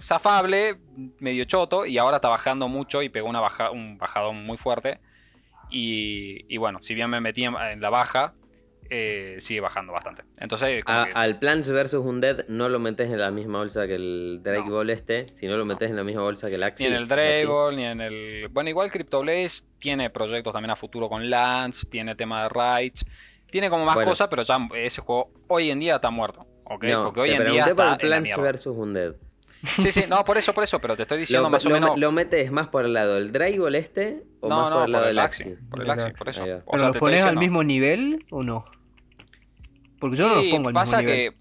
zafable, 0.00 0.76
medio 1.18 1.44
choto, 1.44 1.86
y 1.86 1.98
ahora 1.98 2.16
está 2.16 2.28
bajando 2.28 2.68
mucho 2.68 3.02
y 3.02 3.08
pegó 3.08 3.28
una 3.28 3.40
baja, 3.40 3.70
un 3.70 3.98
bajadón 3.98 4.44
muy 4.44 4.56
fuerte. 4.56 5.00
Y, 5.72 6.44
y 6.48 6.56
bueno, 6.58 6.78
si 6.82 6.94
bien 6.94 7.08
me 7.10 7.20
metí 7.20 7.44
en, 7.44 7.54
en 7.56 7.80
la 7.80 7.90
baja, 7.90 8.34
eh, 8.90 9.36
sigue 9.38 9.60
bajando 9.60 9.92
bastante. 9.92 10.22
Entonces, 10.38 10.84
como 10.84 10.98
A- 11.00 11.06
que- 11.06 11.12
al 11.14 11.38
Plants 11.38 11.70
vs 11.72 11.94
Undead 11.94 12.46
no 12.48 12.68
lo 12.68 12.78
metes 12.78 13.10
en 13.10 13.18
la 13.18 13.30
misma 13.30 13.58
bolsa 13.60 13.86
que 13.86 13.94
el 13.94 14.40
Drake 14.42 14.66
No. 14.68 14.72
Ball 14.74 14.90
este, 14.90 15.26
sino 15.34 15.56
lo 15.56 15.64
metes 15.64 15.88
en 15.88 15.96
la 15.96 16.04
misma 16.04 16.22
bolsa 16.22 16.48
que 16.50 16.56
el 16.56 16.62
Axie. 16.62 16.86
ni 16.88 16.92
en 16.94 16.96
el 16.98 17.02
¿es 17.04 17.08
Drake? 17.08 17.46
Ball, 17.46 17.74
ni 17.76 17.84
en 17.84 18.00
el... 18.02 18.48
Bueno, 18.50 18.68
igual 18.68 18.90
Crypto 18.90 19.20
Blaze 19.20 19.64
tiene 19.78 20.10
proyectos 20.10 20.52
también 20.52 20.70
a 20.72 20.76
futuro 20.76 21.08
con 21.08 21.30
Lance, 21.30 21.86
tiene 21.86 22.14
tema 22.16 22.42
de 22.42 22.48
Raids, 22.50 23.06
tiene 23.50 23.70
como 23.70 23.86
más 23.86 23.94
Bueno. 23.94 24.10
cosas, 24.10 24.28
pero 24.28 24.42
ya 24.42 24.58
ese 24.74 25.00
juego 25.00 25.30
hoy 25.48 25.70
en 25.70 25.80
día 25.80 25.94
está 25.94 26.10
muerto. 26.10 26.46
¿ok? 26.64 26.84
No, 26.84 27.04
Porque 27.04 27.20
hoy 27.20 27.28
te 27.30 27.36
en 27.36 27.40
día 27.44 27.64
pregunté 27.64 27.74
por 27.74 27.84
está 27.86 27.94
el 27.94 28.08
Plants 28.08 28.36
vs 28.36 28.66
Undead. 28.66 29.14
Sí, 29.78 29.92
sí, 29.92 30.04
no, 30.08 30.24
por 30.24 30.36
eso, 30.38 30.52
por 30.52 30.64
eso, 30.64 30.80
pero 30.80 30.96
te 30.96 31.02
estoy 31.02 31.18
diciendo 31.18 31.44
Lo, 31.44 31.50
más 31.50 31.64
o 31.64 31.68
lo- 31.68 31.74
menos... 31.76 31.98
lo 31.98 32.10
metes 32.12 32.50
más 32.50 32.68
por 32.68 32.84
el 32.84 32.92
lado 32.94 33.14
del 33.14 33.30
Drake 33.32 33.58
Ball 33.60 33.74
este 33.76 34.22
o 34.40 34.48
no, 34.48 34.56
más 34.60 34.70
no, 34.70 34.76
por 34.76 34.84
el 34.86 34.92
lado 34.92 35.06
del 35.06 35.18
Axie. 35.20 35.56
por 35.70 35.82
el 35.82 35.90
Axie. 35.90 36.12
por 36.14 36.28
eso. 36.28 36.42
O 36.42 36.46
¿Pero 36.72 36.92
sea, 36.92 37.00
pones 37.00 37.22
al 37.22 37.36
mismo 37.36 37.62
nivel 37.62 38.24
o 38.30 38.42
no? 38.42 38.64
Porque 40.00 40.16
yo 40.16 40.28
no 40.28 40.42
Y 40.42 40.50
lo 40.50 40.56
pongo 40.56 40.68
al 40.68 40.74
pasa 40.74 40.98
mismo 40.98 41.12
nivel. 41.12 41.30
que 41.32 41.36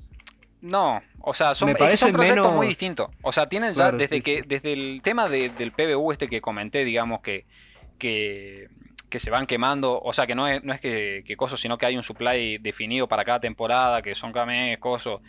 no, 0.62 1.01
o 1.21 1.34
sea, 1.34 1.55
son, 1.55 1.69
es 1.69 1.99
son 1.99 2.12
proyectos 2.12 2.53
muy 2.53 2.67
distintos. 2.67 3.10
O 3.23 3.31
sea, 3.31 3.47
tienen 3.49 3.69
ya 3.71 3.75
Claro, 3.86 3.97
desde 3.97 4.17
sí, 4.17 4.21
que 4.21 4.41
sí. 4.41 4.43
desde 4.47 4.73
el 4.73 5.01
tema 5.03 5.27
de- 5.27 5.49
del 5.49 5.71
PBU 5.71 6.12
este 6.12 6.27
que 6.27 6.41
comenté, 6.41 6.86
digamos 6.86 7.21
que 7.21 7.45
que, 7.97 8.67
que 9.10 9.19
se 9.19 9.29
van 9.31 9.45
quemando, 9.47 9.99
o 9.99 10.13
sea, 10.13 10.25
que 10.27 10.36
no 10.36 10.47
es 10.47 10.63
no 10.63 10.73
es 10.73 10.79
que 10.79 11.23
que 11.25 11.36
coso, 11.36 11.57
sino 11.57 11.77
que 11.77 11.86
hay 11.88 11.97
un 11.97 12.03
supply 12.03 12.57
definido 12.60 13.07
para 13.07 13.23
cada 13.25 13.39
temporada, 13.39 14.01
que 14.03 14.13
son 14.15 14.31
cada 14.31 14.45
mes 14.45 14.77
coso 14.77 15.21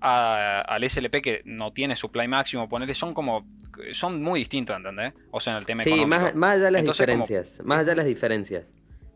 a- 0.00 0.60
al 0.62 0.84
SLP 0.84 1.20
que 1.22 1.42
no 1.44 1.72
tiene 1.72 1.96
supply 1.96 2.26
máximo, 2.28 2.68
ponerle 2.68 2.94
son 2.94 3.14
como 3.14 3.46
son 3.92 4.22
muy 4.22 4.40
distintos, 4.40 4.76
¿entendés? 4.76 5.14
O 5.30 5.40
sea, 5.40 5.54
en 5.54 5.58
el 5.58 5.66
tema 5.66 5.82
Sí, 5.82 5.90
económico. 5.90 6.20
más, 6.22 6.34
más 6.34 6.54
allá 6.56 6.64
de 6.66 6.70
las 6.72 6.80
Entonces, 6.80 7.06
como- 7.06 7.22
diferencias. 7.22 7.64
Más 7.64 7.78
allá 7.80 7.90
de 7.90 7.96
las 7.96 8.06
diferencias. 8.06 8.64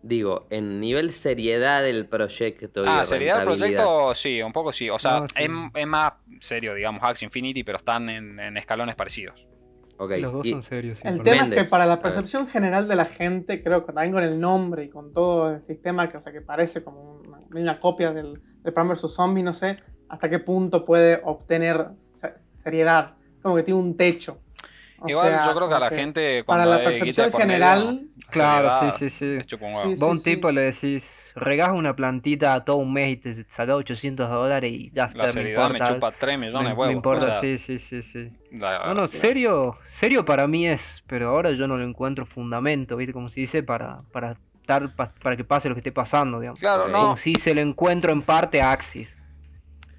Digo, 0.02 0.46
en 0.50 0.80
nivel 0.80 1.10
seriedad 1.12 1.82
del 1.82 2.06
proyecto. 2.06 2.84
y 2.84 2.88
Ah, 2.88 3.00
de 3.00 3.06
seriedad 3.06 3.36
del 3.36 3.44
proyecto, 3.44 4.14
sí, 4.14 4.42
un 4.42 4.52
poco 4.52 4.72
sí. 4.72 4.90
O 4.90 4.98
sea, 4.98 5.20
No, 5.20 5.26
sí. 5.26 5.34
Es, 5.38 5.50
es 5.74 5.86
más 5.86 6.12
serio, 6.40 6.74
digamos, 6.74 7.02
Axie 7.02 7.24
Infinity, 7.24 7.64
pero 7.64 7.78
están 7.78 8.10
en, 8.10 8.38
en 8.38 8.56
escalones 8.58 8.94
parecidos. 8.96 9.46
Los 9.98 10.32
dos 10.32 10.44
y- 10.46 10.50
son 10.50 10.62
serios. 10.62 10.98
El 11.04 11.22
tema 11.22 11.44
es 11.44 11.50
que 11.62 11.64
para 11.70 11.86
la 11.86 12.02
percepción 12.02 12.48
general 12.48 12.88
de 12.88 12.96
la 12.96 13.04
gente, 13.06 13.62
creo 13.62 13.86
que 13.86 13.92
también 13.92 14.12
con 14.12 14.24
el 14.24 14.38
nombre 14.40 14.84
y 14.84 14.90
con 14.90 15.12
todo 15.12 15.54
el 15.54 15.64
sistema, 15.64 16.10
que, 16.10 16.16
o 16.16 16.20
sea, 16.20 16.32
que 16.32 16.40
parece 16.42 16.82
como 16.84 17.20
una, 17.20 17.38
una 17.54 17.80
copia 17.80 18.12
del, 18.12 18.40
del 18.62 18.72
Plan 18.74 18.88
vs. 18.88 19.14
Zombie, 19.14 19.42
no 19.44 19.54
sé 19.54 19.78
hasta 20.08 20.28
qué 20.30 20.38
punto 20.38 20.84
puede 20.84 21.20
obtener 21.24 21.88
se- 21.98 22.34
seriedad. 22.54 23.14
Como 23.42 23.56
que 23.56 23.62
tiene 23.62 23.80
un 23.80 23.96
techo. 23.96 24.38
O 24.98 25.08
Igual 25.08 25.30
sea, 25.30 25.46
yo 25.46 25.54
creo 25.56 25.68
que 25.68 25.74
a 25.74 25.80
la 25.80 25.90
gente 25.90 26.44
Para 26.44 26.64
la 26.64 26.82
percepción 26.82 27.30
por 27.30 27.40
medio, 27.40 27.52
general, 27.54 28.06
Claro, 28.30 28.92
sí, 28.98 29.10
sí, 29.10 29.10
sí. 29.10 29.56
un 29.56 29.74
huevo. 29.74 29.88
Sí, 29.88 29.94
Vos 29.96 30.02
a 30.02 30.10
un 30.12 30.18
sí. 30.18 30.34
tipo 30.36 30.50
le 30.50 30.60
decís, 30.62 31.04
regás 31.34 31.70
una 31.70 31.94
plantita 31.94 32.64
todo 32.64 32.76
un 32.76 32.92
mes 32.92 33.10
y 33.12 33.16
te 33.16 33.44
sacás 33.50 33.74
800 33.74 34.30
dólares 34.30 34.72
y 34.72 34.90
ya 34.92 35.02
La 35.02 35.08
está, 35.08 35.24
me 35.24 35.32
seriedad 35.32 35.68
me 35.70 35.78
importa. 35.78 35.94
chupa 35.94 36.12
3 36.12 36.38
millones 36.38 36.62
me, 36.62 36.68
de 36.68 36.74
me 36.74 36.80
huevos. 36.80 36.96
importa, 36.96 37.26
o 37.26 37.30
sea, 37.32 37.40
sí, 37.42 37.58
sí, 37.58 37.78
sí, 37.78 38.02
sí. 38.02 38.30
la- 38.52 38.78
No, 38.86 38.94
no, 38.94 39.08
serio, 39.08 39.76
serio 39.88 40.24
para 40.24 40.46
mí 40.46 40.66
es, 40.68 40.80
pero 41.06 41.28
ahora 41.30 41.50
yo 41.52 41.66
no 41.66 41.76
lo 41.76 41.84
encuentro 41.84 42.24
fundamento, 42.24 42.96
¿viste? 42.96 43.12
Como 43.12 43.28
se 43.28 43.40
dice, 43.40 43.62
para, 43.62 44.02
para, 44.12 44.36
estar, 44.60 44.94
pa- 44.94 45.12
para 45.22 45.36
que 45.36 45.44
pase 45.44 45.68
lo 45.68 45.74
que 45.74 45.80
esté 45.80 45.92
pasando, 45.92 46.40
digamos. 46.40 46.60
Claro, 46.60 46.88
no. 46.88 46.98
Como 46.98 47.16
si 47.18 47.34
se 47.34 47.54
lo 47.54 47.60
encuentro 47.60 48.12
en 48.12 48.22
parte 48.22 48.62
a 48.62 48.72
Axis. 48.72 49.08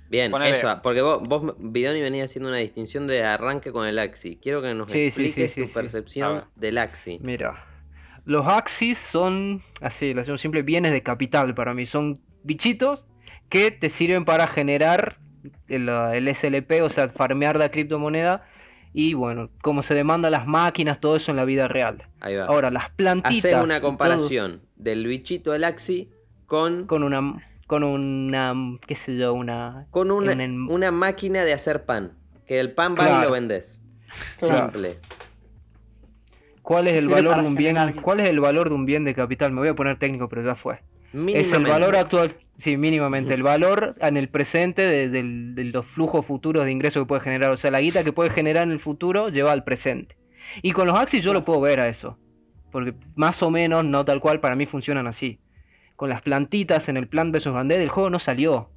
Bien, 0.09 0.31
Ponele- 0.31 0.51
eso, 0.57 0.79
porque 0.83 1.01
vos, 1.01 1.21
vos, 1.27 1.55
Bidoni, 1.57 2.01
venía 2.01 2.23
haciendo 2.25 2.49
una 2.49 2.57
distinción 2.59 3.07
de 3.07 3.23
arranque 3.23 3.71
con 3.71 3.87
el 3.87 3.97
Axi. 3.99 4.37
Quiero 4.37 4.61
que 4.61 4.73
nos 4.73 4.85
Sí, 4.91 5.05
expliques 5.05 5.51
sí, 5.51 5.61
sí, 5.61 5.67
tu 5.67 5.73
percepción 5.73 6.43
del 6.55 6.77
Axi. 6.77 7.19
Mira, 7.21 7.65
los 8.25 8.45
Axis 8.47 8.97
son, 8.97 9.63
así, 9.81 10.13
lo 10.13 10.21
hacemos 10.21 10.41
simple, 10.41 10.61
bienes 10.61 10.91
de 10.91 11.01
capital 11.01 11.55
para 11.55 11.73
mí. 11.73 11.85
Son 11.85 12.13
bichitos 12.43 13.03
que 13.49 13.71
te 13.71 13.89
sirven 13.89 14.25
para 14.25 14.47
generar 14.47 15.17
el, 15.67 15.89
el 15.89 16.27
SLP, 16.35 16.81
o 16.83 16.89
sea, 16.89 17.09
farmear 17.09 17.57
la 17.57 17.69
criptomoneda 17.69 18.47
y 18.93 19.13
bueno, 19.13 19.49
cómo 19.61 19.83
se 19.83 19.93
demandan 19.93 20.31
las 20.31 20.47
máquinas, 20.47 20.99
todo 20.99 21.15
eso 21.17 21.31
en 21.31 21.37
la 21.37 21.45
vida 21.45 21.67
real. 21.67 22.03
Ahí 22.21 22.35
va. 22.35 22.45
Ahora, 22.45 22.71
las 22.71 22.91
plantitas. 22.91 23.37
Haces 23.45 23.51
y 23.51 23.63
una 23.63 23.79
todo 23.79 23.89
comparación 23.89 24.61
del 24.75 25.05
bichito 25.05 25.51
del 25.51 25.63
Axi 25.65 26.09
con, 26.45 26.85
con 26.87 27.03
una, 27.03 27.43
con 27.67 27.83
una, 27.83 28.53
qué 28.87 28.95
sé 28.95 29.17
yo, 29.17 29.33
una... 29.33 29.87
con 29.91 30.11
una, 30.11 30.31
en 30.33 30.41
el- 30.41 30.51
una 30.69 30.91
máquina 30.91 31.43
de 31.43 31.53
hacer 31.53 31.85
pan. 31.85 32.13
Que 32.47 32.59
el 32.59 32.73
pan 32.73 32.95
va 32.97 33.19
y 33.21 33.23
lo 33.25 33.31
vendes. 33.31 33.79
Claro. 34.37 34.71
Simple. 34.71 34.99
¿Cuál 36.61 36.87
es 36.87 37.01
el 37.01 37.09
valor 37.09 37.41
de 37.41 37.47
un 37.47 37.55
bien? 37.55 37.75
generar- 37.75 38.01
¿Cuál 38.01 38.19
es 38.19 38.29
el 38.29 38.39
valor 38.39 38.69
de 38.69 38.75
un 38.75 38.85
bien 38.85 39.03
de 39.03 39.13
capital? 39.15 39.51
Me 39.51 39.59
voy 39.61 39.69
a 39.69 39.73
poner 39.75 39.97
técnico, 39.97 40.29
pero 40.29 40.43
ya 40.43 40.55
fue. 40.55 40.79
Es 41.13 41.53
el 41.53 41.63
valor 41.65 41.95
actual, 41.95 42.35
sí, 42.59 42.77
mínimamente, 42.77 43.33
el 43.33 43.41
valor 43.43 43.95
en 43.99 44.17
el 44.17 44.29
presente 44.29 44.81
de 45.09 45.63
los 45.65 45.85
flujos 45.87 46.25
futuros 46.25 46.65
de 46.65 46.71
ingresos 46.71 47.03
que 47.03 47.07
puede 47.07 47.21
generar. 47.21 47.51
O 47.51 47.57
sea, 47.57 47.71
la 47.71 47.79
guita 47.81 48.03
que 48.03 48.11
puede 48.11 48.29
generar 48.31 48.63
en 48.63 48.71
el 48.71 48.79
futuro 48.79 49.29
lleva 49.29 49.51
al 49.51 49.63
presente. 49.63 50.15
Y 50.61 50.71
con 50.71 50.87
los 50.87 50.99
Axis 50.99 51.23
yo 51.23 51.33
lo 51.33 51.43
puedo 51.45 51.61
ver 51.61 51.79
a 51.79 51.87
eso. 51.87 52.17
Porque 52.71 52.93
más 53.15 53.41
o 53.43 53.49
menos, 53.49 53.85
no 53.85 54.03
tal 54.05 54.19
cual, 54.19 54.39
para 54.39 54.55
mí 54.55 54.65
funcionan 54.65 55.07
así. 55.07 55.39
Con 55.95 56.09
las 56.09 56.21
plantitas 56.21 56.89
en 56.89 56.97
el 56.97 57.07
Plant 57.07 57.33
vs. 57.33 57.47
Banded, 57.47 57.79
el 57.79 57.89
juego 57.89 58.09
no 58.09 58.19
salió. 58.19 58.69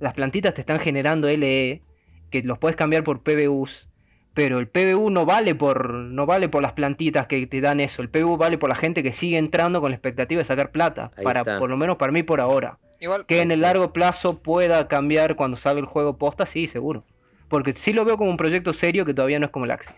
Las 0.00 0.14
plantitas 0.14 0.54
te 0.54 0.60
están 0.60 0.80
generando 0.80 1.28
LE, 1.28 1.82
que 2.30 2.42
los 2.42 2.58
puedes 2.58 2.76
cambiar 2.76 3.04
por 3.04 3.22
PBUs. 3.22 3.88
Pero 4.34 4.58
el 4.58 4.68
PBU 4.68 5.10
no 5.10 5.26
vale 5.26 5.54
por 5.54 5.90
no 5.92 6.24
vale 6.24 6.48
por 6.48 6.62
las 6.62 6.72
plantitas 6.72 7.26
que 7.26 7.46
te 7.46 7.60
dan 7.60 7.80
eso. 7.80 8.00
El 8.00 8.08
PBU 8.08 8.38
vale 8.38 8.56
por 8.56 8.70
la 8.70 8.76
gente 8.76 9.02
que 9.02 9.12
sigue 9.12 9.36
entrando 9.36 9.80
con 9.82 9.90
la 9.90 9.96
expectativa 9.96 10.38
de 10.38 10.46
sacar 10.46 10.70
plata. 10.70 11.12
Ahí 11.16 11.24
para 11.24 11.40
está. 11.40 11.58
por 11.58 11.68
lo 11.68 11.76
menos 11.76 11.98
para 11.98 12.12
mí 12.12 12.22
por 12.22 12.40
ahora. 12.40 12.78
Igual, 12.98 13.26
Que 13.26 13.42
en 13.42 13.50
el 13.50 13.60
largo 13.60 13.92
plazo 13.92 14.42
pueda 14.42 14.88
cambiar 14.88 15.36
cuando 15.36 15.56
salga 15.56 15.80
el 15.80 15.86
juego 15.86 16.16
posta, 16.16 16.46
sí, 16.46 16.66
seguro. 16.66 17.04
Porque 17.48 17.74
sí 17.76 17.92
lo 17.92 18.04
veo 18.04 18.16
como 18.16 18.30
un 18.30 18.36
proyecto 18.38 18.72
serio 18.72 19.04
que 19.04 19.12
todavía 19.12 19.38
no 19.38 19.46
es 19.46 19.52
como 19.52 19.66
el 19.66 19.72
Axis. 19.72 19.94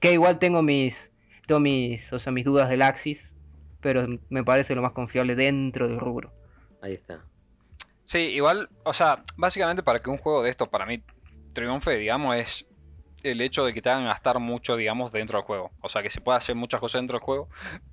Que 0.00 0.12
igual 0.14 0.38
tengo 0.40 0.62
mis, 0.62 1.10
tengo 1.46 1.60
mis, 1.60 2.12
o 2.12 2.18
sea, 2.18 2.32
mis 2.32 2.44
dudas 2.44 2.68
del 2.68 2.82
Axis, 2.82 3.29
pero 3.80 4.06
me 4.28 4.44
parece 4.44 4.74
lo 4.74 4.82
más 4.82 4.92
confiable 4.92 5.34
dentro 5.34 5.88
del 5.88 5.98
rubro. 5.98 6.32
Ahí 6.82 6.94
está. 6.94 7.24
Sí, 8.04 8.18
igual, 8.18 8.68
o 8.84 8.92
sea, 8.92 9.22
básicamente 9.36 9.82
para 9.82 10.00
que 10.00 10.10
un 10.10 10.18
juego 10.18 10.42
de 10.42 10.50
esto 10.50 10.68
para 10.68 10.86
mí 10.86 11.02
triunfe, 11.52 11.96
digamos, 11.96 12.36
es 12.36 12.66
el 13.22 13.40
hecho 13.40 13.64
de 13.64 13.74
que 13.74 13.82
te 13.82 13.90
hagan 13.90 14.04
gastar 14.04 14.38
mucho, 14.38 14.76
digamos, 14.76 15.12
dentro 15.12 15.38
del 15.38 15.44
juego. 15.44 15.70
O 15.80 15.88
sea, 15.88 16.02
que 16.02 16.10
se 16.10 16.20
pueda 16.20 16.38
hacer 16.38 16.54
muchas 16.54 16.80
cosas 16.80 17.00
dentro 17.00 17.18
del 17.18 17.24
juego 17.24 17.48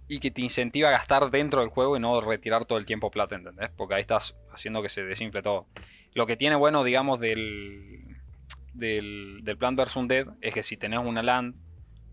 y 0.08 0.20
que 0.20 0.32
te 0.32 0.42
incentiva 0.42 0.90
a 0.90 0.92
gastar 0.92 1.30
dentro 1.32 1.62
del 1.62 1.70
juego 1.70 1.98
y 1.98 2.00
no 2.00 2.20
retirar 2.22 2.66
todo 2.66 2.78
el 2.78 2.86
tiempo 2.86 3.12
plata, 3.12 3.36
¿entendés? 3.36 3.70
Porque 3.76 3.96
ahí 3.96 4.02
estás 4.02 4.36
haciendo 4.54 4.82
que 4.82 4.90
se 4.90 5.04
desinfle 5.04 5.42
todo. 5.42 5.68
Lo 6.14 6.26
que 6.26 6.38
tiene 6.38 6.56
bueno, 6.56 6.84
digamos, 6.84 7.20
del, 7.20 8.18
del, 8.74 9.40
del 9.44 9.58
Plant 9.58 9.80
vs. 9.80 9.96
Undead 9.96 10.28
es 10.42 10.54
que 10.54 10.64
si 10.64 10.78
tenés 10.78 11.00
una 11.00 11.22
land, 11.22 11.56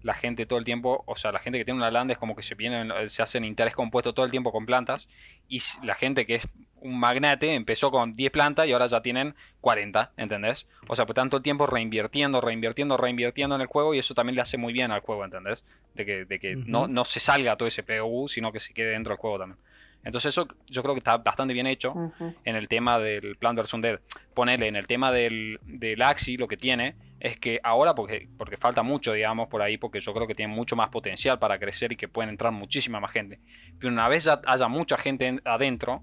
la 0.05 0.13
gente 0.13 0.45
todo 0.45 0.59
el 0.59 0.67
tiempo, 0.67 1.03
o 1.07 1.17
sea, 1.17 1.33
la 1.33 1.39
gente 1.41 1.59
que 1.59 1.65
tiene 1.65 1.79
una 1.79 1.91
land 1.91 2.11
es 2.11 2.19
como 2.19 2.37
que 2.37 2.43
se, 2.43 2.55
vienen, 2.55 2.93
se 3.09 3.23
hacen 3.23 3.43
interés 3.43 3.75
compuesto 3.75 4.13
todo 4.13 4.27
el 4.27 4.31
tiempo 4.31 4.53
con 4.53 4.67
plantas 4.67 5.09
y 5.49 5.63
la 5.83 5.95
gente 5.95 6.27
que 6.27 6.35
es 6.35 6.49
un 6.77 7.01
magnate 7.01 7.55
empezó 7.55 7.91
con 7.91 8.13
10 8.13 8.31
plantas 8.31 8.67
y 8.67 8.73
ahora 8.73 8.85
ya 8.85 9.01
tienen 9.01 9.35
40, 9.63 10.13
¿entendés? 10.19 10.67
O 10.89 10.95
sea, 10.95 11.07
pues 11.07 11.15
tanto 11.15 11.39
el 11.39 11.43
tiempo 11.43 11.67
reinvirtiendo, 11.67 12.43
reinvirtiendo, 12.43 12.99
reinvirtiendo 12.99 13.55
en 13.55 13.63
el 13.63 13.67
juego 13.67 13.95
y 13.95 13.99
eso 13.99 14.13
también 14.13 14.37
le 14.37 14.43
hace 14.43 14.59
muy 14.59 14.75
bien 14.75 14.91
al 14.91 15.01
juego, 15.01 15.25
¿entendés? 15.25 15.65
De 15.95 16.05
que, 16.05 16.27
de 16.27 16.39
que 16.39 16.55
no, 16.55 16.87
no 16.87 17.07
se 17.07 17.19
salga 17.19 17.57
todo 17.57 17.67
ese 17.67 17.83
POU, 17.83 18.29
sino 18.29 18.53
que 18.53 18.61
se 18.61 18.75
quede 18.75 18.91
dentro 18.91 19.13
del 19.13 19.19
juego 19.19 19.39
también. 19.39 19.59
Entonces 20.05 20.35
eso 20.35 20.47
yo 20.67 20.83
creo 20.83 20.95
que 20.95 20.99
está 20.99 21.17
bastante 21.17 21.55
bien 21.55 21.67
hecho 21.67 21.93
Ujú. 21.93 22.35
en 22.45 22.57
el 22.57 22.69
tema 22.69 22.99
del 22.99 23.37
Plant 23.37 23.59
vs. 23.59 23.73
Undead. 23.73 24.01
Ponele, 24.35 24.69
en 24.69 24.77
el 24.77 24.87
tema 24.87 25.11
del, 25.11 25.59
del 25.63 26.03
Axi, 26.03 26.37
lo 26.37 26.47
que 26.47 26.59
tiene 26.59 26.95
es 27.25 27.41
que 27.41 27.59
ahora, 27.63 27.95
porque, 27.95 28.29
porque 28.37 28.59
falta 28.59 28.83
mucho, 28.83 29.13
digamos, 29.15 29.49
por 29.49 29.63
ahí, 29.63 29.79
porque 29.79 29.99
yo 30.01 30.13
creo 30.13 30.27
que 30.27 30.35
tiene 30.35 30.53
mucho 30.55 30.77
más 30.77 30.89
potencial 30.89 31.39
para 31.39 31.59
crecer 31.59 31.91
y 31.93 31.97
que 31.97 32.07
pueden 32.07 32.29
entrar 32.29 32.53
muchísima 32.53 33.01
más 33.01 33.13
gente. 33.13 33.41
Pero 33.79 33.91
una 33.93 34.09
vez 34.09 34.25
ya 34.25 34.43
haya 34.47 34.69
mucha 34.69 34.99
gente 34.99 35.27
en- 35.27 35.41
adentro, 35.47 36.03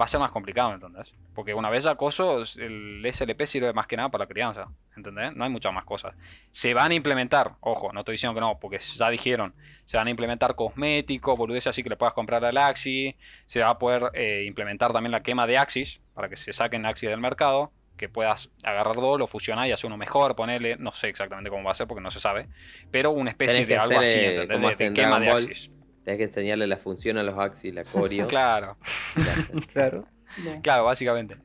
va 0.00 0.04
a 0.04 0.08
ser 0.08 0.18
más 0.18 0.32
complicado, 0.32 0.72
¿entendés? 0.74 1.14
Porque 1.32 1.54
una 1.54 1.70
vez 1.70 1.84
ya 1.84 1.94
coso, 1.94 2.42
el 2.56 3.04
SLP 3.06 3.46
sirve 3.46 3.72
más 3.72 3.86
que 3.86 3.96
nada 3.96 4.08
para 4.08 4.24
la 4.24 4.28
crianza, 4.28 4.66
¿entendés? 4.96 5.34
No 5.36 5.44
hay 5.44 5.50
muchas 5.50 5.72
más 5.72 5.84
cosas. 5.84 6.14
Se 6.50 6.74
van 6.74 6.90
a 6.90 6.94
implementar, 6.94 7.52
ojo, 7.60 7.92
no 7.92 8.00
estoy 8.00 8.14
diciendo 8.14 8.34
que 8.34 8.40
no, 8.40 8.58
porque 8.58 8.78
ya 8.80 9.10
dijeron, 9.10 9.54
se 9.84 9.96
van 9.96 10.08
a 10.08 10.10
implementar 10.10 10.56
cosméticos, 10.56 11.38
boludeces 11.38 11.68
así 11.68 11.84
que 11.84 11.88
le 11.90 11.96
puedas 11.96 12.14
comprar 12.14 12.44
al 12.44 12.56
Axi, 12.58 13.14
se 13.46 13.60
va 13.60 13.70
a 13.70 13.78
poder 13.78 14.10
eh, 14.14 14.42
implementar 14.46 14.92
también 14.92 15.12
la 15.12 15.22
quema 15.22 15.46
de 15.46 15.56
Axis, 15.58 16.00
para 16.14 16.28
que 16.28 16.34
se 16.36 16.52
saquen 16.52 16.84
Axis 16.84 17.08
del 17.08 17.20
mercado, 17.20 17.70
que 17.98 18.08
puedas 18.08 18.50
agarrar 18.64 18.96
dos, 18.96 19.18
lo 19.18 19.26
fusionar 19.26 19.68
y 19.68 19.72
hacer 19.72 19.88
uno 19.88 19.98
mejor, 19.98 20.34
ponerle, 20.34 20.76
no 20.78 20.92
sé 20.92 21.08
exactamente 21.08 21.50
cómo 21.50 21.64
va 21.64 21.72
a 21.72 21.74
ser 21.74 21.86
porque 21.86 22.00
no 22.02 22.10
se 22.10 22.20
sabe, 22.20 22.48
pero 22.90 23.10
una 23.10 23.30
especie 23.30 23.66
de 23.66 23.76
algo 23.76 24.00
así, 24.00 24.18
eh, 24.18 24.42
¿entendés? 24.42 24.56
como 24.56 24.68
De- 24.70 24.84
de, 24.88 24.92
quema 24.94 25.20
de. 25.20 25.30
Axis. 25.30 25.70
Tenés 26.04 26.18
que 26.18 26.24
enseñarle 26.24 26.66
la 26.66 26.78
función 26.78 27.18
a 27.18 27.22
los 27.22 27.38
Axi, 27.38 27.70
la 27.70 27.84
coreo. 27.84 28.26
Claro. 28.28 28.78
Claro. 29.74 30.06
Claro, 30.62 30.84
básicamente. 30.84 31.36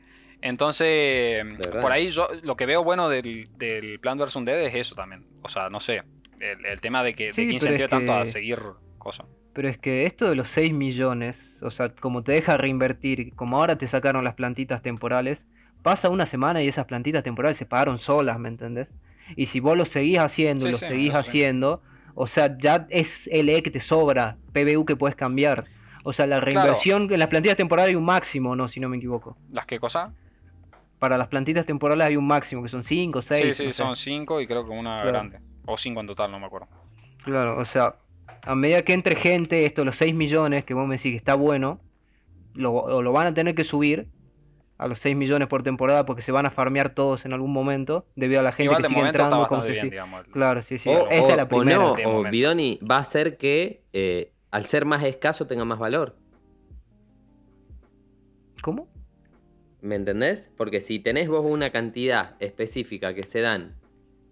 Entonces, 0.42 1.42
por 1.82 1.92
ahí 1.92 2.10
yo 2.10 2.28
lo 2.44 2.58
que 2.58 2.66
veo 2.66 2.84
bueno 2.84 3.08
del, 3.10 3.48
del 3.58 4.00
Plan 4.00 4.18
vs. 4.18 4.36
Undead 4.36 4.60
es 4.62 4.76
eso 4.76 4.94
también. 4.94 5.26
O 5.42 5.48
sea, 5.50 5.70
no 5.70 5.80
sé, 5.80 6.04
el, 6.42 6.66
el 6.66 6.82
tema 6.82 7.02
de 7.02 7.14
que, 7.14 7.28
de 7.28 7.34
Sí, 7.34 7.56
es 7.56 7.90
tanto 7.90 8.14
a 8.14 8.26
seguir 8.26 8.60
cosas. 8.98 9.26
Pero 9.54 9.70
es 9.70 9.78
que 9.78 10.06
esto 10.06 10.30
de 10.30 10.36
los 10.36 10.50
6 10.50 10.74
millones, 10.74 11.38
o 11.62 11.72
sea, 11.72 11.90
como 11.90 12.24
te 12.24 12.34
deja 12.34 12.58
reinvertir, 12.58 13.34
como 13.36 13.58
ahora 13.58 13.78
te 13.78 13.88
sacaron 13.88 14.24
las 14.24 14.36
plantitas 14.36 14.82
temporales, 14.82 15.40
pasa 15.84 16.10
una 16.10 16.26
semana 16.26 16.64
y 16.64 16.68
esas 16.68 16.86
plantitas 16.86 17.24
temporales 17.24 17.58
se 17.58 17.66
pagaron 17.66 18.00
solas, 18.00 18.40
¿me 18.40 18.50
entendés? 18.50 18.88
Y 19.36 19.46
si 19.46 19.60
vos 19.60 19.78
lo 19.78 19.86
seguís 19.86 20.20
haciendo, 20.20 20.66
Sí, 20.66 20.70
y 20.70 20.72
lo 20.72 20.78
sí, 20.78 20.86
seguís 20.88 21.14
haciendo, 21.14 21.82
o 22.16 22.28
sea, 22.28 22.58
ya 22.58 22.88
es 22.90 23.28
LE 23.32 23.62
que 23.64 23.72
te 23.72 23.80
sobra, 23.80 24.38
PBU 24.54 24.86
que 24.86 24.96
puedes 24.96 25.16
cambiar. 25.16 25.66
O 26.04 26.12
sea, 26.12 26.28
la 26.28 26.40
reinversión 26.40 27.12
en 27.12 27.20
las 27.20 27.30
plantitas 27.30 27.56
temporales 27.58 27.90
hay 27.92 27.96
un 27.96 28.04
máximo, 28.06 28.56
¿no? 28.56 28.68
Si 28.68 28.80
no 28.80 28.90
me 28.90 28.98
equivoco. 28.98 29.38
¿Las 29.52 29.66
qué 29.66 29.80
cosas? 29.80 30.12
Para 31.00 31.18
las 31.18 31.28
plantitas 31.28 31.66
temporales 31.66 32.08
hay 32.08 32.16
un 32.16 32.28
máximo, 32.28 32.64
que 32.64 32.70
son 32.70 32.84
5, 32.84 33.22
6. 33.22 33.58
Sí, 33.58 33.66
sí, 33.66 33.74
son 33.74 33.96
cinco 33.96 34.40
y 34.42 34.48
creo 34.48 34.64
que 34.66 34.72
una 34.72 34.96
Claro. 34.98 35.12
grande. 35.12 35.40
O 35.66 35.78
cinco 35.78 36.02
en 36.02 36.08
total, 36.08 36.32
no 36.32 36.40
me 36.40 36.46
acuerdo. 36.46 36.68
Claro, 37.24 37.58
o 37.58 37.66
sea, 37.66 37.96
a 38.46 38.56
medida 38.56 38.84
que 38.84 38.94
entre 38.94 39.16
gente, 39.16 39.66
esto, 39.66 39.86
los 39.86 39.96
6 39.98 40.14
millones, 40.14 40.66
que 40.66 40.74
vos 40.74 40.88
me 40.88 40.96
decís 40.98 41.12
que 41.12 41.18
está 41.18 41.36
bueno, 41.36 41.80
lo, 42.54 42.74
o 42.74 43.02
lo 43.02 43.12
van 43.12 43.28
a 43.28 43.34
tener 43.34 43.56
que 43.56 43.64
subir 43.64 44.08
a 44.84 44.88
los 44.88 45.00
6 45.00 45.16
millones 45.16 45.48
por 45.48 45.64
temporada 45.64 46.06
porque 46.06 46.22
se 46.22 46.32
van 46.34 46.46
a 46.46 46.50
farmear 46.52 46.94
todos 46.94 47.26
en 47.26 47.32
algún 47.32 47.54
momento, 47.54 48.06
debido 48.16 48.42
a 48.42 48.44
la 48.44 48.52
gente 48.52 48.66
Igual 48.66 48.82
que 48.82 48.90
sigue 48.90 49.00
entrando 49.02 49.48
como 49.48 49.64
bien, 49.64 49.90
digamos. 49.90 50.26
el- 50.26 50.32
Claro, 50.34 50.62
sí, 50.62 50.78
sí. 50.78 50.90
O, 50.90 51.10
Esta 51.10 51.24
o- 51.24 51.30
es 51.32 51.38
la 51.38 51.44
o 51.44 51.48
primera. 51.48 51.78
no, 51.78 51.92
o. 51.94 52.24
Bidoni 52.30 52.80
va 52.90 52.98
a 52.98 53.00
hacer 53.00 53.38
que 53.38 53.84
eh, 53.94 54.34
al 54.52 54.66
ser 54.66 54.86
más 54.86 55.04
escaso 55.04 55.48
tenga 55.48 55.64
más 55.64 55.80
valor. 55.80 56.18
¿Cómo? 58.62 58.88
¿Me 59.82 59.96
entendés? 59.96 60.52
Porque 60.58 60.80
si 60.82 61.00
tenés 61.00 61.28
vos 61.28 61.46
una 61.46 61.72
cantidad 61.72 62.36
específica 62.40 63.14
que 63.14 63.24
se 63.24 63.42
dan 63.42 63.76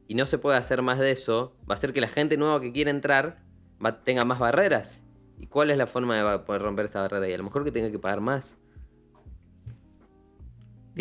y 0.08 0.16
no 0.16 0.26
se 0.26 0.38
puede 0.38 0.58
hacer 0.58 0.82
más 0.82 1.00
de 1.00 1.12
eso, 1.12 1.56
va 1.70 1.76
a 1.76 1.78
ser 1.78 1.94
que 1.94 2.02
la 2.02 2.08
gente 2.08 2.38
nueva 2.38 2.62
que 2.62 2.72
quiere 2.72 2.92
entrar 2.92 3.40
va, 3.84 4.04
tenga 4.04 4.26
más 4.26 4.40
barreras. 4.40 5.02
¿Y 5.38 5.48
cuál 5.48 5.72
es 5.72 5.78
la 5.78 5.88
forma 5.88 6.16
de 6.32 6.40
poder 6.40 6.62
romper 6.62 6.86
esa 6.86 7.02
barrera? 7.02 7.28
Y 7.28 7.34
a 7.34 7.38
lo 7.38 7.44
mejor 7.44 7.64
que 7.64 7.72
tenga 7.72 7.90
que 7.90 8.00
pagar 8.00 8.22
más. 8.22 8.58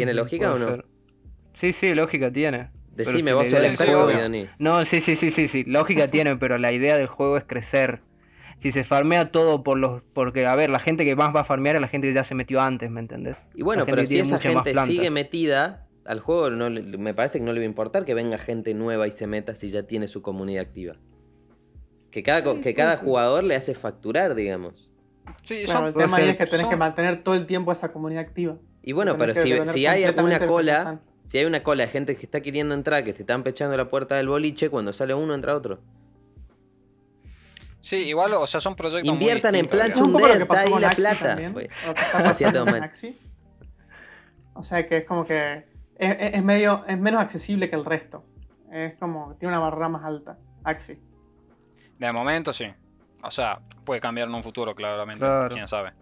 ¿Tiene 0.06 0.14
lógica 0.14 0.52
o 0.54 0.58
no? 0.58 0.66
ser. 0.66 0.84
Sí, 1.54 1.72
sí, 1.72 1.94
lógica 1.94 2.30
tiene. 2.30 2.70
Decime, 2.94 3.30
si 3.30 3.34
vos 3.34 3.48
sos 3.48 3.62
el 3.64 3.76
juego- 3.76 4.06
Bidoni. 4.08 4.48
No, 4.58 4.84
sí, 4.84 5.00
sí, 5.00 5.16
sí, 5.16 5.30
sí, 5.30 5.48
sí, 5.48 5.64
lógica 5.64 6.08
tiene, 6.10 6.36
pero 6.36 6.58
la 6.58 6.72
idea 6.72 6.96
del 6.96 7.06
juego 7.06 7.36
es 7.36 7.44
crecer. 7.44 8.00
Si 8.58 8.72
se 8.72 8.84
farmea 8.84 9.30
todo 9.32 9.62
por 9.62 9.78
los... 9.78 10.02
Porque, 10.12 10.46
a 10.46 10.54
ver, 10.54 10.68
la 10.68 10.80
gente 10.80 11.04
que 11.06 11.16
más 11.16 11.34
va 11.34 11.40
a 11.40 11.44
farmear 11.44 11.76
es 11.76 11.80
la 11.82 11.88
gente 11.88 12.08
que 12.08 12.14
ya 12.14 12.24
se 12.24 12.34
metió 12.34 12.60
antes, 12.60 12.90
¿me 12.90 13.00
entendés? 13.00 13.36
Y 13.54 13.62
bueno, 13.62 13.86
pero 13.86 14.04
si 14.04 14.18
esa 14.18 14.38
gente 14.38 14.74
sigue 14.86 15.10
metida 15.10 15.86
al 16.04 16.20
juego, 16.20 16.50
no 16.50 16.68
le- 16.68 16.82
me 16.98 17.14
parece 17.14 17.38
que 17.38 17.44
no 17.46 17.52
le 17.54 17.60
va 17.60 17.64
a 17.64 17.68
importar 17.68 18.04
que 18.04 18.12
venga 18.12 18.36
gente 18.36 18.74
nueva 18.74 19.06
y 19.06 19.12
se 19.12 19.26
meta 19.26 19.54
si 19.54 19.70
ya 19.70 19.84
tiene 19.84 20.08
su 20.08 20.20
comunidad 20.20 20.62
activa. 20.62 20.96
Que 22.10 22.22
cada, 22.22 22.42
que 22.60 22.74
cada 22.74 22.96
jugador 22.98 23.44
le 23.44 23.54
hace 23.54 23.74
facturar, 23.74 24.34
digamos. 24.34 24.90
Sí, 25.44 25.62
Claro, 25.64 25.78
son- 25.80 25.88
el 25.88 25.94
tema 25.94 26.16
ahí 26.18 26.28
es 26.30 26.36
que 26.36 26.46
tenés 26.46 26.66
que 26.66 26.76
mantener 26.76 27.22
todo 27.22 27.34
el 27.36 27.46
tiempo 27.46 27.72
esa 27.72 27.92
comunidad 27.92 28.22
activa. 28.24 28.56
Y 28.82 28.92
bueno, 28.92 29.16
pero 29.18 29.34
si, 29.34 29.42
si 29.66 29.86
hay 29.86 30.04
completamente 30.04 30.22
una 30.22 30.34
de 30.34 30.38
los 30.38 30.40
que 30.40 30.46
cola, 30.46 31.00
si 31.26 31.38
hay 31.38 31.44
una 31.44 31.62
cola 31.62 31.84
de 31.84 31.90
gente 31.90 32.16
que 32.16 32.26
está 32.26 32.40
queriendo 32.40 32.74
entrar, 32.74 33.04
que 33.04 33.12
te 33.12 33.22
están 33.22 33.42
pechando 33.42 33.76
la 33.76 33.88
puerta 33.88 34.16
del 34.16 34.28
boliche, 34.28 34.70
cuando 34.70 34.92
sale 34.92 35.14
uno 35.14 35.34
entra 35.34 35.54
otro. 35.54 35.80
sí, 37.80 37.96
igual, 37.96 38.32
o 38.34 38.46
sea, 38.46 38.60
son 38.60 38.74
proyectos 38.74 39.04
muy 39.04 39.14
Inviertan 39.14 39.54
en 39.54 39.62
distintos, 39.62 39.88
plan 39.88 39.92
Es 39.92 39.98
un 39.98 40.04
digamos. 40.04 40.22
poco 40.22 40.28
lo 40.28 40.32
Chunded, 40.34 40.38
que 40.40 40.46
pasó 40.46 40.60
está 40.60 40.66
ahí 40.66 40.72
con 40.72 40.80
la 40.82 40.88
Axi 42.84 43.06
plata. 43.06 43.14
O 44.54 44.62
sea 44.62 44.86
que 44.86 44.98
es 44.98 45.04
como 45.04 45.24
que 45.24 45.64
es, 45.96 46.42
medio, 46.42 46.84
es 46.86 46.98
menos 46.98 47.20
accesible 47.20 47.70
que 47.70 47.76
el 47.76 47.84
resto. 47.84 48.24
Es 48.72 48.94
como, 48.94 49.36
tiene 49.38 49.54
una 49.54 49.60
barrera 49.60 49.88
más 49.88 50.04
alta, 50.04 50.38
Axi. 50.64 50.98
De 51.98 52.12
momento 52.12 52.52
sí. 52.52 52.66
O 53.22 53.30
sea, 53.30 53.60
puede 53.84 54.00
cambiar 54.00 54.28
en 54.28 54.34
un 54.34 54.42
futuro, 54.42 54.74
claramente. 54.74 55.24
Claro. 55.24 55.54
Quién 55.54 55.68
sabe. 55.68 55.92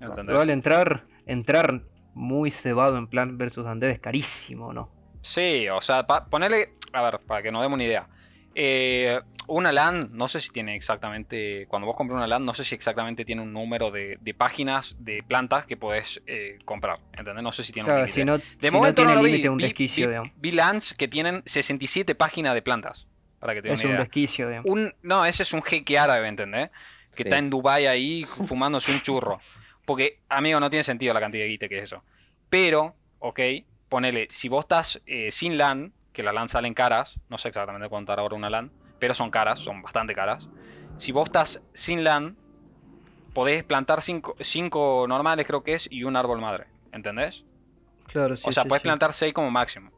Igual 0.00 0.50
entrar, 0.50 1.04
entrar 1.26 1.82
muy 2.14 2.50
cebado 2.50 2.98
en 2.98 3.06
plan 3.06 3.38
versus 3.38 3.64
Undead 3.66 3.90
es 3.92 4.00
carísimo, 4.00 4.72
¿no? 4.72 4.90
Sí, 5.22 5.68
o 5.68 5.80
sea, 5.80 6.06
pa- 6.06 6.26
ponele. 6.26 6.74
A 6.92 7.02
ver, 7.02 7.20
para 7.20 7.42
que 7.42 7.50
nos 7.52 7.62
demos 7.62 7.76
una 7.76 7.84
idea. 7.84 8.08
Eh, 8.54 9.18
una 9.46 9.72
LAN, 9.72 10.10
no 10.12 10.28
sé 10.28 10.40
si 10.40 10.50
tiene 10.50 10.76
exactamente. 10.76 11.66
Cuando 11.68 11.86
vos 11.86 11.96
compras 11.96 12.16
una 12.18 12.26
LAN, 12.26 12.44
no 12.44 12.52
sé 12.54 12.64
si 12.64 12.74
exactamente 12.74 13.24
tiene 13.24 13.40
un 13.42 13.52
número 13.52 13.90
de, 13.90 14.18
de 14.20 14.34
páginas 14.34 14.94
de 14.98 15.22
plantas 15.26 15.64
que 15.64 15.76
podés 15.76 16.20
eh, 16.26 16.58
comprar. 16.64 16.98
¿Entendés? 17.16 17.42
No 17.42 17.50
sé 17.52 17.62
si 17.62 17.72
tiene 17.72 17.84
un 17.88 17.94
Claro, 17.94 18.04
límite. 18.06 18.20
si 18.20 18.24
no, 18.26 18.38
De 18.38 18.44
si 18.60 18.66
no 18.66 18.72
momento 18.72 18.94
tiene 19.02 19.14
no, 19.14 19.22
lo 19.22 19.26
vi. 19.26 19.48
un 19.48 19.56
Vi- 19.56 19.64
desquicio, 19.64 20.22
vi- 20.36 20.50
LANs 20.50 20.92
que 20.94 21.08
tienen 21.08 21.42
67 21.46 22.14
páginas 22.14 22.54
de 22.54 22.62
plantas. 22.62 23.06
Para 23.40 23.54
que 23.54 23.62
te 23.62 23.72
Es 23.72 23.80
una 23.80 23.84
un 23.84 23.90
idea. 23.94 24.00
desquicio, 24.04 24.48
digamos. 24.48 24.70
Un, 24.70 24.92
no, 25.02 25.24
ese 25.24 25.42
es 25.44 25.52
un 25.52 25.62
jeque 25.62 25.98
árabe, 25.98 26.28
¿entendés? 26.28 26.70
Que 27.10 27.22
Sí. 27.24 27.28
está 27.28 27.38
en 27.38 27.50
Dubai 27.50 27.86
ahí 27.86 28.24
fumándose 28.24 28.92
un 28.92 29.00
churro. 29.00 29.40
Porque, 29.84 30.20
amigo, 30.28 30.60
no 30.60 30.70
tiene 30.70 30.84
sentido 30.84 31.12
la 31.14 31.20
cantidad 31.20 31.44
de 31.44 31.48
guite 31.48 31.68
que 31.68 31.78
es 31.78 31.84
eso. 31.84 32.02
Pero, 32.48 32.94
ok, 33.18 33.40
ponele, 33.88 34.28
si 34.30 34.48
vos 34.48 34.64
estás 34.64 35.00
eh, 35.06 35.30
sin 35.30 35.58
LAN, 35.58 35.92
que 36.12 36.22
las 36.22 36.34
LAN 36.34 36.48
salen 36.48 36.74
caras, 36.74 37.18
no 37.28 37.38
sé 37.38 37.48
exactamente 37.48 37.88
cuánto 37.88 38.12
ahora 38.12 38.34
una 38.34 38.50
LAN, 38.50 38.70
pero 38.98 39.14
son 39.14 39.30
caras, 39.30 39.58
son 39.58 39.82
bastante 39.82 40.14
caras. 40.14 40.48
Si 40.96 41.10
vos 41.12 41.26
estás 41.26 41.62
sin 41.74 42.04
LAN, 42.04 42.36
podés 43.32 43.64
plantar 43.64 44.02
cinco, 44.02 44.36
cinco 44.40 45.06
normales, 45.08 45.46
creo 45.46 45.62
que 45.62 45.74
es, 45.74 45.88
y 45.90 46.04
un 46.04 46.16
árbol 46.16 46.40
madre, 46.40 46.66
¿entendés? 46.92 47.44
Claro, 48.06 48.36
sí, 48.36 48.42
O 48.46 48.52
sea, 48.52 48.64
sí, 48.64 48.68
puedes 48.68 48.82
sí. 48.82 48.88
plantar 48.88 49.12
6 49.12 49.32
como 49.32 49.50
máximo. 49.50 49.90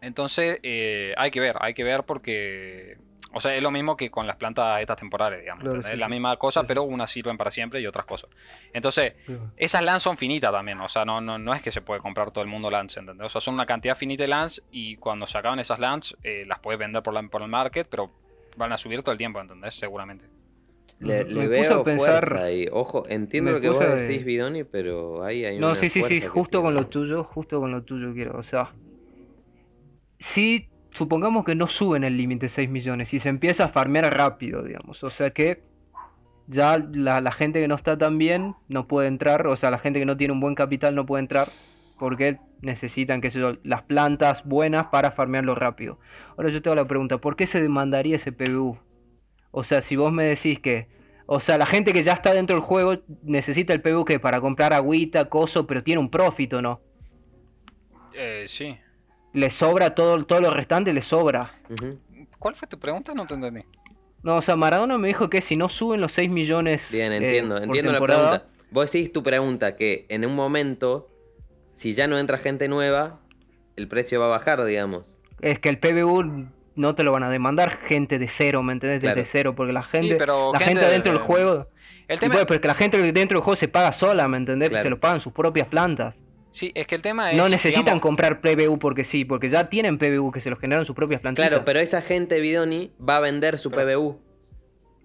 Entonces, 0.00 0.58
eh, 0.62 1.14
hay 1.16 1.30
que 1.30 1.40
ver, 1.40 1.56
hay 1.60 1.74
que 1.74 1.84
ver 1.84 2.04
porque. 2.04 2.98
O 3.34 3.40
sea, 3.40 3.54
es 3.54 3.62
lo 3.62 3.70
mismo 3.70 3.96
que 3.96 4.10
con 4.10 4.26
las 4.26 4.36
plantas 4.36 4.80
estas 4.80 4.96
temporales, 4.96 5.40
digamos. 5.40 5.62
Claro, 5.62 5.76
¿entendés? 5.76 5.96
sí, 5.96 6.00
la 6.00 6.06
sí. 6.06 6.12
misma 6.12 6.36
cosa, 6.36 6.60
Sí, 6.60 6.64
sí. 6.64 6.68
pero 6.68 6.82
unas 6.84 7.10
sirven 7.10 7.36
para 7.36 7.50
siempre 7.50 7.80
y 7.80 7.86
otras 7.86 8.06
cosas. 8.06 8.30
Entonces, 8.72 9.14
esas 9.56 9.82
LANs 9.82 10.02
son 10.02 10.16
finitas 10.16 10.52
también. 10.52 10.80
O 10.80 10.88
sea, 10.88 11.04
no, 11.04 11.20
no, 11.20 11.36
no 11.38 11.52
es 11.54 11.60
que 11.62 11.72
se 11.72 11.80
puede 11.82 12.00
comprar 12.00 12.30
todo 12.30 12.42
el 12.44 12.48
mundo 12.50 12.70
LANs, 12.70 12.96
¿entendés? 12.96 13.26
O 13.26 13.28
sea, 13.28 13.40
son 13.40 13.54
una 13.54 13.66
cantidad 13.66 13.96
finita 13.96 14.22
de 14.22 14.28
LANs 14.28 14.62
y 14.70 14.96
cuando 14.96 15.26
se 15.26 15.36
acaban 15.38 15.58
esas 15.58 15.78
LANs, 15.78 16.16
eh, 16.22 16.44
las 16.46 16.60
puedes 16.60 16.78
vender 16.78 17.02
por, 17.02 17.12
la- 17.14 17.22
por 17.24 17.42
el 17.42 17.48
market, 17.48 17.86
pero 17.90 18.10
van 18.56 18.72
a 18.72 18.76
subir 18.76 19.02
todo 19.02 19.12
el 19.12 19.18
tiempo, 19.18 19.40
¿entendés? 19.40 19.74
Seguramente. 19.74 20.26
Le, 21.00 21.24
Me 21.24 21.30
le 21.32 21.48
veo 21.48 21.82
pensar- 21.82 22.20
fuerza 22.28 22.44
ahí. 22.44 22.68
Ojo, 22.70 23.04
entiendo 23.08 23.50
lo 23.50 23.60
que 23.60 23.68
vos 23.68 23.80
decís, 23.80 24.24
Bidoni, 24.24 24.62
pero 24.62 25.24
ahí 25.24 25.44
hay 25.44 25.58
No, 25.58 25.72
una 25.72 25.74
sí, 25.74 25.90
sí, 25.90 26.02
sí, 26.04 26.20
que 26.20 26.28
justo 26.28 26.62
con 26.62 26.72
lo 26.72 26.86
tuyo, 26.86 27.24
justo 27.24 27.58
con 27.60 27.72
lo 27.72 27.82
tuyo 27.82 28.14
quiero, 28.14 28.38
o 28.38 28.44
sea, 28.44 28.70
si 30.20 30.68
supongamos 30.94 31.44
que 31.44 31.54
no 31.54 31.66
suben 31.66 32.04
el 32.04 32.16
límite 32.16 32.48
6 32.48 32.70
millones 32.70 33.12
y 33.12 33.20
se 33.20 33.28
empieza 33.28 33.64
a 33.64 33.68
farmear 33.68 34.16
rápido, 34.16 34.62
digamos, 34.62 35.02
o 35.04 35.10
sea 35.10 35.30
que 35.30 35.62
ya 36.46 36.78
la, 36.78 37.32
gente 37.32 37.60
que 37.60 37.68
no 37.68 37.74
está 37.74 37.98
tan 37.98 38.16
bien 38.16 38.54
no 38.68 38.86
puede 38.86 39.08
entrar, 39.08 39.46
o 39.46 39.56
sea, 39.56 39.70
la 39.70 39.78
gente 39.78 39.98
que 39.98 40.06
no 40.06 40.16
tiene 40.16 40.32
un 40.32 40.40
buen 40.40 40.54
capital 40.54 40.94
no 40.94 41.04
puede 41.04 41.22
entrar 41.22 41.48
porque 41.98 42.38
necesitan, 42.60 43.20
qué 43.20 43.30
sé 43.30 43.40
yo, 43.40 43.56
las 43.62 43.82
plantas 43.82 44.44
buenas 44.44 44.86
para 44.86 45.12
farmearlo 45.12 45.54
rápido. 45.54 45.98
Ahora 46.36 46.50
yo 46.50 46.60
te 46.60 46.68
hago 46.68 46.76
la 46.76 46.86
pregunta, 46.86 47.18
¿por 47.18 47.36
qué 47.36 47.46
se 47.46 47.62
demandaría 47.62 48.16
ese 48.16 48.32
PBU? 48.32 48.78
O 49.50 49.64
sea, 49.64 49.80
si 49.80 49.96
vos 49.96 50.12
me 50.12 50.24
decís 50.24 50.60
que, 50.60 50.88
o 51.26 51.40
sea, 51.40 51.56
la 51.56 51.66
gente 51.66 51.92
que 51.92 52.02
ya 52.02 52.12
está 52.12 52.34
dentro 52.34 52.56
del 52.56 52.64
juego 52.64 52.98
necesita 53.22 53.72
el 53.72 53.80
PBU 53.80 54.04
que 54.04 54.20
para 54.20 54.40
comprar 54.40 54.72
agüita, 54.72 55.28
coso, 55.28 55.66
pero 55.66 55.82
tiene 55.82 56.00
un 56.00 56.10
profit 56.10 56.52
o 56.54 56.62
no. 56.62 56.80
Eh, 58.12 58.44
sí. 58.48 58.76
Le 59.34 59.50
sobra 59.50 59.94
todo, 59.94 60.24
todo 60.24 60.40
lo 60.40 60.50
restante, 60.50 60.92
le 60.92 61.02
sobra. 61.02 61.50
¿Cuál 62.38 62.54
fue 62.54 62.66
tu 62.68 62.78
pregunta? 62.78 63.12
No 63.14 63.26
te 63.26 63.34
entendí. 63.34 63.60
No, 64.22 64.36
o 64.36 64.42
sea, 64.42 64.56
Maradona 64.56 64.96
me 64.96 65.08
dijo 65.08 65.28
que 65.28 65.42
si 65.42 65.56
no 65.56 65.68
suben 65.68 66.00
los 66.00 66.12
6 66.12 66.30
millones. 66.30 66.86
Bien, 66.90 67.12
eh, 67.12 67.16
entiendo, 67.16 67.56
por 67.56 67.64
entiendo 67.64 67.92
la 67.92 68.00
pregunta. 68.00 68.44
Vos 68.70 68.90
decís 68.90 69.12
tu 69.12 69.22
pregunta 69.22 69.76
que 69.76 70.06
en 70.08 70.24
un 70.24 70.34
momento, 70.34 71.10
si 71.74 71.92
ya 71.92 72.06
no 72.06 72.18
entra 72.18 72.38
gente 72.38 72.66
nueva, 72.68 73.20
el 73.76 73.86
precio 73.88 74.20
va 74.20 74.26
a 74.26 74.30
bajar, 74.30 74.64
digamos. 74.64 75.20
Es 75.42 75.58
que 75.58 75.68
el 75.68 75.78
PBU 75.78 76.46
no 76.76 76.94
te 76.94 77.02
lo 77.02 77.12
van 77.12 77.22
a 77.24 77.30
demandar 77.30 77.78
gente 77.86 78.18
de 78.18 78.28
cero, 78.28 78.62
¿me 78.62 78.72
entendés? 78.72 79.02
Desde 79.02 79.14
Claro. 79.14 79.28
cero, 79.30 79.54
porque 79.54 79.72
la 79.72 79.82
gente, 79.82 80.14
pero 80.16 80.52
la 80.52 80.58
gente 80.58 80.80
gente 80.80 80.90
dentro 80.92 81.12
de- 81.12 81.18
del 81.18 81.26
juego. 81.26 81.68
El 82.08 82.18
tema, 82.20 82.34
bueno, 82.34 82.46
porque 82.46 82.66
la 82.66 82.74
gente 82.74 82.98
dentro 83.12 83.38
del 83.38 83.44
juego 83.44 83.56
se 83.56 83.68
paga 83.68 83.92
sola, 83.92 84.26
¿me 84.28 84.36
entendés? 84.38 84.70
Claro. 84.70 84.82
Se 84.84 84.90
lo 84.90 84.98
pagan 85.00 85.20
sus 85.20 85.32
propias 85.32 85.68
plantas. 85.68 86.14
Sí, 86.54 86.72
es 86.74 86.86
que 86.86 86.94
el 86.94 87.02
tema 87.02 87.30
es. 87.32 87.36
No 87.36 87.48
necesitan 87.48 87.84
digamos, 87.84 88.02
comprar 88.02 88.40
PBU 88.40 88.78
porque 88.78 89.04
sí, 89.04 89.24
porque 89.24 89.50
ya 89.50 89.68
tienen 89.68 89.98
PBU 89.98 90.32
que 90.32 90.40
se 90.40 90.50
los 90.50 90.58
generan 90.58 90.86
sus 90.86 90.94
propias 90.96 91.20
plantitas. 91.20 91.48
Claro, 91.50 91.64
pero 91.64 91.80
esa 91.80 92.00
gente, 92.00 92.40
Bidoni, 92.40 92.92
va 93.06 93.16
a 93.16 93.20
vender 93.20 93.58
su 93.58 93.70
Pero- 93.70 93.82
PBU. 93.98 94.20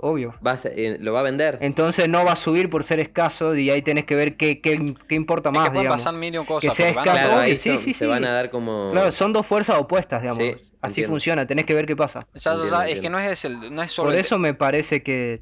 Obvio. 0.02 0.34
Va 0.45 0.52
a 0.52 0.58
ser- 0.58 0.80
eh, 0.80 0.97
lo 1.02 1.12
va 1.12 1.20
a 1.20 1.24
vender. 1.24 1.58
Entonces 1.60 2.08
no 2.08 2.24
va 2.24 2.32
a 2.32 2.36
subir 2.38 2.70
por 2.70 2.86
ser 2.86 3.02
escaso 3.02 3.54
y 3.58 3.70
ahí 3.70 3.82
tenés 3.82 4.06
que 4.06 4.16
ver 4.16 4.38
qué, 4.38 4.62
qué, 4.62 4.80
qué 5.10 5.16
importa 5.16 5.50
es 5.50 5.54
más, 5.56 5.66
que 5.66 5.72
pueden 5.72 5.84
digamos. 5.88 6.02
pasar 6.06 6.14
mil 6.18 6.45
cosas. 6.45 6.74
sea 6.74 6.93
porque 6.93 6.95
van 6.95 7.08
a- 7.10 7.12
escaso. 7.12 7.18
Claro, 7.28 7.34
obvio, 7.41 7.52
ahí 7.52 7.58
sí, 7.58 7.70
son- 7.70 7.78
sí, 7.80 7.93
se 7.93 8.00
sí. 8.00 8.06
van 8.06 8.24
a 8.24 8.32
dar 8.32 8.50
como... 8.50 8.91
Claro, 8.93 9.12
son 9.12 9.34
dos 9.34 9.45
fuerzas 9.45 9.78
opuestas, 9.78 10.22
digamos. 10.22 10.41
Sí, 10.45 10.52
Así 10.82 10.91
entiendo. 10.91 11.10
funciona, 11.12 11.45
tenés 11.47 11.66
que 11.66 11.74
ver 11.74 11.86
qué 11.86 11.97
pasa. 11.97 12.26
Ya, 12.34 12.39
ya, 12.39 12.52
Entiendo, 12.54 12.80
ya, 12.80 12.88
es 12.88 13.00
que 13.02 13.10
no 13.10 13.20
es, 13.20 13.43
el, 13.43 13.76
no 13.76 13.84
es 13.84 13.91
solo. 13.91 14.08
Por 14.08 14.14
el- 14.14 14.22
eso 14.22 14.39
me 14.39 14.54
parece 14.54 15.04
que, 15.04 15.41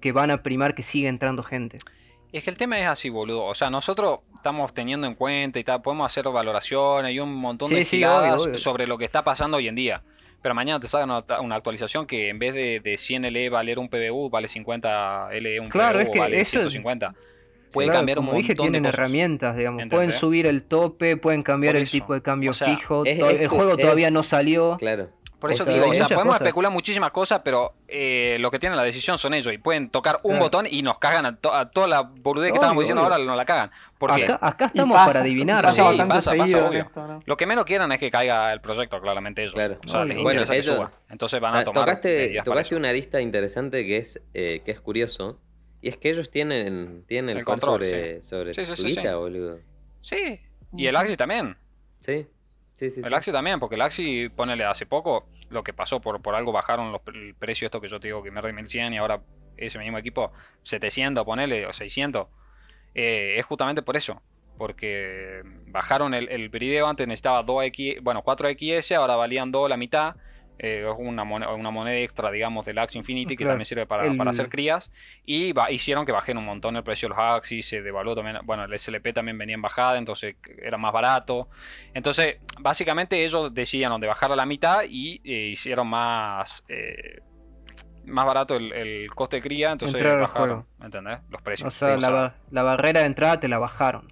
que 0.00 0.12
van 0.12 0.30
a 0.30 0.42
primar 0.42 0.74
que 0.74 0.82
siga 0.82 1.10
entrando 1.10 1.42
gente. 1.42 1.76
Es 2.32 2.44
que 2.44 2.50
el 2.50 2.56
tema 2.56 2.78
es 2.78 2.86
así, 2.86 3.08
boludo. 3.08 3.44
O 3.44 3.54
sea, 3.54 3.70
nosotros 3.70 4.20
estamos 4.34 4.74
teniendo 4.74 5.06
en 5.06 5.14
cuenta 5.14 5.58
y 5.58 5.64
tal, 5.64 5.80
podemos 5.80 6.06
hacer 6.06 6.24
valoraciones 6.30 7.14
y 7.14 7.20
un 7.20 7.34
montón 7.34 7.70
de 7.70 7.84
sí, 7.84 8.04
obvio. 8.04 8.56
sobre 8.58 8.86
lo 8.86 8.98
que 8.98 9.04
está 9.06 9.24
pasando 9.24 9.56
hoy 9.56 9.68
en 9.68 9.74
día. 9.74 10.02
Pero 10.42 10.54
mañana 10.54 10.78
te 10.78 10.86
sacan 10.88 11.10
una, 11.40 11.56
actualización 11.56 12.06
que 12.06 12.28
en 12.28 12.38
vez 12.38 12.54
de, 12.54 12.80
de 12.80 12.96
100 12.96 13.32
LE 13.32 13.48
valer 13.48 13.78
un 13.78 13.88
PBU, 13.88 14.30
vale 14.30 14.46
50 14.46 15.30
LE 15.32 15.58
un 15.60 15.68
Claro, 15.68 15.98
PBU, 15.98 16.06
es 16.06 16.12
que 16.12 16.18
vale 16.20 16.36
eso- 16.40 16.50
150. 16.50 17.14
Puede 17.72 17.88
Claro, 17.88 17.98
cambiar 17.98 18.18
un 18.18 18.24
como 18.24 18.32
montón 18.32 18.42
dije, 18.42 18.54
tienen 18.54 18.82
de 18.82 18.88
cosas. 18.88 18.98
herramientas, 18.98 19.56
digamos. 19.56 19.82
Pueden 19.90 20.12
subir 20.12 20.46
el 20.46 20.62
tope, 20.62 21.16
pueden 21.18 21.42
cambiar 21.42 21.76
el 21.76 21.90
tipo 21.90 22.14
de 22.14 22.22
cambio 22.22 22.50
O 22.52 22.54
sea, 22.54 22.74
fijo. 22.76 23.04
es- 23.04 23.18
to- 23.18 23.28
es 23.28 23.40
el 23.40 23.48
juego 23.48 23.76
todavía 23.76 24.06
es- 24.08 24.12
no 24.12 24.22
salió. 24.22 24.76
Claro. 24.78 25.08
Por 25.38 25.52
eso 25.52 25.64
digo, 25.64 25.86
o 25.88 25.94
sea, 25.94 26.06
podemos 26.08 26.26
cosas. 26.34 26.40
especular 26.40 26.72
muchísimas 26.72 27.10
cosas, 27.12 27.40
pero 27.44 27.74
eh, 27.86 28.36
lo 28.40 28.50
que 28.50 28.58
tienen 28.58 28.76
la 28.76 28.82
decisión 28.82 29.18
son 29.18 29.34
ellos 29.34 29.52
y 29.54 29.58
pueden 29.58 29.88
tocar 29.88 30.18
un 30.24 30.32
Claro. 30.32 30.44
botón 30.44 30.66
y 30.68 30.82
nos 30.82 30.98
cagan 30.98 31.26
a, 31.26 31.36
to- 31.36 31.54
a 31.54 31.70
toda 31.70 31.86
la 31.86 32.02
boludez 32.02 32.48
que 32.48 32.52
Obvio, 32.52 32.54
estábamos 32.60 32.82
diciendo 32.82 33.02
obvio. 33.02 33.12
ahora, 33.14 33.24
nos 33.24 33.36
la 33.36 33.44
cagan. 33.44 33.70
Porque 33.98 34.24
Acá, 34.24 34.38
acá 34.42 34.64
estamos 34.66 34.94
pasa, 34.96 35.06
para 35.12 35.20
adivinar. 35.20 35.64
Pasa 35.64 35.74
Sí, 35.92 35.98
pasa, 35.98 36.32
pasa, 36.36 36.66
obvio. 36.66 36.80
esto, 36.82 37.06
¿no? 37.06 37.22
lo 37.24 37.36
que 37.36 37.46
menos 37.46 37.64
quieren 37.64 37.90
es 37.92 37.98
que 37.98 38.10
caiga 38.10 38.52
el 38.52 38.60
proyecto, 38.60 39.00
claramente 39.00 39.42
ellos. 39.42 39.54
Claro. 39.54 39.78
O 39.84 39.88
sea, 39.88 40.04
les. 40.04 40.16
Bueno, 40.16 40.40
interesa 40.42 40.52
que 40.54 40.58
ellos- 40.58 40.74
suba. 40.76 40.92
Entonces 41.08 41.40
van 41.40 41.54
a 41.54 41.58
Ah, 41.60 41.64
tomar 41.64 41.84
tocaste 41.84 42.42
tocaste 42.44 42.74
una 42.76 42.88
arista 42.88 43.20
interesante 43.20 43.86
que 43.86 43.98
es, 43.98 44.20
eh, 44.34 44.62
que 44.64 44.70
es 44.72 44.80
curioso. 44.80 45.38
Y 45.80 45.88
es 45.88 45.96
que 45.96 46.10
ellos 46.10 46.28
tienen, 46.30 47.04
tienen 47.06 47.36
el, 47.38 47.44
control, 47.44 47.74
sobre, 47.86 48.22
sobre 48.22 48.54
Sí, 48.54 48.66
sí, 48.66 48.70
tu 48.72 48.76
sí, 48.82 48.88
sí. 48.88 48.96
guita, 48.96 49.14
boludo. 49.14 49.60
Sí, 50.00 50.40
y 50.76 50.86
el 50.86 50.96
Axi 50.96 51.16
también. 51.16 51.56
Sí, 52.00 52.26
sí, 52.78 52.90
sí. 52.90 53.00
El 53.00 53.08
sí. 53.08 53.14
Axi 53.14 53.32
también, 53.32 53.58
porque 53.60 53.74
el 53.74 53.82
Axi, 53.82 54.28
ponele 54.28 54.64
hace 54.64 54.86
poco, 54.86 55.26
lo 55.50 55.62
que 55.62 55.72
pasó, 55.72 56.00
por, 56.00 56.22
por 56.22 56.34
algo 56.34 56.52
bajaron 56.52 56.92
los, 56.92 57.02
el 57.12 57.34
precio 57.34 57.66
esto 57.66 57.80
que 57.80 57.88
yo 57.88 57.98
te 58.00 58.08
digo 58.08 58.22
que 58.22 58.30
me 58.30 58.40
de 58.40 58.52
1100 58.52 58.92
y 58.92 58.98
ahora 58.98 59.20
ese 59.56 59.78
mismo 59.78 59.98
equipo 59.98 60.32
700, 60.62 61.24
ponele, 61.24 61.66
o 61.66 61.72
600. 61.72 62.28
Eh, 62.94 63.36
es 63.38 63.44
justamente 63.44 63.82
por 63.82 63.96
eso. 63.96 64.22
Porque 64.56 65.42
bajaron 65.66 66.14
el, 66.14 66.28
el 66.28 66.48
video, 66.48 66.88
antes 66.88 67.06
necesitaba 67.06 67.44
2X, 67.44 68.02
bueno, 68.02 68.24
4XS, 68.24 68.96
ahora 68.96 69.16
valían 69.16 69.52
2 69.52 69.68
la 69.68 69.76
mitad. 69.76 70.16
Eh, 70.60 70.84
es 70.90 70.96
una 70.98 71.22
moneda, 71.24 71.54
una 71.54 71.70
moneda 71.70 71.96
extra, 71.98 72.30
digamos, 72.32 72.66
del 72.66 72.78
Axi 72.78 72.98
Infinity 72.98 73.36
que 73.36 73.44
Claro. 73.44 73.52
también 73.52 73.64
sirve 73.66 73.86
para, 73.86 74.06
El- 74.06 74.16
para 74.16 74.30
hacer 74.30 74.48
crías. 74.48 74.90
Y 75.24 75.52
hicieron 75.70 76.04
que 76.04 76.12
bajen 76.12 76.36
un 76.36 76.44
montón 76.44 76.74
el 76.76 76.82
precio 76.82 77.08
de 77.08 77.14
los 77.14 77.18
Axis, 77.18 77.68
se 77.68 77.80
devaluó 77.80 78.14
también. 78.16 78.38
Bueno, 78.44 78.64
el 78.64 78.72
SLP 78.76 79.12
también 79.12 79.38
venía 79.38 79.54
en 79.54 79.62
bajada, 79.62 79.98
entonces 79.98 80.34
era 80.60 80.76
más 80.76 80.92
barato. 80.92 81.48
Entonces, 81.94 82.38
básicamente 82.60 83.24
ellos 83.24 83.54
decidieron 83.54 84.00
de 84.00 84.08
bajar 84.08 84.32
a 84.32 84.36
la 84.36 84.46
mitad 84.46 84.80
y 84.88 85.20
eh, 85.24 85.48
hicieron 85.52 85.86
más. 85.86 86.64
eh, 86.68 87.20
más 88.04 88.24
barato 88.24 88.56
el, 88.56 88.72
el 88.72 89.10
coste 89.14 89.36
de 89.36 89.42
cría, 89.42 89.70
entonces 89.72 89.96
Entrar 89.96 90.18
bajaron. 90.18 90.64
¿entendés? 90.82 91.18
Los 91.28 91.42
precios. 91.42 91.74
O 91.74 91.78
sea, 91.78 91.96
la, 91.98 92.08
ba- 92.10 92.34
la 92.50 92.62
barrera 92.62 93.00
de 93.00 93.06
entrada 93.06 93.38
te 93.38 93.48
la 93.48 93.58
bajaron. 93.58 94.10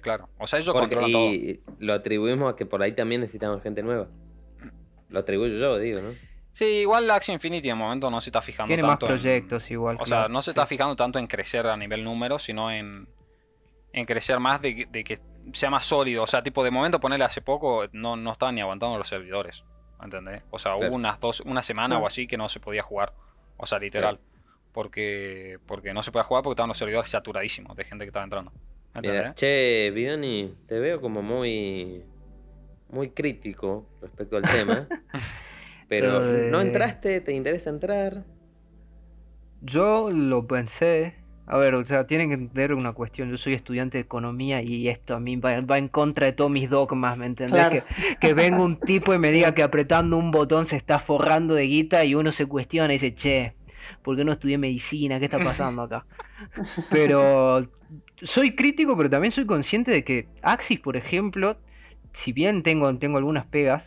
claro. 0.00 0.28
O 0.38 0.46
sea, 0.48 0.58
ellos 0.58 0.72
Porque, 0.74 0.96
controlan 0.96 1.12
todo. 1.12 1.30
y 1.32 1.60
lo 1.78 1.92
atribuimos 1.94 2.52
a 2.52 2.56
que 2.56 2.66
por 2.66 2.82
ahí 2.82 2.92
también 2.92 3.20
necesitaban 3.20 3.60
gente 3.60 3.82
nueva. 3.84 4.08
Lo 5.16 5.20
atribuyo 5.20 5.56
yo, 5.58 5.78
digo, 5.78 6.02
¿no? 6.02 6.10
Sí, 6.52 6.64
igual 6.66 7.06
la 7.06 7.14
Axie 7.14 7.32
Infinity 7.32 7.70
en 7.70 7.78
momento 7.78 8.10
no 8.10 8.20
se 8.20 8.28
está 8.28 8.42
fijando 8.42 8.68
Tiene 8.68 8.82
más 8.82 8.98
tanto 8.98 9.06
en- 9.06 9.12
proyectos 9.18 9.70
igual. 9.70 9.96
O 9.98 10.04
sea, 10.04 10.28
no 10.28 10.42
se 10.42 10.50
está 10.50 10.66
fijando 10.66 10.94
tanto 10.94 11.18
en 11.18 11.26
crecer 11.26 11.66
a 11.66 11.74
nivel 11.74 12.04
número, 12.04 12.38
sino 12.38 12.70
en, 12.70 13.08
en 13.94 14.04
crecer 14.04 14.38
más 14.40 14.60
de, 14.60 14.76
que- 14.76 14.86
de 14.86 15.04
que 15.04 15.18
sea 15.54 15.70
más 15.70 15.86
sólido. 15.86 16.22
O 16.22 16.26
sea, 16.26 16.42
tipo, 16.42 16.62
de 16.62 16.70
momento 16.70 17.00
ponerle 17.00 17.24
hace 17.24 17.40
poco, 17.40 17.86
no, 17.92 18.14
no 18.16 18.32
estaban 18.32 18.54
ni 18.56 18.60
aguantando 18.60 18.98
los 18.98 19.08
servidores. 19.08 19.64
¿Entendés? 20.02 20.42
O 20.50 20.58
sea, 20.58 20.72
Claro. 20.72 20.88
hubo 20.88 20.96
unas 20.96 21.18
dos, 21.18 21.40
una 21.40 21.62
semana 21.62 21.88
Claro. 21.94 22.04
o 22.04 22.06
así 22.06 22.26
que 22.26 22.36
no 22.36 22.50
se 22.50 22.60
podía 22.60 22.82
jugar. 22.82 23.14
O 23.56 23.64
sea, 23.64 23.78
literal. 23.78 24.18
Porque, 24.72 25.58
porque 25.66 25.94
no 25.94 26.02
se 26.02 26.12
podía 26.12 26.24
jugar 26.24 26.42
porque 26.42 26.52
estaban 26.54 26.68
los 26.68 26.76
servidores 26.76 27.08
saturadísimos 27.08 27.74
de 27.74 27.84
gente 27.84 28.04
que 28.04 28.08
estaba 28.08 28.24
entrando. 28.24 28.52
¿Entendés? 28.94 29.22
Mira, 29.22 29.34
che, 29.34 29.90
Bidoni, 29.94 30.54
te 30.68 30.78
veo 30.78 31.00
como 31.00 31.22
muy 31.22 32.02
muy 32.90 33.10
crítico 33.10 33.86
respecto 34.00 34.36
al 34.36 34.42
tema. 34.44 34.86
pero 35.88 36.34
Eh. 36.36 36.48
no 36.50 36.60
entraste, 36.60 37.20
te 37.20 37.32
interesa 37.32 37.70
entrar. 37.70 38.24
Yo 39.62 40.10
lo 40.10 40.46
pensé, 40.46 41.14
A 41.48 41.58
ver, 41.58 41.76
o 41.76 41.84
sea, 41.84 42.08
tienen 42.08 42.28
que 42.30 42.34
entender 42.34 42.74
una 42.74 42.92
cuestión. 42.92 43.30
Yo 43.30 43.36
soy 43.38 43.54
estudiante 43.54 43.98
de 43.98 44.02
economía 44.02 44.62
y 44.62 44.88
esto 44.88 45.14
a 45.14 45.20
mí 45.20 45.36
va, 45.36 45.60
va 45.60 45.78
en 45.78 45.86
contra 45.86 46.26
de 46.26 46.32
todos 46.32 46.50
mis 46.50 46.68
dogmas, 46.68 47.16
¿me 47.16 47.26
entendés? 47.26 47.52
Claro. 47.52 47.76
Que, 47.86 48.16
que 48.20 48.34
venga 48.34 48.58
un 48.60 48.80
tipo 48.80 49.14
y 49.14 49.20
me 49.20 49.30
diga 49.30 49.54
que 49.54 49.62
apretando 49.62 50.16
un 50.16 50.32
botón 50.32 50.66
se 50.66 50.74
está 50.74 50.98
forrando 50.98 51.54
de 51.54 51.62
guita 51.68 52.04
y 52.04 52.16
uno 52.16 52.32
se 52.32 52.46
cuestiona 52.46 52.92
y 52.92 52.98
dice, 52.98 53.14
che, 53.14 53.54
¿por 54.02 54.16
qué 54.16 54.24
no 54.24 54.32
estudié 54.32 54.58
medicina? 54.58 55.20
¿Qué 55.20 55.26
está 55.26 55.38
pasando 55.38 55.82
acá? 55.82 56.04
Pero 56.90 57.64
soy 58.16 58.56
crítico, 58.56 58.96
pero 58.96 59.08
también 59.08 59.30
soy 59.30 59.46
consciente 59.46 59.92
de 59.92 60.02
que 60.02 60.26
Axis, 60.42 60.80
por 60.80 60.96
ejemplo, 60.96 61.56
si 62.16 62.32
bien 62.32 62.62
tengo, 62.64 62.96
tengo 62.98 63.18
algunas 63.18 63.46
pegas, 63.46 63.84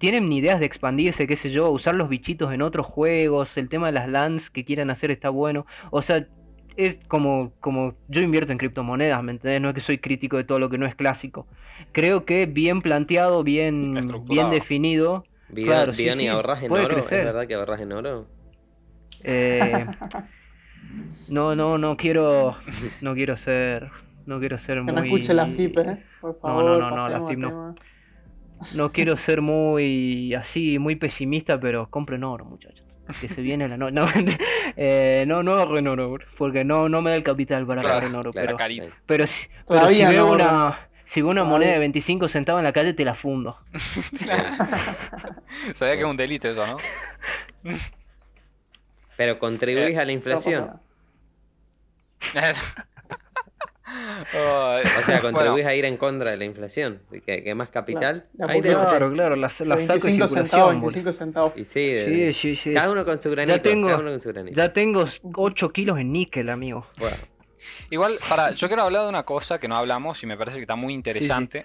tienen 0.00 0.32
ideas 0.32 0.60
de 0.60 0.66
expandirse, 0.66 1.26
qué 1.28 1.36
sé 1.36 1.50
yo, 1.50 1.70
usar 1.70 1.94
los 1.94 2.08
bichitos 2.08 2.52
en 2.52 2.62
otros 2.62 2.86
juegos, 2.86 3.56
el 3.56 3.68
tema 3.68 3.86
de 3.88 3.92
las 3.92 4.08
LANs 4.08 4.50
que 4.50 4.64
quieran 4.64 4.90
hacer 4.90 5.10
está 5.12 5.30
bueno. 5.30 5.66
O 5.92 6.02
sea, 6.02 6.28
es 6.76 6.98
como, 7.08 7.54
como 7.60 7.96
yo 8.08 8.22
invierto 8.22 8.52
en 8.52 8.58
criptomonedas, 8.58 9.22
¿me 9.22 9.32
entendés? 9.32 9.60
No 9.60 9.68
es 9.70 9.74
que 9.74 9.80
soy 9.80 9.98
crítico 9.98 10.36
de 10.36 10.44
todo 10.44 10.58
lo 10.58 10.70
que 10.70 10.78
no 10.78 10.86
es 10.86 10.94
clásico. 10.96 11.48
Creo 11.92 12.24
que 12.24 12.46
bien 12.46 12.82
planteado, 12.82 13.42
bien, 13.44 14.26
bien 14.28 14.50
definido. 14.50 15.28
Bien, 15.48 15.54
Claro, 15.62 15.94
sí, 15.94 16.12
bien, 16.12 16.20
y 16.22 16.28
sí, 16.28 16.28
ahorras 16.28 16.62
en 16.62 16.76
puede 16.76 16.86
oro. 16.86 16.88
crecer. 16.88 17.10
¿Es 17.10 17.20
verdad 17.22 17.46
que 17.46 17.54
ahorras 17.54 17.80
en 17.80 17.92
oro? 17.92 18.30
eh, 19.24 19.88
no, 21.26 21.54
no, 21.54 21.78
no 21.78 21.96
quiero, 21.96 22.56
no 23.00 23.14
quiero 23.14 23.36
ser, 23.36 23.90
no 24.28 24.38
quiero 24.40 24.58
ser 24.58 24.76
Que 24.84 24.92
muy. 24.92 24.92
no 24.92 25.02
escuche 25.02 25.34
la 25.34 25.46
FIP, 25.46 25.78
¿eh? 25.78 26.06
Por 26.18 26.40
No, 26.44 26.50
favor, 26.52 26.64
no, 26.64 26.78
no, 26.78 26.90
no, 26.90 27.08
la 27.08 27.18
pasemos 27.18 27.30
al 27.30 27.38
FIP 27.38 27.38
no. 27.38 27.74
No 28.70 28.78
quiero 28.92 29.16
ser 29.16 29.40
muy 29.40 30.34
así, 30.34 30.78
muy 30.78 30.96
pesimista, 30.96 31.58
pero 31.60 31.88
compren 31.90 32.24
oro, 32.24 32.44
muchachos. 32.44 32.84
Que 33.18 33.28
se 33.28 33.42
viene 33.42 33.68
la 33.68 33.76
no, 33.76 33.90
no, 33.90 34.06
eh, 34.76 35.24
no, 35.26 35.42
no 35.42 35.54
ahorren 35.54 35.88
oro, 35.88 36.18
porque 36.36 36.64
no, 36.64 36.88
no 36.88 37.02
me 37.02 37.10
da 37.10 37.16
el 37.16 37.24
capital 37.24 37.66
para 37.66 37.80
Claro, 37.80 37.82
ahorrar 37.82 38.04
en 38.04 38.14
oro, 38.14 38.32
claro. 38.32 38.34
pero, 38.34 38.56
pero 39.06 39.26
si, 39.26 39.48
pero 39.68 39.88
si 39.88 40.06
veo 40.06 40.26
no, 40.26 40.30
una, 40.30 40.88
si 41.04 41.20
veo 41.22 41.30
una 41.30 41.42
Todavía. 41.42 41.44
moneda 41.44 41.72
de 41.72 41.78
25 41.80 42.28
centavos 42.28 42.60
en 42.60 42.64
la 42.64 42.72
calle, 42.72 42.94
te 42.94 43.04
la 43.04 43.14
fundo. 43.14 43.58
Sabía 45.74 45.94
que 45.96 46.02
es 46.02 46.08
un 46.08 46.16
delito 46.16 46.48
eso, 46.48 46.66
¿no? 46.66 46.78
Pero 49.16 49.38
contribuís 49.38 49.88
Eh, 49.94 49.98
a 49.98 50.04
la 50.06 50.12
inflación. 50.12 50.80
No 52.32 52.40
O 54.30 55.02
sea, 55.04 55.20
bueno, 55.20 55.22
contribuís 55.38 55.66
a 55.66 55.74
ir 55.74 55.84
en 55.84 55.96
contra 55.96 56.30
de 56.30 56.36
la 56.36 56.44
inflación. 56.44 57.00
Que, 57.24 57.42
que 57.42 57.54
más 57.54 57.68
capital. 57.70 58.26
Claro. 58.36 58.52
Ahí 58.52 58.58
a 58.58 58.62
tenemos- 58.62 58.86
Claro, 58.88 59.12
claro, 59.12 59.36
la, 59.36 59.42
la 59.42 59.48
saco 59.50 59.64
nada. 59.64 59.80
de 59.80 59.86
25 59.86 60.28
centavos, 60.28 60.30
circulación. 60.30 60.80
boludo. 60.80 60.80
25 60.80 61.12
centavos. 61.12 61.52
Y 61.56 61.64
sí, 61.64 61.86
de- 61.92 62.32
Sí, 62.34 62.40
sí, 62.40 62.56
sí. 62.56 62.74
cada 62.74 62.90
uno 62.90 63.04
con 63.04 63.20
su 63.20 63.30
granito. 63.30 63.60
tengo- 63.60 63.88
cada 63.88 64.00
uno 64.00 64.10
con 64.10 64.20
su 64.20 64.28
granito. 64.30 64.56
Ya 64.56 64.72
tengo 64.72 65.04
8 65.34 65.70
kilos 65.70 65.98
en 65.98 66.12
níquel, 66.12 66.48
amigo. 66.50 66.86
Bueno, 66.98 67.16
Igual, 67.90 68.18
para, 68.28 68.52
yo 68.52 68.68
quiero 68.68 68.82
hablar 68.84 69.02
de 69.02 69.08
una 69.08 69.24
cosa 69.24 69.58
que 69.58 69.66
no 69.66 69.76
hablamos 69.76 70.22
y 70.22 70.26
me 70.26 70.36
parece 70.36 70.58
que 70.58 70.62
está 70.62 70.76
muy 70.76 70.94
interesante. 70.94 71.64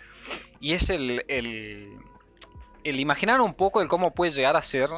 Y 0.59 0.73
es 0.73 0.89
el, 0.89 1.23
el, 1.27 1.89
el 2.83 2.99
imaginar 2.99 3.41
un 3.41 3.53
poco 3.53 3.79
el 3.81 3.87
cómo 3.87 4.13
puede 4.13 4.31
llegar 4.31 4.55
a 4.55 4.61
ser 4.63 4.89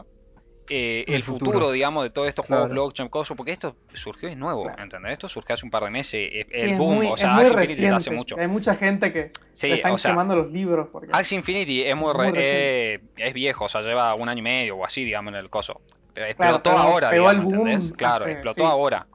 eh, 0.70 1.06
el, 1.08 1.16
El 1.16 1.24
futuro. 1.24 1.52
futuro. 1.52 1.72
digamos, 1.72 2.04
de 2.04 2.10
todos 2.10 2.28
estos 2.28 2.46
juegos 2.46 2.68
Claro. 2.68 2.82
blockchain, 2.82 3.10
cosas, 3.10 3.36
porque 3.38 3.52
esto 3.52 3.76
surgió 3.94 4.30
y 4.30 4.32
es 4.34 4.38
nuevo, 4.38 4.64
Claro. 4.64 4.84
¿entendés? 4.84 5.14
Esto 5.14 5.28
surgió 5.30 5.54
hace 5.54 5.66
un 5.66 5.72
par 5.72 5.84
de 5.84 5.90
meses, 5.92 6.30
es- 6.34 6.48
Sí, 6.52 6.66
el 6.66 6.72
es 6.72 6.78
boom, 6.78 6.96
muy, 6.96 7.08
o 7.08 7.18
sea, 7.18 7.30
Axie 7.36 7.44
Infinity 7.48 7.68
reciente. 7.68 7.96
hace 7.96 8.12
mucho. 8.12 8.36
Hay 8.40 8.48
mucha 8.48 8.76
gente 8.76 9.14
que 9.14 9.32
Sí, 9.52 9.72
están 9.72 9.92
o 9.94 9.98
sea, 9.98 10.12
quemando 10.12 10.36
los 10.36 10.52
libros. 10.52 10.88
Porque... 10.92 11.10
Axie 11.12 11.38
Infinity 11.38 11.84
es 11.84 11.96
muy, 11.96 12.14
Muy 12.14 12.32
re- 12.32 12.94
eh, 12.96 13.00
es 13.18 13.34
viejo, 13.34 13.66
o 13.66 13.70
sea, 13.70 13.82
lleva 13.82 14.14
un 14.16 14.28
año 14.30 14.40
y 14.40 14.44
medio 14.44 14.78
o 14.78 14.86
así, 14.86 15.04
digamos, 15.04 15.34
en 15.34 15.40
el 15.40 15.50
coso. 15.50 15.82
Pero 16.14 16.34
Claro, 16.36 16.56
explotó 16.56 16.78
ahora, 16.78 17.10
pegó 17.10 17.30
el 17.30 17.38
digamos, 17.38 17.58
boom 17.58 17.68
¿entendés? 17.68 17.98
Claro, 17.98 18.16
hace- 18.24 18.32
explotó 18.32 18.62
sí. 18.62 18.68
ahora. 18.68 19.08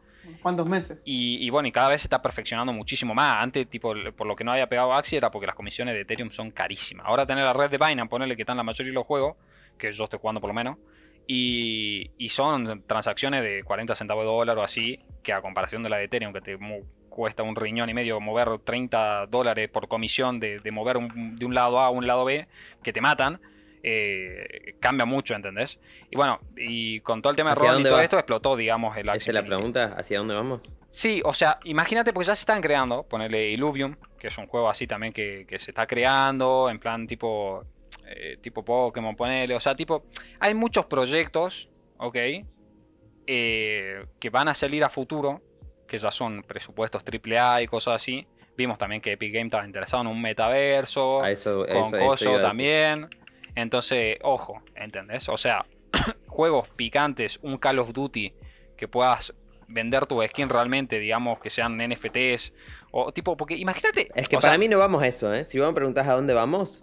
¿Cuántos 0.42 0.66
meses? 0.66 1.03
Y, 1.05 1.44
y 1.44 1.51
bueno, 1.51 1.66
y 1.68 1.72
cada 1.72 1.88
vez 1.88 2.03
se 2.03 2.07
está 2.07 2.22
perfeccionando 2.22 2.72
muchísimo 2.72 3.14
más. 3.14 3.36
Antes, 3.42 3.68
tipo, 3.68 3.92
el- 3.92 4.12
por 4.12 4.26
lo 4.26 4.36
que 4.36 4.44
no 4.44 4.53
había 4.53 4.68
pegado 4.68 4.94
Axie 4.94 5.18
era 5.18 5.30
porque 5.30 5.46
las 5.46 5.57
comisiones 5.57 5.94
de 5.94 6.03
Ethereum 6.03 6.30
son 6.30 6.51
carísimas. 6.51 7.05
Ahora 7.07 7.26
tener 7.26 7.44
la 7.44 7.53
red 7.53 7.68
de 7.70 7.76
Binance, 7.78 8.09
ponerle 8.09 8.36
que 8.36 8.42
están 8.42 8.57
la 8.57 8.62
mayoría 8.62 8.90
de 8.90 8.94
los 8.94 9.07
juegos, 9.07 9.36
que 9.76 9.92
yo 9.92 10.05
estoy 10.05 10.18
jugando 10.20 10.40
por 10.40 10.48
lo 10.48 10.55
menos, 10.55 10.76
y, 11.32 12.10
y 12.18 12.28
son 12.30 12.82
transacciones 12.86 13.42
de 13.42 13.62
40 13.62 13.94
centavos 13.94 14.24
de 14.24 14.30
dólar 14.30 14.58
o 14.58 14.62
así, 14.64 14.98
que 15.22 15.32
a 15.32 15.40
comparación 15.40 15.82
de 15.84 15.88
la 15.88 15.98
de 15.98 16.04
Ethereum, 16.04 16.32
que 16.32 16.40
te 16.40 16.58
cuesta 17.08 17.42
un 17.44 17.54
riñón 17.54 17.88
y 17.88 17.94
medio 17.94 18.18
mover 18.20 18.58
30 18.64 19.26
dólares 19.26 19.68
por 19.68 19.86
comisión 19.86 20.40
de, 20.40 20.58
de 20.58 20.70
mover 20.72 20.96
un- 20.96 21.36
de 21.36 21.44
un 21.46 21.54
lado 21.54 21.78
A 21.80 21.86
a 21.86 21.90
un 21.90 22.06
lado 22.06 22.24
B, 22.24 22.48
que 22.82 22.92
te 22.92 23.00
matan. 23.00 23.40
eh, 23.82 24.74
cambia 24.78 25.06
mucho, 25.06 25.34
¿entendés? 25.34 25.80
Y 26.10 26.16
bueno, 26.16 26.38
y 26.54 27.00
con 27.00 27.22
todo 27.22 27.30
el 27.30 27.36
tema 27.36 27.50
de 27.50 27.54
¿Hacia 27.54 27.70
Ron 27.72 27.80
y 27.80 27.84
todo 27.84 27.94
va? 27.94 28.02
esto 28.02 28.18
explotó, 28.18 28.54
digamos, 28.54 28.94
el 28.98 29.08
esa 29.08 29.16
es 29.16 29.28
la 29.32 29.42
pregunta. 29.42 29.94
¿Hacia 29.96 30.18
dónde 30.18 30.34
vamos? 30.34 30.70
Sí, 30.90 31.22
o 31.24 31.32
sea, 31.32 31.58
imagínate 31.64 32.12
porque 32.12 32.26
ya 32.26 32.36
se 32.36 32.42
están 32.42 32.60
creando, 32.60 33.04
ponerle 33.04 33.48
Illuvium, 33.52 33.96
que 34.18 34.26
es 34.28 34.36
un 34.36 34.46
juego 34.48 34.68
así 34.68 34.86
también 34.86 35.14
que, 35.14 35.46
que 35.48 35.58
se 35.58 35.70
está 35.70 35.86
creando, 35.86 36.68
en 36.68 36.78
plan 36.78 37.06
tipo 37.06 37.64
eh, 38.11 38.38
tipo 38.40 38.64
Pokémon, 38.64 39.14
ponele, 39.14 39.54
o 39.54 39.61
sea, 39.61 39.74
tipo, 39.74 40.04
hay 40.40 40.54
muchos 40.54 40.86
proyectos, 40.86 41.68
¿ok? 41.98 42.16
Eh, 43.26 44.04
que 44.18 44.30
van 44.30 44.48
a 44.48 44.54
salir 44.54 44.82
a 44.82 44.88
futuro, 44.88 45.40
que 45.86 45.98
ya 45.98 46.11
son 46.11 46.42
presupuestos 46.42 47.04
AAA 47.04 47.62
y 47.62 47.66
cosas 47.66 47.96
así. 47.96 48.26
Vimos 48.56 48.78
también 48.78 49.00
que 49.00 49.12
Epic 49.12 49.32
Games 49.32 49.46
estaba 49.46 49.64
interesado 49.64 50.02
en 50.02 50.08
un 50.08 50.20
metaverso 50.20 51.22
A 51.22 51.30
eso, 51.30 51.64
con 51.66 51.76
eso, 51.76 51.96
eso 51.96 52.06
Coso 52.06 52.40
también. 52.40 53.08
Entonces, 53.54 54.18
ojo, 54.22 54.62
¿entendés? 54.74 55.28
O 55.28 55.36
sea, 55.36 55.64
juegos 56.26 56.68
picantes, 56.70 57.38
un 57.42 57.58
Call 57.58 57.78
of 57.78 57.92
Duty 57.92 58.34
que 58.76 58.88
puedas 58.88 59.34
vender 59.68 60.06
tu 60.06 60.20
skin 60.26 60.48
realmente, 60.48 60.98
digamos, 60.98 61.38
que 61.38 61.50
sean 61.50 61.78
NFTs 61.78 62.52
o 62.90 63.12
tipo, 63.12 63.36
porque 63.36 63.56
imagínate, 63.56 64.11
Es 64.14 64.28
que 64.28 64.36
para 64.36 64.50
sea, 64.50 64.58
mí 64.58 64.68
no 64.68 64.78
vamos 64.78 65.02
a 65.02 65.06
eso, 65.06 65.32
¿eh? 65.32 65.44
Si 65.44 65.58
vos 65.58 65.68
me 65.68 65.74
preguntás 65.74 66.08
a 66.08 66.14
dónde 66.14 66.34
vamos, 66.34 66.80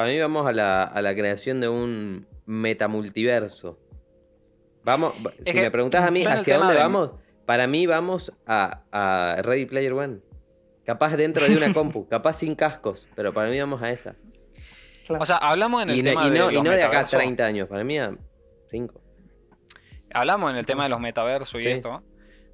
para 0.00 0.12
mí 0.12 0.18
vamos 0.18 0.46
a 0.46 0.52
la, 0.52 0.82
a 0.84 1.02
la 1.02 1.14
creación 1.14 1.60
de 1.60 1.68
un 1.68 2.26
metamultiverso. 2.46 3.78
Vamos, 4.82 5.12
si 5.44 5.52
que 5.52 5.60
me 5.60 5.70
preguntás 5.70 6.04
a 6.06 6.10
mí 6.10 6.24
hacia 6.24 6.42
tema 6.54 6.58
dónde 6.60 6.74
de- 6.76 6.80
vamos, 6.82 7.10
para 7.44 7.66
mí 7.66 7.84
vamos 7.86 8.32
a, 8.46 8.82
a 8.92 9.42
Ready 9.42 9.66
Player 9.66 9.92
One. 9.92 10.20
Capaz 10.86 11.16
dentro 11.16 11.46
de 11.46 11.54
una 11.54 11.70
compu, 11.74 12.08
capaz 12.08 12.32
sin 12.38 12.54
cascos, 12.54 13.06
pero 13.14 13.34
para 13.34 13.50
mí 13.50 13.60
vamos 13.60 13.82
a 13.82 13.90
esa. 13.90 14.16
Claro. 15.06 15.22
o 15.22 15.26
sea, 15.26 15.36
hablamos 15.36 15.82
en 15.82 15.90
el 15.90 15.96
Y, 15.98 16.02
no- 16.02 16.10
tema 16.12 16.26
y 16.26 16.30
de 16.30 16.38
no, 16.38 16.44
los 16.46 16.52
y 16.54 16.62
no 16.62 16.70
de 16.70 16.76
acá 16.78 16.86
a 16.86 16.88
metaversos. 17.02 17.18
30 17.18 17.44
años, 17.44 17.68
para 17.68 17.84
mí 17.84 17.98
a 17.98 18.16
5. 18.70 19.00
Hablamos 20.14 20.50
en 20.50 20.56
el 20.56 20.64
tema 20.64 20.84
de 20.84 20.88
los 20.88 21.00
metaversos 21.00 21.60
y 21.60 21.62
Sí. 21.64 21.68
esto, 21.68 22.02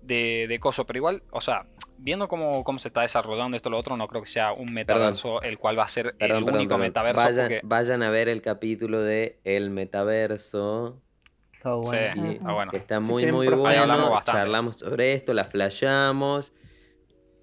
de, 0.07 0.47
de 0.49 0.59
coso, 0.61 0.85
pero 0.87 0.99
igual, 0.99 1.23
o 1.31 1.41
sea, 1.41 1.67
viendo 1.99 2.29
cómo, 2.29 2.63
cómo 2.65 2.79
se 2.79 2.89
está 2.89 3.03
desarrollando 3.03 3.57
esto 3.57 3.71
lo 3.71 3.79
otro, 3.79 3.97
no 3.97 4.07
creo 4.09 4.23
que 4.23 4.29
sea 4.29 4.53
un 4.53 4.73
metaverso 4.73 5.41
el 5.43 5.59
cual 5.59 5.79
va 5.79 5.85
a 5.85 5.89
ser 5.89 6.15
Perdón, 6.17 6.39
el 6.39 6.45
perdón, 6.45 6.61
único 6.61 6.69
perdón. 6.71 6.81
metaverso. 6.83 7.21
Vayan, 7.23 7.45
porque- 7.47 7.61
vayan 7.65 8.03
a 8.03 8.11
ver 8.11 8.29
el 8.29 8.43
capítulo 8.43 9.01
de 9.01 9.39
El 9.45 9.71
Metaverso. 9.71 11.01
Está 11.53 11.75
bueno. 11.75 12.27
Sí, 12.29 12.33
está 12.37 12.53
bueno. 12.53 12.71
Que 12.71 12.77
está 12.77 13.01
muy, 13.01 13.23
quieren 13.23 13.35
muy 13.35 13.47
bueno. 13.49 13.67
Ahí 13.67 13.77
hablamos 13.77 14.11
bastante. 14.11 14.41
Charlamos 14.41 14.77
sobre 14.77 15.13
esto, 15.15 15.35
la 15.35 15.45
flashamos. 15.45 16.53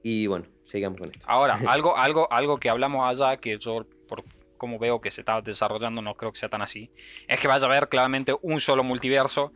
Y 0.01 0.27
bueno, 0.27 0.45
sigamos 0.65 0.99
con 0.99 1.09
esto. 1.09 1.25
Ahora, 1.27 1.55
algo, 1.67 1.97
algo, 1.97 2.31
algo 2.31 2.57
que 2.57 2.69
hablamos 2.69 3.05
allá, 3.09 3.37
que 3.37 3.57
yo 3.57 3.85
por 4.07 4.23
cómo 4.57 4.79
veo 4.79 5.01
que 5.01 5.11
se 5.11 5.21
está 5.21 5.41
desarrollando, 5.41 6.01
no 6.01 6.15
creo 6.15 6.31
que 6.31 6.39
sea 6.39 6.47
tan 6.47 6.61
así, 6.61 6.89
es 7.27 7.37
que 7.39 7.49
vaya 7.49 7.65
a 7.65 7.69
haber 7.69 7.89
claramente 7.89 8.33
un 8.43 8.61
solo 8.61 8.81
multiverso, 8.81 9.51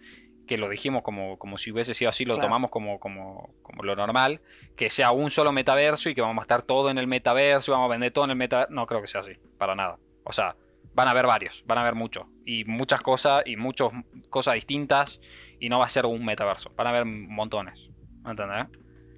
que 0.47 0.57
lo 0.57 0.69
dijimos 0.69 1.03
como, 1.03 1.37
como 1.37 1.57
si 1.57 1.71
hubiese 1.71 1.93
sido 1.93 2.09
así, 2.09 2.25
lo 2.25 2.33
Claro. 2.35 2.47
tomamos 2.47 2.71
como, 2.71 2.99
como, 2.99 3.53
como 3.61 3.83
lo 3.83 3.95
normal, 3.95 4.41
que 4.75 4.89
sea 4.89 5.11
un 5.11 5.29
solo 5.29 5.51
metaverso 5.51 6.09
y 6.09 6.15
que 6.15 6.21
vamos 6.21 6.39
a 6.39 6.43
estar 6.43 6.61
todo 6.63 6.89
en 6.89 6.97
el 6.97 7.05
metaverso 7.07 7.71
y 7.71 7.73
vamos 7.73 7.89
a 7.89 7.91
vender 7.91 8.11
todo 8.11 8.23
en 8.25 8.31
el 8.31 8.37
metaverso. 8.37 8.73
No 8.73 8.87
creo 8.87 9.01
que 9.01 9.07
sea 9.07 9.21
así, 9.21 9.33
para 9.57 9.75
nada. 9.75 9.97
O 10.23 10.31
sea, 10.33 10.55
van 10.93 11.07
a 11.07 11.11
haber 11.11 11.27
varios, 11.27 11.63
van 11.67 11.77
a 11.77 11.81
haber 11.81 11.93
muchos, 11.93 12.25
y 12.45 12.65
muchas 12.65 13.01
cosas, 13.01 13.43
y 13.45 13.55
muchas 13.55 13.89
cosas 14.31 14.55
distintas, 14.55 15.21
y 15.59 15.69
no 15.69 15.77
va 15.79 15.85
a 15.85 15.89
ser 15.89 16.05
un 16.07 16.25
metaverso, 16.25 16.71
van 16.75 16.87
a 16.87 16.89
haber 16.89 17.05
montones. 17.05 17.89
¿Entendés? 18.25 18.65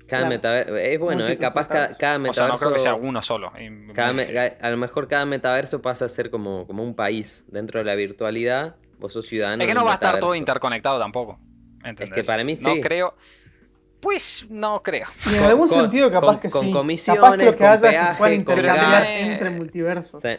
Cada 0.08 0.24
Claro. 0.24 0.28
metaverso. 0.30 0.76
Es 0.78 1.00
bueno, 1.00 1.28
¿eh? 1.28 1.38
Capaz 1.38 1.68
cada, 1.68 1.88
metaversos. 1.90 1.98
cada 2.00 2.16
O 2.18 2.20
sea, 2.20 2.30
metaverso. 2.30 2.54
no 2.54 2.60
creo 2.60 2.74
que 2.74 2.80
sea 2.80 2.96
uno 2.96 3.22
solo. 3.22 3.52
cada 3.94 4.12
me- 4.14 4.28
ga- 4.28 4.58
a 4.60 4.70
lo 4.72 4.78
mejor 4.78 5.08
cada 5.08 5.26
metaverso 5.26 5.82
pasa 5.82 6.06
a 6.06 6.10
ser 6.10 6.30
como, 6.32 6.66
como 6.68 6.84
un 6.84 6.96
país. 6.96 7.46
Dentro 7.48 7.80
de 7.80 7.86
la 7.86 7.94
virtualidad, 7.96 8.76
vos 9.00 9.12
sos 9.14 9.26
ciudadano. 9.26 9.64
Es 9.64 9.68
que 9.68 9.74
no 9.74 9.84
va 9.86 9.92
a 9.92 9.96
estar 9.96 10.20
todo 10.20 10.36
interconectado 10.36 11.00
tampoco. 11.00 11.40
¿entendés? 11.84 12.14
que 12.14 12.24
para 12.26 12.44
mí 12.44 12.56
No 12.62 12.74
sí. 12.76 12.82
creo. 12.82 13.16
Pues 14.02 14.46
no 14.50 14.82
creo. 14.82 15.08
Y 15.26 15.30
en 15.34 15.40
con- 15.40 15.46
algún 15.50 15.68
con- 15.68 15.82
sentido 15.82 16.10
capaz 16.12 16.28
con- 16.28 16.40
que 16.40 16.50
con 16.50 16.66
sí. 16.66 16.72
comisiones, 16.72 17.22
capaz 17.22 17.38
que 17.38 17.46
lo 17.46 17.56
que 17.56 17.64
haya 17.66 17.74
es 17.76 17.82
peaje, 17.82 18.18
puedan 18.18 18.44
con 18.44 18.58
intercambiar 18.58 19.04
entre 19.08 19.50
multiversos. 19.50 20.22
Sí, 20.22 20.30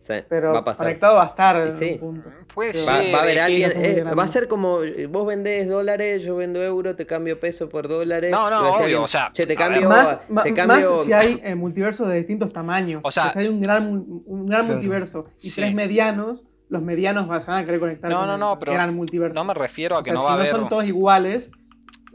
sí, 0.00 0.14
Pero 0.28 0.52
va 0.52 0.58
a 0.60 0.64
pasar. 0.64 0.86
conectado 0.86 1.16
va 1.16 1.22
a 1.22 1.26
estar 1.26 1.56
en 1.68 1.76
Sí. 1.76 1.90
un 1.92 1.98
punto. 2.00 2.30
Puede 2.52 2.84
Va- 2.84 2.92
Va, 2.94 2.98
ser. 3.00 3.14
va 3.14 3.18
a 3.18 3.22
haber 3.22 3.36
es 3.36 3.42
alguien. 3.44 3.70
es 3.70 3.76
eh, 3.76 4.02
va 4.02 4.22
a 4.24 4.28
ser 4.28 4.48
como 4.48 4.82
eh, 4.82 5.06
vos 5.06 5.24
vendés 5.24 5.68
dólares, 5.68 6.24
yo 6.24 6.34
vendo 6.34 6.60
euros, 6.62 6.96
te 6.96 7.06
cambio 7.06 7.38
peso 7.38 7.68
por 7.68 7.86
dólares. 7.86 8.30
No, 8.32 8.50
no, 8.50 8.60
obvio, 8.70 8.74
alguien, 8.82 8.98
o 9.02 9.08
sea, 9.08 9.30
Che, 9.32 9.44
te 9.46 9.54
cambio. 9.54 9.88
Más, 9.88 10.26
te 10.26 10.32
más 10.32 10.44
cambio 10.52 11.02
si 11.04 11.12
hay 11.12 11.40
eh, 11.44 11.54
multiversos 11.54 12.08
de 12.08 12.16
distintos 12.16 12.52
tamaños. 12.52 13.02
O 13.04 13.10
sea- 13.12 13.26
Que 13.26 13.30
si 13.34 13.38
hay 13.40 13.48
un 13.48 13.60
gran, 13.60 13.88
un 14.24 14.46
gran 14.46 14.62
Claro. 14.62 14.74
multiverso 14.74 15.26
y 15.40 15.50
Sí. 15.50 15.60
tres 15.60 15.72
medianos, 15.74 16.44
los 16.68 16.82
medianos 16.82 17.26
van 17.28 17.42
a 17.48 17.64
querer 17.64 17.80
conectar 17.80 18.10
No, 18.10 18.18
con 18.18 18.26
no, 18.28 18.34
el 18.34 18.40
no, 18.40 18.58
pero 18.58 18.72
gran 18.72 18.94
multiverso. 18.94 19.34
No 19.38 19.44
me 19.44 19.54
refiero 19.54 19.96
a 19.96 20.00
o 20.00 20.02
que 20.02 20.06
sea, 20.10 20.14
no 20.14 20.20
si 20.20 20.26
va 20.26 20.32
a 20.32 20.36
no 20.36 20.40
haber. 20.42 20.54
son 20.54 20.68
todos 20.68 20.84
iguales, 20.84 21.50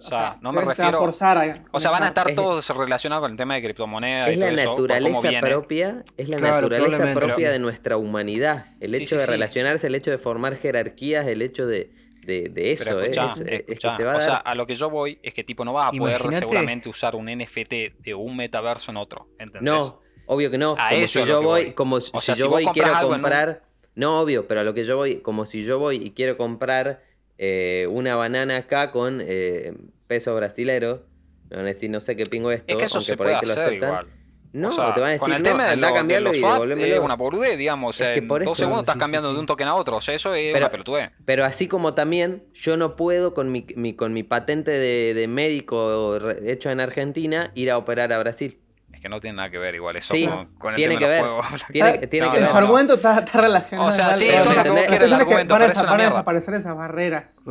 o 0.04 0.08
O 0.08 0.10
sea, 0.10 0.38
no 0.41 0.52
me 0.52 0.62
a 0.62 0.66
refiero- 0.66 0.97
forzar 0.97 1.38
a 1.38 1.64
O 1.72 1.80
sea, 1.80 1.91
van 1.91 2.04
a 2.04 2.08
estar 2.08 2.30
Es- 2.32 2.36
todos 2.36 2.68
relacionados 2.76 3.22
con 3.24 3.32
el 3.32 3.38
tema 3.38 3.54
de 3.56 3.62
criptomonedas 3.62 4.30
Es 4.30 4.38
y 4.38 4.39
la 4.39 4.47
todo 4.64 4.70
naturaleza 4.72 5.30
propia, 5.41 6.04
es 6.18 6.28
la 6.30 6.38
Claro, 6.38 6.56
naturaleza 6.56 7.14
propia 7.14 7.36
Pero- 7.38 7.52
de 7.52 7.60
nuestra 7.60 7.97
humanidad. 7.97 8.66
El 8.80 8.93
Sí, 8.93 9.04
hecho 9.04 9.16
sí, 9.16 9.16
de 9.18 9.26
sí. 9.26 9.30
relacionarse, 9.32 9.88
el 9.88 9.95
hecho 9.95 10.12
de 10.12 10.18
formar 10.18 10.56
jerarquías, 10.58 11.28
el 11.28 11.41
hecho 11.43 11.66
de, 11.68 11.91
de, 12.26 12.49
de 12.49 12.72
eso, 12.72 12.84
Pero 12.86 13.02
¿eh? 13.02 13.12
escuchá, 13.12 13.28
es, 13.47 13.64
que 13.80 13.89
se 13.95 14.04
va 14.04 14.12
a 14.14 14.16
o 14.16 14.20
dar. 14.20 14.22
sea, 14.28 14.36
a 14.38 14.54
lo 14.56 14.68
que 14.68 14.76
yo 14.76 14.89
voy 14.89 15.20
es 15.24 15.34
que 15.34 15.43
tipo 15.43 15.64
no 15.66 15.74
vas 15.74 15.88
a 15.88 15.91
poder 15.91 16.22
seguramente 16.34 16.89
usar 16.89 17.16
un 17.16 17.28
NFT 17.30 17.93
de 17.99 18.14
un 18.14 18.36
metaverso 18.38 18.91
en 18.91 18.97
otro, 18.97 19.28
¿entendés? 19.39 19.62
no, 19.64 20.02
obvio 20.28 20.49
que 20.52 20.58
no. 20.58 20.74
A 20.78 20.89
como 20.89 21.02
eso 21.02 21.20
si 21.22 21.26
yo 21.28 21.41
voy, 21.41 21.64
voy. 21.66 21.74
como 21.74 21.99
si, 22.02 22.12
O 22.14 22.22
si 22.22 22.34
si 22.34 22.39
yo 22.39 22.49
voy 22.49 22.66
quiero 22.68 22.89
algo 22.95 23.10
en 23.14 23.16
un- 23.16 23.22
comprar. 23.22 23.64
No, 23.96 24.20
obvio, 24.22 24.48
pero 24.48 24.62
a 24.62 24.64
lo 24.64 24.74
que 24.74 24.84
yo 24.86 24.96
voy, 24.98 25.18
como 25.18 25.46
si 25.46 25.64
yo 25.64 25.80
voy 25.80 25.98
y 25.98 26.12
quiero 26.12 26.38
comprar 26.38 27.04
eh, 27.38 27.88
una 27.89 28.16
banana 28.16 28.58
acá 28.58 28.92
con 28.92 29.20
eh, 29.22 29.74
peso 30.08 30.36
brasilero. 30.36 31.04
Me 31.50 31.58
van 31.58 31.66
a 31.66 31.70
decir, 31.70 31.89
no 31.89 32.00
sé 32.00 32.16
qué 32.16 32.26
pingo 32.26 32.52
esto, 32.52 32.66
Es 32.72 32.78
que 32.78 32.86
eso 32.86 32.98
aunque 32.98 33.12
se 33.12 33.18
por 33.18 33.28
ahí 33.28 33.34
puede 33.36 33.42
te 33.42 33.48
lo 33.48 33.54
aceptan. 33.66 33.89
igual. 33.89 34.08
No, 34.54 34.68
O 34.68 34.72
sea, 34.74 34.94
te 34.94 35.00
van 35.00 35.10
a 35.10 35.12
decir, 35.14 35.20
con 35.22 35.32
el 35.34 35.44
no, 35.44 35.50
tema 35.50 35.66
de, 35.66 35.72
anda 35.72 35.88
a 35.88 35.89
lo- 35.92 35.94
de 35.96 36.00
cambiarlo 36.00 36.30
los 36.30 36.38
y 36.38 36.42
devolvémelo. 36.42 36.96
es 36.96 37.00
una 37.02 37.16
boludez, 37.16 37.58
digamos. 37.58 38.00
Es 38.02 38.10
que 38.12 38.22
por 38.22 38.44
dos 38.44 38.54
eso- 38.54 38.60
segundos 38.60 38.82
estás 38.82 38.98
cambiando 38.98 39.34
de 39.34 39.39
un 39.39 39.46
token 39.46 39.68
a 39.70 39.76
otro. 39.76 39.96
O 39.98 40.02
sea, 40.02 40.14
eso 40.16 40.34
es 40.36 40.52
Pero- 40.54 40.66
una 40.66 40.72
pelotudez. 40.72 41.10
Pero 41.26 41.46
así 41.46 41.68
como 41.70 41.94
también 41.94 42.44
yo 42.54 42.76
no 42.78 42.96
puedo 42.98 43.34
con 43.34 43.52
mi, 43.52 43.66
mi- 43.76 43.94
con 43.94 44.12
mi 44.14 44.24
patente 44.24 44.72
de, 44.72 45.14
de 45.14 45.28
médico 45.28 46.18
hecho 46.46 46.70
en 46.70 46.80
Argentina 46.82 47.52
ir 47.56 47.72
a 47.72 47.78
operar 47.78 48.12
a 48.12 48.20
Brasil. 48.20 48.58
Que 49.02 49.10
no 49.10 49.20
tiene 49.20 49.38
nada 49.38 49.49
que 49.49 49.58
ver 49.58 49.74
igual 49.74 49.95
eso 49.95 50.14
Sí, 50.14 50.28
con, 50.28 50.45
con 50.58 50.70
el 50.74 50.76
tiene 50.76 50.95
tema 50.95 50.99
que 50.99 51.06
de 51.08 51.12
ver. 51.12 51.22
juegos. 51.22 51.45
Tiene, 51.72 51.89
Ah, 51.89 51.99
tiene 52.08 52.26
no, 52.28 52.32
que 52.32 52.38
en 52.38 52.43
ver. 52.43 52.52
su 52.52 52.58
argumento 52.58 52.93
está, 52.93 53.20
está 53.20 53.41
relacionado. 53.41 53.89
O 53.89 53.91
sea, 53.91 54.14
sí, 54.14 54.28
todo 54.32 54.54
lo 54.54 54.64
que 54.64 54.70
vos 54.70 54.82
quieras, 54.84 55.08
el 55.08 55.14
argumento, 55.14 55.54
van 55.56 55.64
a, 55.64 55.84
van 55.84 56.02
a 56.02 56.06
desaparecer 56.06 56.54
esas 56.54 56.76
barreras. 56.78 57.43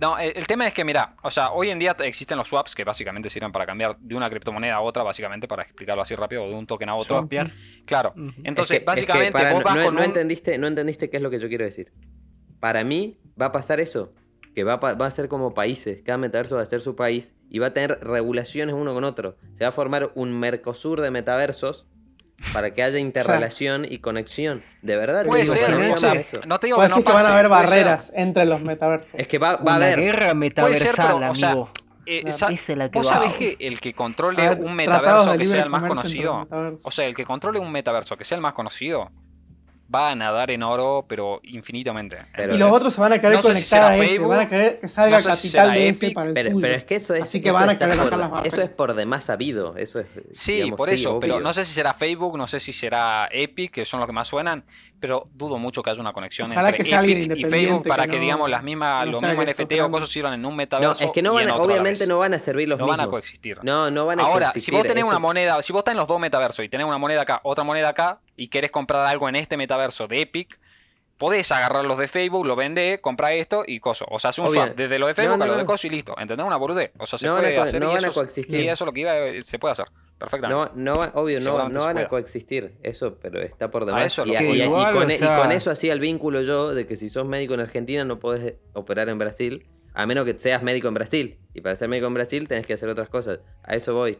No, 0.00 0.18
el, 0.18 0.32
el 0.36 0.46
tema 0.48 0.66
es 0.66 0.74
que, 0.74 0.84
mira, 0.84 1.14
o 1.22 1.30
sea, 1.30 1.52
hoy 1.52 1.70
en 1.70 1.78
día 1.78 1.94
te- 1.94 2.06
existen 2.06 2.36
los 2.36 2.48
swaps 2.48 2.74
que 2.74 2.82
básicamente 2.84 3.30
sirven 3.30 3.52
para 3.52 3.64
cambiar 3.66 3.96
de 3.98 4.14
una 4.16 4.28
criptomoneda 4.28 4.74
a 4.74 4.80
otra, 4.80 5.04
básicamente 5.04 5.46
para 5.46 5.62
explicarlo 5.62 6.02
así 6.02 6.14
rápido, 6.16 6.44
o 6.44 6.48
de 6.48 6.54
un 6.56 6.66
token 6.66 6.88
a 6.88 6.96
otro. 6.96 7.20
Swapear. 7.20 7.52
Claro. 7.86 8.12
Entonces, 8.42 8.44
Es 8.46 8.68
que- 8.68 8.74
es 8.76 8.80
que 8.80 8.84
básicamente, 8.84 9.52
vos 9.52 9.62
vas 9.62 9.76
no, 9.76 9.84
con 9.84 9.94
no 9.94 10.00
un- 10.00 10.06
entendiste, 10.06 10.58
no 10.58 10.66
entendiste 10.66 11.08
qué 11.08 11.18
es 11.18 11.22
lo 11.22 11.30
que 11.30 11.38
yo 11.38 11.48
quiero 11.48 11.64
decir. 11.64 11.92
Para 12.58 12.82
mí 12.82 13.18
va 13.40 13.46
a 13.46 13.52
pasar 13.52 13.78
eso. 13.80 14.12
Que 14.56 14.64
va 14.64 14.72
a, 14.72 14.80
pa- 14.80 14.94
va 14.94 15.06
a 15.06 15.10
ser 15.10 15.28
como 15.28 15.54
países. 15.54 16.00
Cada 16.04 16.18
metaverso 16.18 16.56
va 16.56 16.62
a 16.62 16.66
ser 16.66 16.80
su 16.80 16.96
país 16.96 17.32
y 17.50 17.58
va 17.60 17.68
a 17.68 17.74
tener 17.74 18.00
regulaciones 18.02 18.74
uno 18.74 18.92
con 18.94 19.04
otro. 19.04 19.36
Se 19.56 19.62
va 19.64 19.68
a 19.68 19.72
formar 19.72 20.10
un 20.16 20.32
Mercosur 20.40 21.00
de 21.02 21.10
metaversos 21.12 21.86
para 22.54 22.72
que 22.74 22.82
haya 22.82 22.98
interrelación 22.98 23.86
y 23.88 23.98
conexión. 23.98 24.64
De 24.82 24.96
verdad. 24.96 25.26
Puede 25.26 25.42
digo, 25.42 25.54
ser, 25.54 25.64
para 25.66 25.76
mí 25.78 25.86
o 25.86 25.90
va 25.90 25.94
a 25.94 25.98
sea, 25.98 26.10
ser 26.10 26.20
eso. 26.20 26.40
no 26.46 26.58
te 26.58 26.66
digo 26.68 26.76
Puede 26.78 26.88
que 26.88 26.94
no 26.96 27.04
que 27.04 27.12
van 27.12 27.26
a 27.26 27.32
haber 27.38 27.48
puede 27.48 27.60
ser. 27.60 27.68
barreras 27.70 28.12
entre 28.16 28.44
los 28.46 28.62
metaversos. 28.62 29.12
Es 29.14 29.28
que 29.28 29.38
va, 29.38 29.56
va 29.56 29.72
a 29.72 29.76
haber. 29.76 30.00
guerra 30.00 30.34
metaversal, 30.34 30.94
pero, 30.96 31.30
o 31.30 31.34
sea, 31.34 31.50
amigo. 31.50 31.70
Eh, 32.08 32.22
Esa 32.24 32.48
¿Vos 32.92 33.08
sabés 33.08 33.34
que 33.34 33.56
el 33.60 33.80
que 33.80 33.92
controle 33.92 34.48
ver, 34.48 34.60
un 34.60 34.74
metaverso 34.74 35.36
que 35.36 35.44
sea 35.44 35.64
el 35.64 35.70
más 35.70 35.82
conocido? 35.84 36.48
O 36.84 36.90
sea, 36.90 37.04
el 37.06 37.14
que 37.14 37.24
controle 37.24 37.58
un 37.58 37.70
metaverso 37.72 38.16
que 38.16 38.24
sea 38.24 38.36
el 38.36 38.42
más 38.42 38.54
conocido 38.54 39.10
va 39.94 40.10
a 40.10 40.14
nadar 40.14 40.50
en 40.50 40.62
oro, 40.62 41.04
pero 41.08 41.40
infinitamente. 41.44 42.18
Pero- 42.34 42.54
y 42.54 42.58
los 42.58 42.72
otros 42.72 42.94
se 42.94 43.00
van 43.00 43.12
a 43.12 43.20
querer 43.20 43.36
No 43.36 43.42
si 43.42 43.48
conectar 43.48 43.82
a 43.92 43.96
ese, 43.96 44.06
Facebook, 44.08 44.28
van 44.30 44.40
a 44.40 44.48
querer 44.48 44.80
que 44.80 44.88
salga 44.88 45.16
no 45.18 45.22
sé 45.22 45.28
capital 45.28 45.72
de 45.72 45.88
ese 45.88 46.06
Epic, 46.06 46.14
para 46.16 46.28
el 46.28 46.34
Pero, 46.34 46.50
suyo. 46.50 46.60
pero 46.60 46.74
es 46.74 46.84
que 46.84 46.94
eso 46.96 47.14
es. 47.14 47.22
Así 47.22 47.40
que 47.40 47.48
eso 47.48 47.54
van 47.54 47.68
a 47.70 47.78
querer 47.78 47.96
bajar 47.96 48.18
las. 48.18 48.46
Eso 48.46 48.62
es 48.62 48.74
por 48.74 48.94
demás 48.94 49.24
sabido. 49.24 49.76
Eso 49.76 50.00
es. 50.00 50.06
Sí, 50.32 50.54
digamos, 50.54 50.76
por 50.76 50.88
sí, 50.88 50.94
eso, 50.96 51.20
pero 51.20 51.40
no 51.40 51.52
sé 51.52 51.64
si 51.64 51.72
será 51.72 51.94
Facebook, 51.94 52.36
no 52.36 52.46
sé 52.46 52.58
si 52.60 52.72
será 52.72 53.28
Epic, 53.30 53.72
que 53.72 53.84
son 53.84 54.00
los 54.00 54.06
que 54.08 54.12
más 54.12 54.26
suenan, 54.28 54.64
pero 54.98 55.28
dudo 55.34 55.58
mucho 55.58 55.82
que 55.82 55.90
haya 55.90 56.00
una 56.00 56.12
conexión 56.12 56.50
Ojalá 56.50 56.70
entre 56.70 56.82
que 56.84 56.88
sea 56.90 56.98
alguien 57.00 57.18
Epic 57.30 57.36
y 57.38 57.44
Facebook 57.50 57.86
para 57.86 58.04
que 58.04 58.10
que, 58.10 58.16
no- 58.16 58.22
digamos 58.22 58.50
las 58.50 58.62
mismas, 58.62 59.06
no 59.06 59.12
los 59.12 59.22
mismos 59.22 59.44
NFT 59.46 59.80
o 59.82 59.90
cosas 59.90 60.10
sirvan 60.10 60.32
en 60.34 60.44
un 60.44 60.52
No, 60.52 60.56
metaverso. 60.56 61.04
es 61.04 61.10
que 61.12 61.22
no 61.22 61.34
van, 61.34 61.50
obviamente 61.50 62.06
no 62.06 62.18
van 62.18 62.34
a 62.34 62.38
servir 62.38 62.68
los 62.68 62.78
No 62.78 62.86
van 62.86 63.00
a 63.00 63.04
mismos. 63.04 63.10
coexistir. 63.12 63.58
No, 63.62 63.90
no 63.90 64.06
van 64.06 64.20
a 64.20 64.24
Ahora, 64.24 64.52
si 64.52 64.70
vos 64.72 64.82
tenés 64.84 65.04
una 65.04 65.18
moneda, 65.18 65.60
si 65.62 65.72
vos 65.72 65.80
estás 65.80 65.92
en 65.92 65.98
los 65.98 66.08
dos 66.08 66.18
metaversos 66.18 66.64
y 66.64 66.68
tenés 66.68 66.86
una 66.86 66.98
moneda 66.98 67.22
acá, 67.22 67.40
otra 67.44 67.62
moneda 67.62 67.90
acá, 67.90 68.18
y 68.36 68.48
querés 68.48 68.70
comprar 68.70 69.06
algo 69.06 69.28
en 69.28 69.36
este 69.36 69.56
metaverso 69.56 70.06
de 70.08 70.20
Epic, 70.22 70.58
podés 71.18 71.50
agarrar 71.52 71.84
los 71.86 71.98
de 71.98 72.08
Facebook, 72.08 72.44
lo 72.46 72.56
vendés, 72.56 73.00
comprar 73.00 73.32
esto 73.32 73.64
y 73.66 73.80
coso. 73.80 74.04
O 74.10 74.18
sea, 74.18 74.30
hace 74.30 74.40
un 74.42 74.48
Obvio. 74.48 74.62
swap 74.64 74.76
desde 74.76 74.98
lo 74.98 75.06
de 75.06 75.14
Facebook 75.14 75.38
No, 75.38 75.44
a 75.44 75.46
lo 75.46 75.52
no. 75.54 75.58
de 75.58 75.64
coso 75.64 75.86
y 75.86 75.90
listo. 75.90 76.14
¿Entendés? 76.18 76.46
Una 76.46 76.56
boludez. 76.58 76.90
O 76.98 77.06
sea, 77.06 77.18
se 77.18 77.26
No 77.26 77.32
van 77.34 77.40
a 77.44 77.48
puede 77.48 77.58
hacer 77.58 77.80
no 77.80 77.90
y 77.90 77.94
van 77.94 78.04
a 78.04 78.08
eso, 78.08 78.14
coexistir. 78.20 78.54
Sí, 78.54 78.62
eso 78.68 78.84
es 78.84 78.86
lo 78.86 78.92
que 78.92 79.00
iba, 79.00 79.16
eh, 79.18 79.40
se 79.42 79.58
puede 79.58 79.72
hacer. 79.72 79.86
Perfectamente. 80.18 80.70
No, 80.74 80.92
no 80.94 80.98
va- 80.98 81.12
obvio, 81.14 81.38
no, 81.40 81.68
no 81.68 81.84
van 81.84 81.98
a 81.98 82.08
coexistir, 82.08 82.74
eso, 82.82 83.18
pero 83.20 83.40
está 83.40 83.70
por 83.70 83.84
demás. 83.84 84.06
eso 84.06 84.24
y, 84.26 84.34
con, 84.34 84.46
o 84.46 85.10
y 85.12 85.18
con 85.18 85.52
eso 85.52 85.70
hacía 85.70 85.92
el 85.92 86.00
vínculo 86.00 86.40
yo 86.42 86.72
de 86.74 86.86
que 86.86 86.96
si 86.96 87.08
sos 87.10 87.26
médico 87.26 87.52
en 87.54 87.60
Argentina 87.60 88.02
no 88.04 88.18
podés 88.18 88.54
operar 88.72 89.08
en 89.10 89.18
Brasil, 89.18 89.66
a 89.94 90.06
menos 90.06 90.24
que 90.26 90.38
seas 90.38 90.62
médico 90.62 90.88
en 90.88 90.94
Brasil. 90.94 91.38
Y 91.54 91.60
para 91.62 91.76
ser 91.76 91.88
médico 91.88 92.06
en 92.08 92.14
Brasil 92.14 92.48
tenés 92.48 92.66
que 92.66 92.72
hacer 92.74 92.88
otras 92.90 93.08
cosas. 93.10 93.40
A 93.62 93.74
eso 93.74 93.94
voy. 93.94 94.18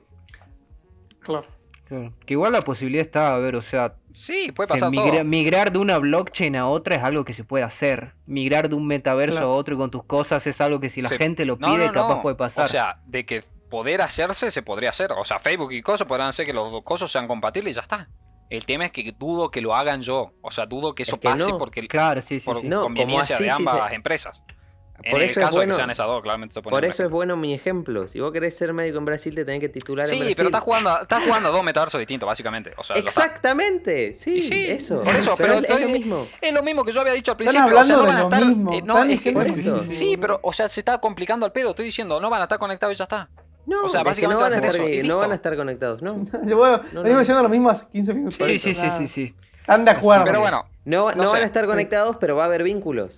Claro. 1.20 1.46
Claro. 1.88 2.12
Que 2.26 2.34
igual 2.34 2.52
la 2.52 2.60
posibilidad 2.60 3.04
está, 3.04 3.34
a 3.34 3.38
ver, 3.38 3.54
o 3.56 3.62
sea, 3.62 3.94
Sí, 4.12 4.50
puede 4.50 4.66
se 4.68 4.74
pasar 4.74 4.90
migra- 4.90 5.12
todo. 5.18 5.24
migrar 5.24 5.72
de 5.72 5.78
una 5.78 5.98
blockchain 5.98 6.56
a 6.56 6.68
otra 6.68 6.96
es 6.96 7.04
algo 7.04 7.24
que 7.24 7.32
se 7.32 7.44
puede 7.44 7.64
hacer. 7.64 8.12
Migrar 8.26 8.68
de 8.68 8.74
un 8.74 8.86
metaverso 8.86 9.36
Claro. 9.36 9.52
a 9.52 9.54
otro 9.54 9.74
y 9.74 9.78
con 9.78 9.90
tus 9.90 10.04
cosas 10.04 10.46
es 10.46 10.60
algo 10.60 10.80
que 10.80 10.90
si 10.90 11.00
la 11.02 11.08
Se- 11.10 11.18
gente 11.18 11.44
lo 11.44 11.56
No, 11.56 11.74
pide, 11.74 11.86
no, 11.86 11.92
capaz 11.92 12.14
no. 12.16 12.22
puede 12.22 12.34
pasar. 12.36 12.64
O 12.64 12.68
sea, 12.68 12.96
de 13.06 13.24
que 13.26 13.44
poder 13.70 14.00
hacerse, 14.00 14.50
se 14.50 14.62
podría 14.62 14.90
hacer. 14.90 15.12
O 15.12 15.24
sea, 15.24 15.38
Facebook 15.38 15.72
y 15.72 15.82
cosas 15.82 16.06
podrán 16.08 16.28
hacer 16.28 16.46
que 16.46 16.52
los 16.52 16.72
dos 16.72 16.82
cosas 16.82 17.10
sean 17.12 17.28
compatibles 17.28 17.72
y 17.72 17.74
ya 17.76 17.82
está. 17.82 18.08
El 18.48 18.64
tema 18.64 18.86
es 18.86 18.92
que 18.92 19.12
dudo 19.18 19.50
que 19.50 19.60
lo 19.60 19.74
hagan 19.74 20.02
yo. 20.02 20.32
O 20.40 20.50
sea, 20.50 20.66
dudo 20.66 20.94
que 20.94 21.02
eso 21.02 21.16
Es 21.16 21.20
que 21.20 21.28
pase 21.28 21.50
no. 21.50 21.58
porque 21.58 21.86
claro, 21.86 22.22
sí, 22.22 22.38
sí. 22.40 22.44
por 22.46 22.60
sí. 22.62 22.66
No, 22.68 22.76
como 22.82 22.94
conveniencia 22.96 23.34
así 23.36 23.44
de 23.44 23.50
sí 23.50 23.56
ambas 23.56 23.88
se- 23.90 23.94
empresas. 23.96 24.42
En 25.02 25.10
Por 25.12 25.20
el 25.20 25.26
eso 25.28 25.40
es 25.40 25.46
caso 25.46 25.58
de 25.58 25.66
bueno- 25.66 25.72
que 25.74 25.76
sean 25.76 25.90
esas 25.90 26.06
dos, 26.06 26.22
claramente 26.22 26.58
estoy 26.58 26.70
Por 26.70 26.84
eso 26.84 27.04
es 27.04 27.10
bueno 27.10 27.36
mi 27.36 27.52
ejemplo. 27.54 28.06
Si 28.08 28.18
vos 28.20 28.32
querés 28.32 28.56
ser 28.56 28.72
médico 28.72 28.98
en 28.98 29.04
Brasil, 29.04 29.34
te 29.34 29.44
tenés 29.44 29.60
que 29.60 29.68
titular 29.68 30.06
en 30.06 30.12
Sí, 30.12 30.32
pero 30.36 30.48
estás 30.48 30.62
jugando, 30.62 31.00
estás 31.02 31.22
jugando 31.24 31.48
a 31.48 31.52
dos 31.52 31.62
metaversos 31.62 31.98
distintos, 31.98 32.26
básicamente. 32.26 32.72
O 32.76 32.82
sea. 32.82 32.96
Exactamente, 32.96 34.14
sí, 34.14 34.40
sí, 34.42 34.64
eso. 34.68 35.02
por 35.02 35.14
eso, 35.14 35.34
pero 35.36 35.54
es, 35.54 35.68
es 35.70 35.80
lo 35.80 35.88
mismo. 35.88 36.26
Es 36.40 36.52
lo 36.52 36.62
mismo 36.62 36.84
que 36.84 36.92
yo 36.92 37.00
había 37.00 37.12
dicho 37.12 37.32
al 37.32 37.40
Están 37.40 37.66
principio. 37.66 37.80
o 37.80 37.84
sea, 37.84 37.94
hablando 37.96 37.96
no 37.96 38.02
de 38.02 38.06
van 38.06 38.32
a 38.32 38.36
estar. 38.36 38.48
mismo. 38.56 38.72
eh, 38.72 38.82
no, 38.82 38.94
están 38.94 39.10
es 39.10 39.22
que- 39.22 39.32
por 39.32 39.46
eso. 39.46 39.82
Sí, 39.88 40.16
pero, 40.20 40.40
o 40.42 40.52
sea, 40.52 40.68
se 40.68 40.80
está 40.80 40.98
complicando 40.98 41.44
al 41.46 41.52
pedo. 41.52 41.70
Estoy 41.70 41.84
diciendo, 41.86 42.18
no 42.20 42.30
van 42.30 42.40
a 42.40 42.44
estar 42.44 42.58
conectados 42.58 42.94
y 42.94 42.98
ya 42.98 43.04
está. 43.04 43.28
No, 43.66 43.82
o 43.84 43.88
sea, 43.88 44.00
es 44.00 44.04
básicamente 44.04 44.34
no 44.36 44.40
van, 44.40 44.52
a 44.52 44.56
estar, 44.66 44.80
eso, 44.80 45.06
no 45.08 45.16
van 45.18 45.32
a 45.32 45.34
estar 45.34 45.56
conectados, 45.56 46.00
¿no. 46.02 46.24
Yo, 46.46 46.56
bueno, 46.56 46.76
No, 46.92 47.02
venimos 47.02 47.04
no. 47.14 47.18
diciendo 47.18 47.42
lo 47.42 47.48
mismo 47.48 47.68
hace 47.70 47.84
15 47.92 48.14
minutos. 48.14 48.36
Sí, 48.36 48.58
sí, 48.60 48.74
sí, 48.74 48.88
sí, 48.98 49.08
sí. 49.08 49.34
Están 49.60 49.84
de 49.84 49.90
acuerdo. 49.90 50.24
Pero 50.24 50.40
bueno, 50.40 50.64
No, 50.84 51.10
No 51.10 51.24
no 51.24 51.32
van 51.32 51.42
a 51.42 51.46
estar 51.46 51.66
conectados, 51.66 52.16
pero 52.20 52.36
va 52.36 52.44
a 52.44 52.46
haber 52.46 52.62
vínculos. 52.62 53.10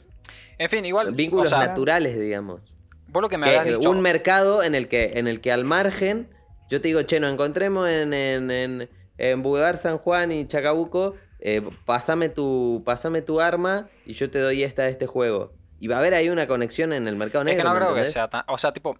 En 0.59 0.69
fin, 0.71 0.85
igual. 0.85 1.13
Vínculos 1.13 1.47
o 1.53 1.57
sea, 1.57 1.67
naturales, 1.67 2.19
digamos. 2.19 2.77
vos 3.09 3.23
lo 3.23 3.29
que 3.29 3.39
me 3.39 3.51
Que, 3.51 3.59
habías 3.59 3.79
dicho. 3.79 3.91
un 3.91 4.01
mercado 4.01 4.63
en 4.63 4.75
el 4.75 4.89
que 4.89 5.13
en 5.19 5.27
el 5.29 5.41
que 5.41 5.53
al 5.53 5.65
margen 5.65 6.29
yo 6.71 6.81
te 6.81 6.89
digo 6.89 7.03
che 7.03 7.21
nos 7.21 7.33
encontremos 7.33 7.89
en 7.89 8.13
en, 8.13 8.51
en, 8.51 8.89
en 9.17 9.43
Boulevard 9.43 9.79
San 9.79 9.97
Juan 9.99 10.31
y 10.33 10.47
Chacabuco 10.47 11.15
eh, 11.41 11.63
pásame 11.87 12.29
tu 12.29 12.83
pásame 12.85 13.23
tu 13.23 13.41
arma 13.41 13.89
y 14.05 14.13
yo 14.15 14.29
te 14.31 14.41
doy 14.41 14.63
esta 14.65 14.83
de 14.83 14.91
este 14.91 15.07
juego 15.07 15.53
y 15.81 15.87
va 15.89 15.97
a 15.97 15.99
haber 16.01 16.13
ahí 16.15 16.29
una 16.29 16.47
conexión 16.49 16.93
en 16.93 17.07
el 17.09 17.17
mercado 17.17 17.43
Es 17.49 17.57
negro 17.57 17.63
que 17.63 17.69
no 17.69 17.75
¿me 17.87 17.93
creo 17.93 18.05
que 18.05 18.11
sea 18.11 18.29
tan. 18.29 18.43
O 18.49 18.59
sea, 18.59 18.73
tipo. 18.73 18.97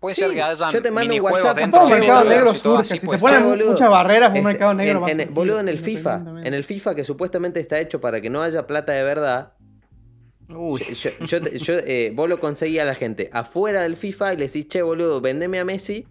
Puede 0.00 0.14
Sí, 0.16 0.22
ser 0.22 0.32
que 0.32 0.42
hayan 0.42 0.70
yo 0.70 0.82
te 0.82 0.90
mando 0.90 1.14
un 1.14 1.20
WhatsApp. 1.20 1.56
dentro 1.56 1.86
mercado 1.88 2.24
negro 2.24 2.54
surge. 2.54 2.98
Si 2.98 3.06
te 3.06 3.18
ponen 3.18 3.44
boludo. 3.44 3.70
muchas 3.70 3.88
barreras, 3.90 4.30
un 4.30 4.36
Este, 4.36 4.48
mercado 4.48 4.74
negro 4.74 5.06
en, 5.08 5.20
en- 5.20 5.34
boludo 5.34 5.60
en 5.60 5.68
el 5.68 5.78
FIFA 5.78 6.14
en 6.42 6.54
el 6.54 6.64
FIFA 6.64 6.94
que 6.94 7.04
supuestamente 7.04 7.60
está 7.60 7.78
hecho 7.78 8.00
para 8.00 8.20
que 8.20 8.28
no 8.30 8.42
haya 8.42 8.66
plata 8.66 8.92
de 8.92 9.02
verdad 9.02 9.52
Uy, 10.48 10.80
Yo, 10.94 11.10
yo- 11.10 11.24
yo 11.26 11.42
te- 11.42 11.58
yo, 11.58 11.74
eh, 11.78 12.12
vos 12.14 12.28
lo 12.28 12.38
conseguís 12.40 12.80
a 12.80 12.84
la 12.84 12.94
gente 12.94 13.30
afuera 13.32 13.82
del 13.82 13.96
FIFA 13.96 14.34
y 14.34 14.36
le 14.36 14.46
decís, 14.46 14.68
che, 14.68 14.82
boludo, 14.82 15.20
vendeme 15.20 15.58
a 15.60 15.64
Messi. 15.64 16.06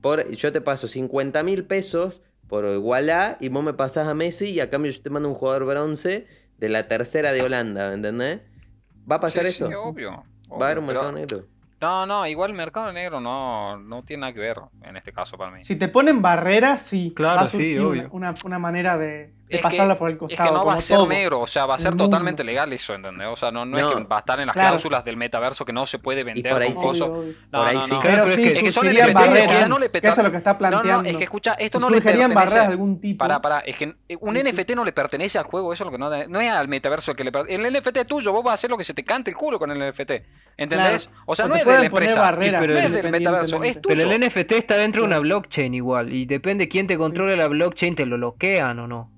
Por, 0.00 0.28
yo 0.30 0.50
te 0.50 0.60
paso 0.60 0.88
50 0.88 1.42
mil 1.42 1.64
pesos 1.66 2.20
por 2.48 2.64
Wallah 2.64 3.36
y 3.38 3.48
vos 3.48 3.62
me 3.62 3.74
pasás 3.74 4.08
a 4.08 4.14
Messi 4.14 4.50
y 4.50 4.60
a 4.60 4.70
cambio 4.70 4.90
yo 4.90 5.02
te 5.02 5.10
mando 5.10 5.28
un 5.28 5.34
jugador 5.34 5.66
bronce 5.66 6.26
de 6.58 6.68
la 6.68 6.88
tercera 6.88 7.32
de 7.32 7.42
Holanda, 7.42 7.88
¿me 7.88 7.94
entendés? 7.94 8.40
Va 9.10 9.16
a 9.16 9.20
pasar 9.20 9.42
Sí, 9.44 9.50
eso. 9.50 9.68
sí, 9.68 9.74
obvio. 9.74 10.24
Va 10.50 10.62
a 10.62 10.70
haber 10.70 10.78
un 10.80 10.86
mercado 10.86 11.12
pero- 11.12 11.18
negro. 11.20 11.46
No, 11.80 12.04
no, 12.06 12.26
igual 12.26 12.50
el 12.50 12.56
mercado 12.58 12.92
negro 12.92 13.20
no, 13.22 13.78
no 13.78 14.02
tiene 14.02 14.20
nada 14.22 14.32
que 14.34 14.40
ver 14.40 14.56
en 14.82 14.96
este 14.98 15.12
caso 15.12 15.38
para 15.38 15.50
mí. 15.50 15.62
Si 15.62 15.76
te 15.76 15.88
ponen 15.88 16.20
barreras, 16.20 16.82
sí. 16.82 17.12
Claro, 17.16 17.36
va 17.36 17.42
a 17.42 17.46
sí, 17.46 17.78
obvio. 17.78 18.08
una, 18.12 18.34
una 18.44 18.58
manera 18.58 18.98
de, 18.98 19.32
de 19.50 19.56
Es 19.56 19.62
que- 19.62 19.68
pasarla 19.68 19.98
por 19.98 20.08
el 20.08 20.14
Es 20.14 20.18
costado. 20.20 20.48
que 20.48 20.54
no 20.54 20.64
va 20.64 20.74
a 20.74 20.80
ser 20.80 20.96
todo. 20.96 21.06
negro, 21.08 21.40
o 21.40 21.46
sea, 21.46 21.66
va 21.66 21.74
a 21.74 21.78
ser 21.78 21.96
totalmente 21.96 22.44
legal 22.44 22.72
eso, 22.72 22.94
¿entendés? 22.94 23.26
O 23.28 23.36
sea, 23.36 23.50
no, 23.50 23.64
no, 23.66 23.76
No. 23.76 23.90
es 23.90 23.96
que 23.96 24.04
va 24.04 24.16
a 24.16 24.18
estar 24.20 24.38
en 24.40 24.46
las 24.46 24.54
Claro. 24.54 24.68
cláusulas 24.70 25.04
del 25.04 25.16
metaverso 25.16 25.64
que 25.64 25.72
no 25.72 25.86
se 25.86 25.98
puede 25.98 26.22
vender 26.24 26.52
por 26.52 26.62
ahí 26.62 26.72
con 26.72 26.94
sí. 26.94 27.00
No, 27.00 27.08
Por 27.50 27.68
ahí 27.68 27.74
no, 27.76 27.82
sí. 27.86 27.90
no. 27.90 28.00
Pero 28.00 28.26
sí 28.28 28.30
es 28.30 28.36
que- 28.36 28.48
Es 28.50 28.58
que 28.62 28.72
son 28.72 28.86
o 28.86 28.90
sea, 28.90 29.68
no 29.68 29.78
le 29.78 29.90
que 29.90 29.98
eso 29.98 30.08
es 30.20 30.24
lo 30.24 30.30
que 30.30 30.36
está 30.36 30.56
planteando. 30.56 31.02
no, 31.02 31.08
es 31.08 31.16
que 31.16 31.24
escucha, 31.24 31.54
esto 31.54 31.78
no 31.80 31.90
le 31.90 32.00
pertenece. 32.00 32.34
barreras 32.34 32.66
de 32.68 32.72
algún 32.72 33.00
tipo. 33.00 33.18
Para, 33.18 33.40
para, 33.42 33.58
es 33.60 33.76
que 33.76 33.86
un 33.86 33.96
Sí, 34.36 34.42
sí. 34.42 34.52
NFT 34.52 34.74
no 34.76 34.84
le 34.84 34.92
pertenece 34.92 35.38
al 35.38 35.44
juego, 35.44 35.72
eso 35.72 35.84
es 35.84 35.86
lo 35.86 35.92
que 35.92 35.98
no, 35.98 36.08
no 36.28 36.40
es 36.40 36.52
al 36.52 36.68
metaverso 36.68 37.10
el 37.10 37.16
que 37.16 37.24
le 37.24 37.32
pertenece. 37.32 37.60
El 37.66 37.66
NFT 37.74 37.96
es 38.00 38.06
tuyo, 38.06 38.32
vos 38.32 38.44
vas 38.44 38.52
a 38.52 38.54
hacer 38.54 38.70
lo 38.70 38.78
que 38.78 38.84
se 38.84 38.94
te 38.94 39.04
cante 39.04 39.30
el 39.30 39.36
culo 39.36 39.58
con 39.58 39.70
el 39.70 39.78
NFT. 39.78 40.22
¿Entendés? 40.56 41.06
Claro. 41.06 41.22
O 41.26 41.34
sea, 41.34 41.46
no 41.46 41.54
es 41.56 41.64
de 41.64 41.72
la 41.78 41.84
empresa. 41.86 42.32
no 42.32 42.42
es 42.42 42.92
del 42.92 43.10
metaverso, 43.10 43.62
es 43.62 43.80
tuyo. 43.80 43.96
pero 43.96 44.10
el 44.10 44.20
NFT 44.20 44.52
está 44.58 44.76
dentro 44.76 45.02
de 45.02 45.06
una 45.08 45.18
blockchain 45.18 45.72
igual. 45.74 46.12
Y 46.12 46.26
depende 46.26 46.68
quién 46.68 46.86
te 46.86 46.94
Sí. 46.94 46.98
controle 46.98 47.36
la 47.36 47.48
blockchain, 47.48 47.94
te 47.94 48.04
lo 48.06 48.16
bloquean 48.16 48.78
o 48.78 48.86
no. 48.86 49.10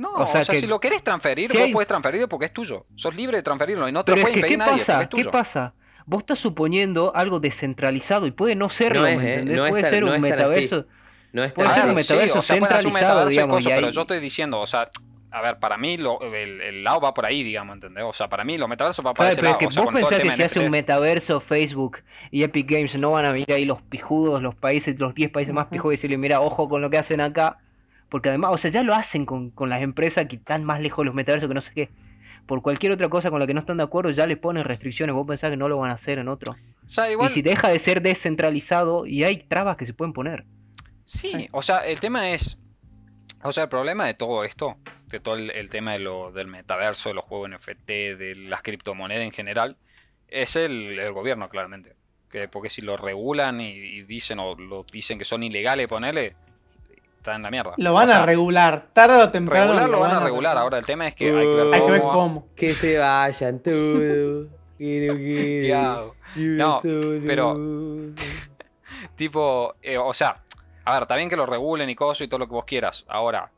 No, 0.00 0.10
o 0.14 0.22
o 0.24 0.26
sea 0.28 0.44
sea, 0.44 0.54
que- 0.54 0.60
si 0.60 0.66
lo 0.66 0.80
querés 0.80 1.02
transferir, 1.04 1.50
si 1.50 1.58
vos 1.58 1.68
podés 1.68 1.88
transferirlo 1.88 2.28
porque 2.28 2.46
es 2.46 2.52
tuyo. 2.52 2.86
Sos 2.96 3.14
libre 3.14 3.36
de 3.36 3.42
transferirlo 3.42 3.88
y 3.88 3.92
no 3.92 4.02
te 4.04 4.12
Pero 4.12 4.16
lo 4.18 4.22
puede 4.22 4.34
que, 4.34 4.38
impedir 4.40 4.58
¿qué 4.58 4.64
nadie 4.70 4.78
pasa? 4.84 4.92
es 5.02 5.08
¿Qué 5.08 5.16
tuyo. 5.16 5.30
pasa? 5.30 5.74
vos 6.06 6.20
estás 6.22 6.38
suponiendo 6.40 7.12
algo 7.14 7.38
descentralizado 7.38 8.26
y 8.26 8.32
puede 8.32 8.56
no 8.56 8.68
serlo, 8.70 9.02
No 9.02 9.06
es, 9.06 9.18
¿me 9.18 9.24
eh, 9.28 9.32
entendés? 9.34 9.56
no 9.56 9.64
es 9.66 9.70
puede 9.70 9.82
tan- 9.82 9.90
ser 9.92 10.00
no 10.02 10.06
un 10.08 10.12
así. 10.14 10.22
metaverso. 10.22 10.86
No 11.32 11.44
es 11.44 11.52
Puede 11.52 11.68
tan 11.68 11.78
ser 11.78 11.88
un 11.88 11.94
metaverso 11.94 12.38
o 12.38 12.42
sea, 12.42 12.56
puede 12.58 12.70
centralizado, 12.72 12.92
metaverso 12.94 13.28
digamos, 13.30 13.56
cosas, 13.58 13.72
y 13.72 13.74
pero 13.76 13.86
ahí- 13.86 13.92
yo 13.92 14.00
estoy 14.00 14.18
diciendo, 14.20 14.58
o 14.60 14.66
sea, 14.66 14.90
a 15.30 15.40
ver, 15.42 15.58
para 15.60 15.76
mí 15.76 15.96
lo- 15.98 16.20
el, 16.22 16.60
el 16.62 16.82
lado 16.82 17.00
va 17.02 17.14
por 17.14 17.26
ahí, 17.26 17.44
digamos, 17.44 17.74
¿entendés? 17.76 18.02
O 18.04 18.12
sea, 18.12 18.28
para 18.28 18.42
mí 18.42 18.58
los 18.58 18.68
metaversos 18.68 19.06
va 19.06 19.10
por 19.14 19.18
Claro, 19.26 19.32
ese 19.32 19.40
pero 19.40 19.46
es 19.46 19.52
lado. 19.52 19.58
que 19.60 19.66
o 19.66 19.70
sea, 19.70 19.82
vos 19.84 19.94
pensás 19.94 20.18
que 20.20 20.30
si 20.32 20.42
hace 20.42 20.58
un 20.58 20.70
metaverso 20.72 21.38
Facebook 21.40 21.98
y 22.32 22.42
Epic 22.42 22.68
Games 22.68 22.96
no 22.96 23.12
van 23.12 23.26
a 23.26 23.30
venir 23.32 23.52
ahí 23.52 23.64
los 23.64 23.80
pijudos, 23.82 24.42
los 24.42 24.56
países, 24.56 24.98
los 24.98 25.14
10 25.14 25.30
países 25.30 25.54
más 25.54 25.68
pijudos 25.68 25.94
y 25.94 25.96
decirle, 25.98 26.16
mira, 26.18 26.40
ojo 26.40 26.68
con 26.68 26.82
lo 26.82 26.90
que 26.90 26.98
hacen 26.98 27.20
acá. 27.20 27.58
Porque 28.10 28.28
además, 28.28 28.50
o 28.52 28.58
sea, 28.58 28.70
ya 28.70 28.82
lo 28.82 28.94
hacen 28.94 29.24
con, 29.24 29.50
con 29.50 29.70
las 29.70 29.82
empresas 29.82 30.26
que 30.26 30.36
están 30.36 30.64
más 30.64 30.80
lejos 30.80 30.98
de 30.98 31.06
los 31.06 31.14
metaversos 31.14 31.48
que 31.48 31.54
no 31.54 31.60
sé 31.60 31.72
qué. 31.74 31.90
Por 32.46 32.62
cualquier 32.62 32.92
otra 32.92 33.08
cosa 33.08 33.30
con 33.30 33.38
la 33.38 33.46
que 33.46 33.54
no 33.54 33.60
están 33.60 33.76
de 33.76 33.84
acuerdo, 33.84 34.10
ya 34.10 34.26
le 34.26 34.36
ponen 34.36 34.64
restricciones. 34.64 35.14
Vos 35.14 35.26
pensás 35.26 35.50
que 35.50 35.56
no 35.56 35.68
lo 35.68 35.78
van 35.78 35.90
a 35.90 35.94
hacer 35.94 36.18
en 36.18 36.28
otro. 36.28 36.56
O 36.84 36.88
sea, 36.90 37.10
igual, 37.10 37.30
Y 37.30 37.34
si 37.34 37.42
deja 37.42 37.68
de 37.68 37.78
ser 37.78 38.02
descentralizado, 38.02 39.06
y 39.06 39.22
hay 39.22 39.44
trabas 39.44 39.76
que 39.76 39.86
se 39.86 39.94
pueden 39.94 40.12
poner. 40.12 40.44
sí, 41.04 41.28
Sí. 41.28 41.48
o 41.52 41.62
sea, 41.62 41.78
el 41.86 42.00
tema 42.00 42.30
es, 42.30 42.58
o 43.42 43.52
sea, 43.52 43.64
el 43.64 43.68
problema 43.68 44.06
de 44.06 44.14
todo 44.14 44.42
esto, 44.44 44.76
de 45.06 45.20
todo 45.20 45.36
el, 45.36 45.50
el 45.50 45.70
tema 45.70 45.92
de 45.92 46.00
lo, 46.00 46.32
del 46.32 46.48
metaverso, 46.48 47.08
de 47.10 47.14
los 47.14 47.24
juegos 47.24 47.50
NFT, 47.50 47.86
de 47.88 48.34
las 48.36 48.62
criptomonedas 48.62 49.22
en 49.22 49.32
general, 49.32 49.76
es 50.26 50.56
el, 50.56 50.98
el 50.98 51.12
gobierno, 51.12 51.48
claramente. 51.48 51.94
Que, 52.30 52.48
porque 52.48 52.70
si 52.70 52.80
lo 52.80 52.96
regulan 52.96 53.60
y, 53.60 53.70
y 53.70 54.02
dicen 54.02 54.38
o 54.40 54.54
lo 54.56 54.84
dicen 54.92 55.18
que 55.18 55.24
son 55.24 55.42
ilegales, 55.42 55.88
ponerle, 55.88 56.34
está 57.20 57.34
en 57.36 57.42
la 57.42 57.50
mierda. 57.50 57.72
Lo 57.76 57.92
van 57.92 58.08
O 58.08 58.12
sea, 58.12 58.22
a 58.22 58.26
regular, 58.26 58.86
tarde 58.94 59.22
o 59.22 59.30
temprano. 59.30 59.66
Regular 59.66 59.90
lo 59.90 60.00
van 60.00 60.10
a 60.12 60.20
regular. 60.20 60.56
Ahora 60.56 60.78
el 60.78 60.86
tema 60.86 61.06
es 61.06 61.14
que 61.14 61.26
hay 61.26 61.32
que 61.32 61.46
ver 61.54 61.74
Hay 61.74 61.80
que 61.82 61.90
ver 61.92 62.00
cómo- 62.00 62.12
cómo. 62.12 62.46
Que 62.56 62.72
se 62.72 62.98
vayan 62.98 63.58
todos. 63.60 64.48
que 64.78 65.70
no 66.36 66.80
pero- 67.26 67.56
Tipo, 69.16 69.74
eh, 69.82 69.98
o 69.98 70.12
sea, 70.14 70.42
a 70.84 70.94
ver, 70.94 71.02
está 71.02 71.16
bien 71.16 71.28
que 71.28 71.36
lo 71.36 71.46
regulen 71.46 71.88
y 71.90 71.94
cosas 71.94 72.22
y 72.22 72.28
todo 72.28 72.38
lo 72.38 72.46
que 72.46 72.52
vos 72.52 72.64
quieras. 72.64 73.04
Ahora, 73.08 73.50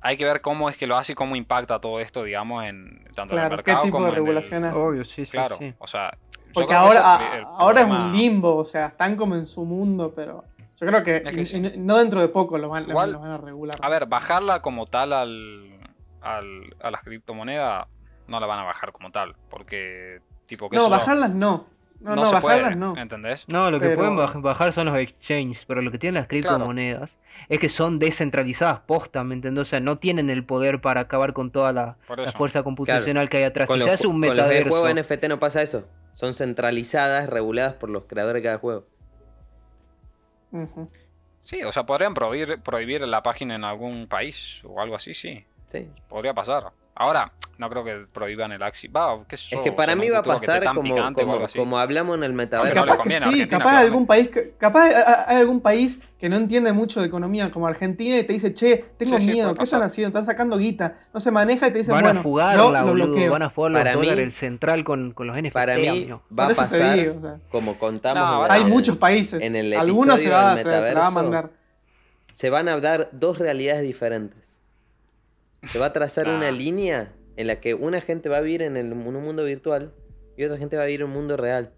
hay 0.00 0.16
que 0.16 0.24
ver 0.24 0.40
cómo 0.40 0.68
es 0.68 0.76
que 0.76 0.86
lo 0.86 0.96
hace 0.96 1.12
y 1.12 1.14
cómo 1.14 1.36
impacta 1.36 1.78
todo 1.80 1.98
esto, 2.00 2.22
digamos, 2.24 2.64
en 2.64 3.04
tanto 3.14 3.34
en 3.34 3.40
el 3.40 3.48
Claro, 3.48 3.50
qué 3.50 3.56
mercado 3.56 3.82
tipo 3.84 3.96
como 3.96 4.06
de 4.06 4.12
en 4.12 4.18
el- 4.18 4.22
regulación 4.24 4.64
hace. 4.64 4.78
Obvio, 4.78 5.04
sí, 5.04 5.24
sí, 5.24 5.30
Claro, 5.30 5.56
sí. 5.58 5.72
o 5.78 5.86
sea, 5.86 6.16
Porque 6.52 6.74
ahora, 6.74 7.16
ese 7.20 7.32
el- 7.34 7.38
el 7.40 7.44
ahora 7.46 7.80
es 7.82 7.86
un 7.88 8.12
limbo, 8.12 8.56
o 8.56 8.64
sea, 8.64 8.86
están 8.88 9.16
como 9.16 9.34
en 9.36 9.46
su 9.46 9.64
mundo, 9.64 10.12
pero 10.14 10.44
yo 10.82 10.88
creo 10.88 11.02
que, 11.02 11.16
Es 11.16 11.28
que 11.28 11.40
y- 11.40 11.44
sí. 11.46 11.56
y 11.56 11.78
no 11.78 11.96
dentro 11.98 12.20
de 12.20 12.28
poco 12.28 12.58
lo 12.58 12.68
van, 12.68 12.84
lo- 12.84 12.90
Igual, 12.90 13.12
lo 13.12 13.20
van 13.20 13.30
a 13.30 13.38
regular. 13.38 13.76
A 13.80 13.88
ver, 13.88 14.06
bajarla 14.06 14.60
como 14.60 14.86
tal 14.86 15.12
al, 15.12 15.78
al- 16.20 16.74
a 16.82 16.90
las 16.90 17.02
criptomonedas 17.02 17.86
no 18.28 18.40
la 18.40 18.46
van 18.46 18.60
a 18.60 18.64
bajar 18.64 18.92
como 18.92 19.10
tal, 19.10 19.34
porque 19.50 20.20
tipo 20.46 20.68
que 20.68 20.76
no, 20.76 20.82
eso 20.82 20.90
bajarlas 20.90 21.30
no. 21.34 21.66
No, 22.00 22.16
no, 22.16 22.26
se 22.26 22.34
bajarlas 22.34 22.60
puede, 22.62 22.76
no. 22.76 22.96
¿entendés? 22.96 23.44
No, 23.48 23.70
lo 23.70 23.78
que 23.78 23.86
Pero- 23.86 23.98
pueden 23.98 24.16
baj- 24.16 24.42
bajar 24.42 24.72
son 24.72 24.86
los 24.86 24.98
exchanges, 24.98 25.64
pero 25.66 25.82
lo 25.82 25.92
que 25.92 25.98
tienen 25.98 26.20
las 26.20 26.26
criptomonedas 26.28 27.10
es 27.48 27.58
que 27.60 27.68
son 27.68 27.98
descentralizadas 28.00 28.80
posta, 28.80 29.22
¿me 29.22 29.34
entendés? 29.34 29.62
O 29.62 29.64
sea, 29.64 29.78
no 29.80 29.98
tienen 29.98 30.28
el 30.28 30.44
poder 30.44 30.80
para 30.80 31.02
acabar 31.02 31.32
con 31.32 31.52
toda 31.52 31.72
la, 31.72 31.96
fuerza 32.36 32.62
computacional 32.64 33.28
que 33.28 33.38
hay 33.38 33.44
atrás. 33.44 33.68
Con 33.68 33.76
Si 33.76 33.80
los, 33.80 33.88
se 33.88 33.94
hace 33.94 34.06
un 34.08 34.20
ju- 34.20 34.26
con 34.28 34.36
los 34.36 34.48
de 34.48 34.54
metaverso, 34.54 34.68
juego 34.70 34.88
NFT 34.88 35.28
no 35.28 35.38
pasa 35.38 35.62
eso. 35.62 35.84
Son 36.14 36.34
centralizadas, 36.34 37.28
reguladas 37.30 37.74
por 37.74 37.88
los 37.88 38.04
creadores 38.04 38.42
de 38.42 38.48
cada 38.48 38.58
juego. 38.58 38.84
Sí, 41.40 41.62
o 41.64 41.72
sea, 41.72 41.84
podrían 41.84 42.14
prohibir, 42.14 42.60
prohibir 42.62 43.00
la 43.02 43.22
página 43.22 43.56
en 43.56 43.64
algún 43.64 44.06
país 44.06 44.60
o 44.64 44.80
algo 44.80 44.94
así, 44.94 45.14
sí. 45.14 45.44
Sí. 45.68 45.88
Podría 46.08 46.34
pasar. 46.34 46.72
Ahora, 47.02 47.32
no 47.58 47.68
creo 47.68 47.84
que 47.84 48.06
prohíban 48.12 48.50
el 48.52 48.62
Axi. 48.62 48.88
Es 49.28 49.46
que 49.62 49.70
o 49.70 49.74
para 49.76 49.92
sea, 49.92 49.96
mí 49.96 50.08
va 50.08 50.18
a 50.18 50.22
pasar 50.22 50.64
como, 50.74 50.96
como, 51.56 51.78
hablamos 51.78 52.16
en 52.16 52.24
el 52.24 52.32
metaverso. 52.32 52.80
no 52.80 52.86
capaz 52.86 52.96
conviene 52.98 53.26
sí, 53.26 53.46
claramente. 53.48 53.78
algún 53.86 54.06
país, 54.06 54.30
capaz 54.58 54.84
hay, 55.26 55.36
algún 55.36 55.60
país 55.60 55.98
que 56.18 56.28
no 56.28 56.36
entiende 56.36 56.72
mucho 56.72 57.00
de 57.00 57.06
economía, 57.08 57.50
como 57.50 57.66
Argentina, 57.66 58.16
y 58.18 58.22
te 58.22 58.32
dice, 58.32 58.54
che, 58.54 58.84
tengo 58.96 59.18
Sí, 59.18 59.26
sí, 59.26 59.32
miedo, 59.32 59.48
puede 59.48 59.58
¿qué 59.58 59.64
están 59.64 59.82
haciendo? 59.82 60.08
Están 60.08 60.26
sacando 60.26 60.56
guita, 60.56 60.98
no 61.12 61.18
se 61.20 61.30
maneja 61.32 61.66
y 61.68 61.72
te 61.72 61.78
dicen, 61.78 61.92
van 61.94 62.02
bueno, 62.04 62.20
a 62.20 62.22
yo 62.22 62.28
fugarla, 62.28 62.82
lo 62.82 62.92
bloqueo. 62.92 63.32
van 63.32 63.42
a 63.42 63.50
jugar 63.50 63.72
Para 63.72 63.96
mí- 63.96 64.08
el 64.08 64.32
central 64.32 64.84
con, 64.84 65.12
con 65.12 65.26
los 65.26 65.36
NFT. 65.36 65.52
Para 65.52 65.76
mí 65.76 65.88
amigo. 65.88 66.22
va 66.36 66.44
a 66.46 66.48
pasar 66.54 66.96
digo, 66.96 67.16
o 67.18 67.20
sea, 67.20 67.36
como 67.50 67.74
contamos. 67.74 68.22
No, 68.22 68.28
ahora 68.28 68.48
la- 68.48 68.54
hay 68.54 68.64
muchos 68.64 68.96
países, 68.98 69.40
en 69.42 69.56
el 69.56 69.74
algunos 69.74 70.20
se, 70.20 70.30
va, 70.30 70.54
del 70.54 70.64
se, 70.64 70.70
se 70.70 70.94
la 70.94 71.00
va 71.00 71.06
a 71.08 71.10
mandar. 71.10 71.50
Se 72.30 72.50
van 72.50 72.68
a 72.68 72.78
dar 72.78 73.08
dos 73.12 73.38
realidades 73.38 73.82
diferentes. 73.82 74.51
Se 75.66 75.78
va 75.78 75.86
a 75.86 75.92
trazar 75.92 76.28
una 76.28 76.50
línea 76.50 77.12
en 77.36 77.46
la 77.46 77.60
que 77.60 77.74
una 77.74 78.00
gente 78.00 78.28
va 78.28 78.38
a 78.38 78.40
vivir 78.40 78.62
en, 78.62 78.76
el- 78.76 78.92
en 78.92 79.06
un 79.06 79.22
mundo 79.22 79.44
virtual 79.44 79.92
y 80.36 80.44
otra 80.44 80.58
gente 80.58 80.76
va 80.76 80.82
a 80.82 80.86
vivir 80.86 81.00
en 81.02 81.06
un 81.06 81.12
mundo 81.12 81.36
real. 81.36 81.72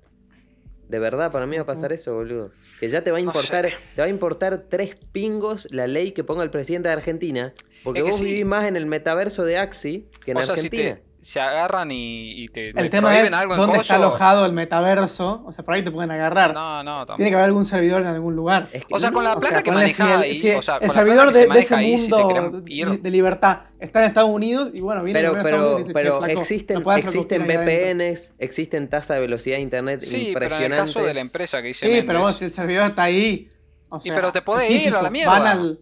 De 0.89 0.99
verdad, 0.99 1.33
para 1.33 1.47
mí 1.47 1.57
va 1.57 1.63
a 1.63 1.67
pasar 1.67 1.93
eso, 1.93 2.15
boludo. 2.15 2.51
Que 2.79 2.89
ya 2.91 3.03
te 3.03 3.11
va 3.11 3.17
a 3.17 3.21
importar, 3.21 3.69
te 3.95 4.03
va 4.03 4.07
a 4.07 4.09
importar 4.11 4.65
tres 4.69 4.95
pingos 5.13 5.67
la 5.71 5.87
ley 5.87 6.13
que 6.13 6.25
ponga 6.25 6.43
el 6.43 6.51
presidente 6.51 6.89
de 6.89 6.93
Argentina. 6.95 7.53
Porque 7.83 8.03
vos 8.03 8.19
sí. 8.19 8.25
vivís 8.25 8.45
más 8.47 8.67
en 8.67 8.77
el 8.77 8.85
metaverso 8.87 9.45
de 9.45 9.57
Axi 9.59 10.09
que 10.25 10.33
en 10.33 10.37
o 10.39 10.43
sea, 10.43 10.57
si 10.57 10.61
Argentina. 10.67 10.97
te 10.97 11.03
se 11.25 11.41
agarran 11.41 11.91
y, 11.91 12.45
y 12.45 12.49
te 12.49 12.69
El 12.69 12.75
te 12.75 12.89
tema 12.91 13.19
es 13.19 13.33
algo 13.33 13.55
en 13.55 13.61
dónde 13.61 13.79
está 13.79 13.97
alojado 13.97 14.45
el 14.47 14.53
metaverso, 14.53 15.43
o 15.47 15.53
sea, 15.53 15.65
por 15.65 15.75
ahí 15.75 15.83
te 15.83 15.91
pueden 15.91 16.11
agarrar. 16.11 16.53
No, 16.55 16.83
no, 16.83 16.99
tampoco. 16.99 17.17
Tiene 17.17 17.31
que 17.31 17.35
haber 17.37 17.47
algún 17.47 17.65
servidor 17.65 18.03
en 18.03 18.09
algún 18.09 18.37
lugar. 18.37 18.69
Es 18.73 18.85
que 18.85 18.95
O 18.95 19.01
sea, 19.01 19.11
con 19.11 19.25
la 19.25 19.33
O 19.35 19.41
plata 19.41 19.55
sea, 19.57 19.63
que 19.63 19.73
maneja 19.73 20.15
el- 20.17 20.21
ahí, 20.23 20.39
si 20.39 20.51
o 20.51 20.63
sea, 20.63 20.77
el 20.77 20.91
servidor 20.91 21.33
de, 21.33 21.41
se 21.45 21.49
de 21.49 21.59
ese 21.61 21.75
ahí, 21.75 21.97
mundo 21.97 22.61
de, 22.63 23.11
libertad 23.11 23.61
está 23.81 24.01
en 24.01 24.07
Estados 24.07 24.31
Unidos 24.31 24.71
y 24.75 24.81
bueno, 24.81 25.03
viene 25.03 25.19
Pero, 25.21 25.33
pero, 25.33 25.39
Estados 25.49 25.61
Unidos 25.65 25.81
y 25.81 25.83
dice, 25.85 25.93
pero 25.95 26.11
"Che, 26.21 26.25
flaco, 26.27 26.41
existen, 26.41 26.83
no 26.83 26.93
existen 26.93 27.43
quieras 27.43 27.49
ahí 27.67 27.75
adentro". 27.75 28.05
VPNs, 28.05 28.33
existen 28.39 28.89
tasas 28.89 29.17
de 29.17 29.21
velocidad 29.23 29.57
de 29.57 29.63
internet 29.63 30.01
Sí, 30.03 30.09
pero 30.11 30.21
en 30.21 30.25
el 30.25 30.29
impresionantes. 30.51 30.95
caso 30.95 31.07
de 31.07 31.15
la 31.15 31.21
empresa 31.21 31.63
que 31.63 31.69
dice 31.69 31.87
Sí, 31.97 32.03
pero 32.07 32.21
vos, 32.21 32.37
si 32.37 32.45
el 32.45 32.51
servidor 32.53 32.87
está 32.87 33.03
ahí. 33.05 33.49
O 33.89 34.01
sea, 34.01 34.15
pero 34.15 34.33
te 34.33 34.43
podés 34.43 34.71
ir 34.87 34.95
a 34.95 35.03
la 35.03 35.11
mierda. 35.11 35.31
Van 35.39 35.47
al... 35.47 35.79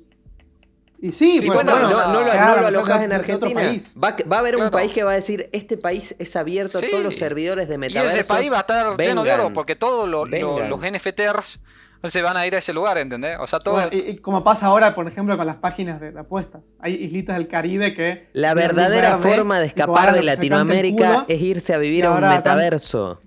Y 1.03 1.11
sí, 1.11 1.40
Sí, 1.40 1.46
pues 1.46 1.57
bueno, 1.57 1.72
bueno, 1.72 1.88
no, 1.90 2.12
no 2.12 2.20
lo, 2.20 2.32
no 2.32 2.66
alojas 2.68 3.00
en 3.03 3.12
Argentina. 3.12 3.55
país. 3.61 3.94
Va, 4.03 4.14
va 4.30 4.36
a 4.36 4.38
haber 4.38 4.57
un 4.57 4.70
país 4.70 4.92
que 4.92 5.03
va 5.03 5.11
a 5.11 5.14
decir, 5.16 5.50
este 5.53 5.76
país 5.76 6.14
es 6.18 6.36
abierto 6.36 6.78
Sí. 6.78 6.86
a 6.86 6.90
todos 6.90 7.03
los 7.03 7.16
servidores 7.16 7.66
de 7.68 7.74
y 7.74 7.78
metaverso. 7.78 8.16
ese 8.16 8.24
país 8.24 8.50
va 8.53 8.59
a 8.59 8.61
estar 8.61 8.96
lleno 8.96 9.24
de 9.24 9.32
oro 9.32 9.53
porque 9.53 9.74
todos 9.74 10.09
lo- 10.09 10.24
lo- 10.24 10.30
Vengan. 10.30 10.70
los 10.70 10.80
NFTers 10.84 11.59
se 12.05 12.22
van 12.22 12.36
a 12.36 12.46
ir 12.46 12.55
a 12.55 12.59
ese 12.59 12.72
lugar, 12.72 12.98
¿entendés? 12.98 13.36
O 13.40 13.46
sea, 13.48 13.59
todo... 13.59 13.74
Bueno, 13.74 13.88
y, 13.92 13.98
y 14.11 14.16
como 14.18 14.42
pasa 14.44 14.66
ahora, 14.66 14.94
por 14.94 15.07
ejemplo, 15.09 15.36
con 15.36 15.44
las 15.46 15.57
páginas 15.57 16.00
de, 16.00 16.12
de 16.12 16.20
apuestas. 16.20 16.62
Hay 16.80 16.94
islitas 16.94 17.36
del 17.36 17.48
Caribe 17.48 17.94
que... 17.94 18.28
La 18.32 18.55
verdadera 18.55 19.16
verde, 19.16 19.28
forma 19.36 19.59
de 19.61 19.66
escapar 19.66 20.12
de 20.12 20.22
Latinoamérica 20.22 21.24
es 21.28 21.40
irse 21.40 21.74
a 21.74 21.78
vivir 21.78 22.05
y 22.05 22.07
a 22.07 22.12
un 22.12 22.20
metaverso. 22.28 23.20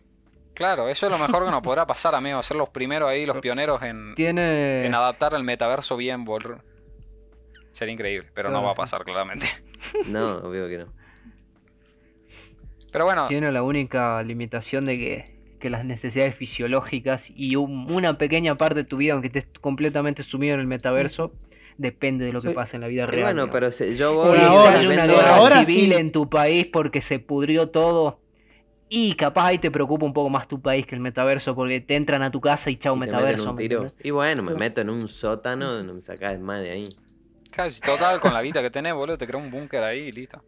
Claro, 0.53 0.87
eso 0.87 1.05
es 1.07 1.11
lo 1.11 1.17
mejor 1.17 1.43
que 1.45 1.51
nos 1.51 1.61
podrá 1.61 1.85
pasar, 1.85 2.15
amigo. 2.15 2.41
Ser 2.41 2.55
los 2.55 2.69
primeros 2.69 3.09
ahí, 3.09 3.25
los 3.25 3.37
pioneros 3.37 3.81
en, 3.83 4.15
Tiene. 4.15 4.85
en 4.85 4.95
adaptar 4.95 5.33
el 5.33 5.43
metaverso 5.43 5.97
bien, 5.97 6.23
por... 6.23 6.61
Sería 7.75 7.93
increíble, 7.93 8.29
pero 8.33 8.49
no 8.51 8.63
va 8.63 8.71
a 8.71 8.75
pasar, 8.75 9.03
claramente. 9.03 9.47
No, 10.07 10.37
obvio 10.37 10.67
que 10.69 10.77
no. 10.77 10.93
Pero 12.91 13.03
bueno, 13.05 13.27
Tiene 13.27 13.51
la 13.51 13.63
única 13.63 14.23
limitación 14.23 14.85
de 14.85 14.93
que, 14.97 15.23
que 15.59 15.69
las 15.69 15.83
necesidades 15.83 16.35
fisiológicas 16.35 17.25
y 17.29 17.57
un- 17.57 17.91
una 17.91 18.17
pequeña 18.17 18.55
parte 18.55 18.75
de 18.75 18.83
tu 18.85 18.95
vida, 18.97 19.11
aunque 19.13 19.27
estés 19.27 19.45
completamente 19.59 20.23
sumido 20.23 20.53
en 20.53 20.61
el 20.61 20.67
metaverso, 20.67 21.33
depende 21.77 22.25
de 22.25 22.31
lo 22.31 22.41
que 22.41 22.47
Sí. 22.49 22.53
pase 22.55 22.77
en 22.77 22.81
la 22.81 22.87
vida 22.87 23.05
real. 23.05 23.23
bueno, 23.35 23.49
pero 23.51 23.69
se- 23.71 23.95
yo 23.95 24.13
voy 24.13 24.37
y 24.37 24.41
ahora, 24.41 24.79
una 24.79 25.05
guerra 25.05 25.35
ahora 25.35 25.65
civil 25.65 25.91
sí. 25.93 25.99
en 25.99 26.11
tu 26.13 26.29
país 26.29 26.67
porque 26.71 27.01
se 27.01 27.19
pudrió 27.19 27.69
todo 27.69 28.19
y 28.87 29.15
capaz 29.15 29.47
ahí 29.47 29.57
te 29.59 29.69
preocupa 29.71 30.05
un 30.05 30.13
poco 30.13 30.29
más 30.29 30.47
tu 30.47 30.61
país 30.61 30.85
que 30.87 30.95
el 30.95 31.01
metaverso 31.01 31.53
porque 31.53 31.81
te 31.81 31.95
entran 31.97 32.23
a 32.23 32.31
tu 32.31 32.39
casa 32.39 32.69
y 32.69 32.77
chau 32.77 32.95
y 32.95 32.99
metaverso. 32.99 33.55
Y 34.03 34.11
bueno, 34.11 34.41
me 34.41 34.55
meto 34.55 34.79
en 34.79 34.89
un 34.89 35.09
sótano, 35.09 35.83
no 35.83 35.93
me 35.95 36.01
sacás 36.01 36.39
más 36.39 36.63
de 36.63 36.71
ahí. 36.71 36.85
Casi 37.55 37.81
total, 37.81 38.19
con 38.19 38.33
la 38.33 38.41
guita 38.41 38.61
que 38.61 38.69
tenés, 38.69 38.93
boludo, 38.93 39.17
te 39.17 39.25
crea 39.27 39.39
un 39.41 39.49
búnker 39.51 39.83
ahí 39.83 39.99
y 40.07 40.11
listo. 40.11 40.41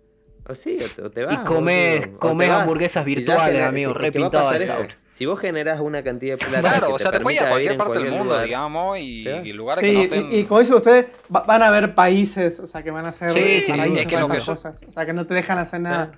O 0.49 0.55
sí, 0.55 0.77
o 0.81 0.87
te, 0.95 1.01
o 1.01 1.11
te 1.11 1.25
vas. 1.25 1.39
comés 1.39 2.01
te 2.01 2.17
vas. 2.21 2.61
hamburguesas 2.61 3.03
Si 3.03 3.15
virtuales, 3.15 3.61
amigo, 3.67 3.91
si- 3.91 3.97
re 3.97 4.07
es 4.07 4.13
que 4.13 4.19
va 4.19 4.25
a 4.27 4.29
pintado 4.29 4.43
pasar 4.45 4.61
esa 4.61 4.73
eso. 4.73 4.81
hora. 4.83 4.97
Si 5.09 5.25
vos 5.25 5.39
generas 5.39 5.79
una 5.81 6.03
cantidad 6.03 6.37
de 6.37 6.45
plata 6.45 6.59
Claro, 6.61 6.87
que 6.87 6.93
o 6.93 6.97
te 6.97 7.03
sea, 7.03 7.11
te 7.11 7.19
puedes 7.19 7.41
ir 7.41 7.45
a 7.45 7.49
cualquier 7.49 7.77
parte 7.77 7.99
del 7.99 8.11
mundo, 8.11 8.25
lugar, 8.25 8.45
digamos, 8.45 8.97
y, 8.99 9.23
Te 9.25 9.41
y 9.47 9.51
lugares 9.53 9.81
que 9.81 9.89
Sí, 9.89 9.93
no 9.95 9.99
y- 9.99 10.03
estén... 10.03 10.33
y, 10.39 10.43
como 10.45 10.59
dicen 10.61 10.75
ustedes, 10.75 11.05
va- 11.35 11.41
van 11.43 11.63
a 11.63 11.67
haber 11.67 11.95
países, 11.95 12.59
o 12.61 12.67
sea, 12.67 12.81
que 12.83 12.91
van 12.91 13.05
a 13.07 13.11
ser 13.13 13.29
Sí, 13.31 13.65
paraísos 13.67 13.99
es 13.99 14.05
que 14.07 14.17
lo 14.17 14.27
que 14.29 14.37
cosas. 14.37 14.81
O 14.87 14.91
sea, 14.91 15.05
que 15.05 15.13
no 15.13 15.25
te 15.27 15.33
dejan 15.33 15.57
hacer 15.57 15.81
nada. 15.81 16.11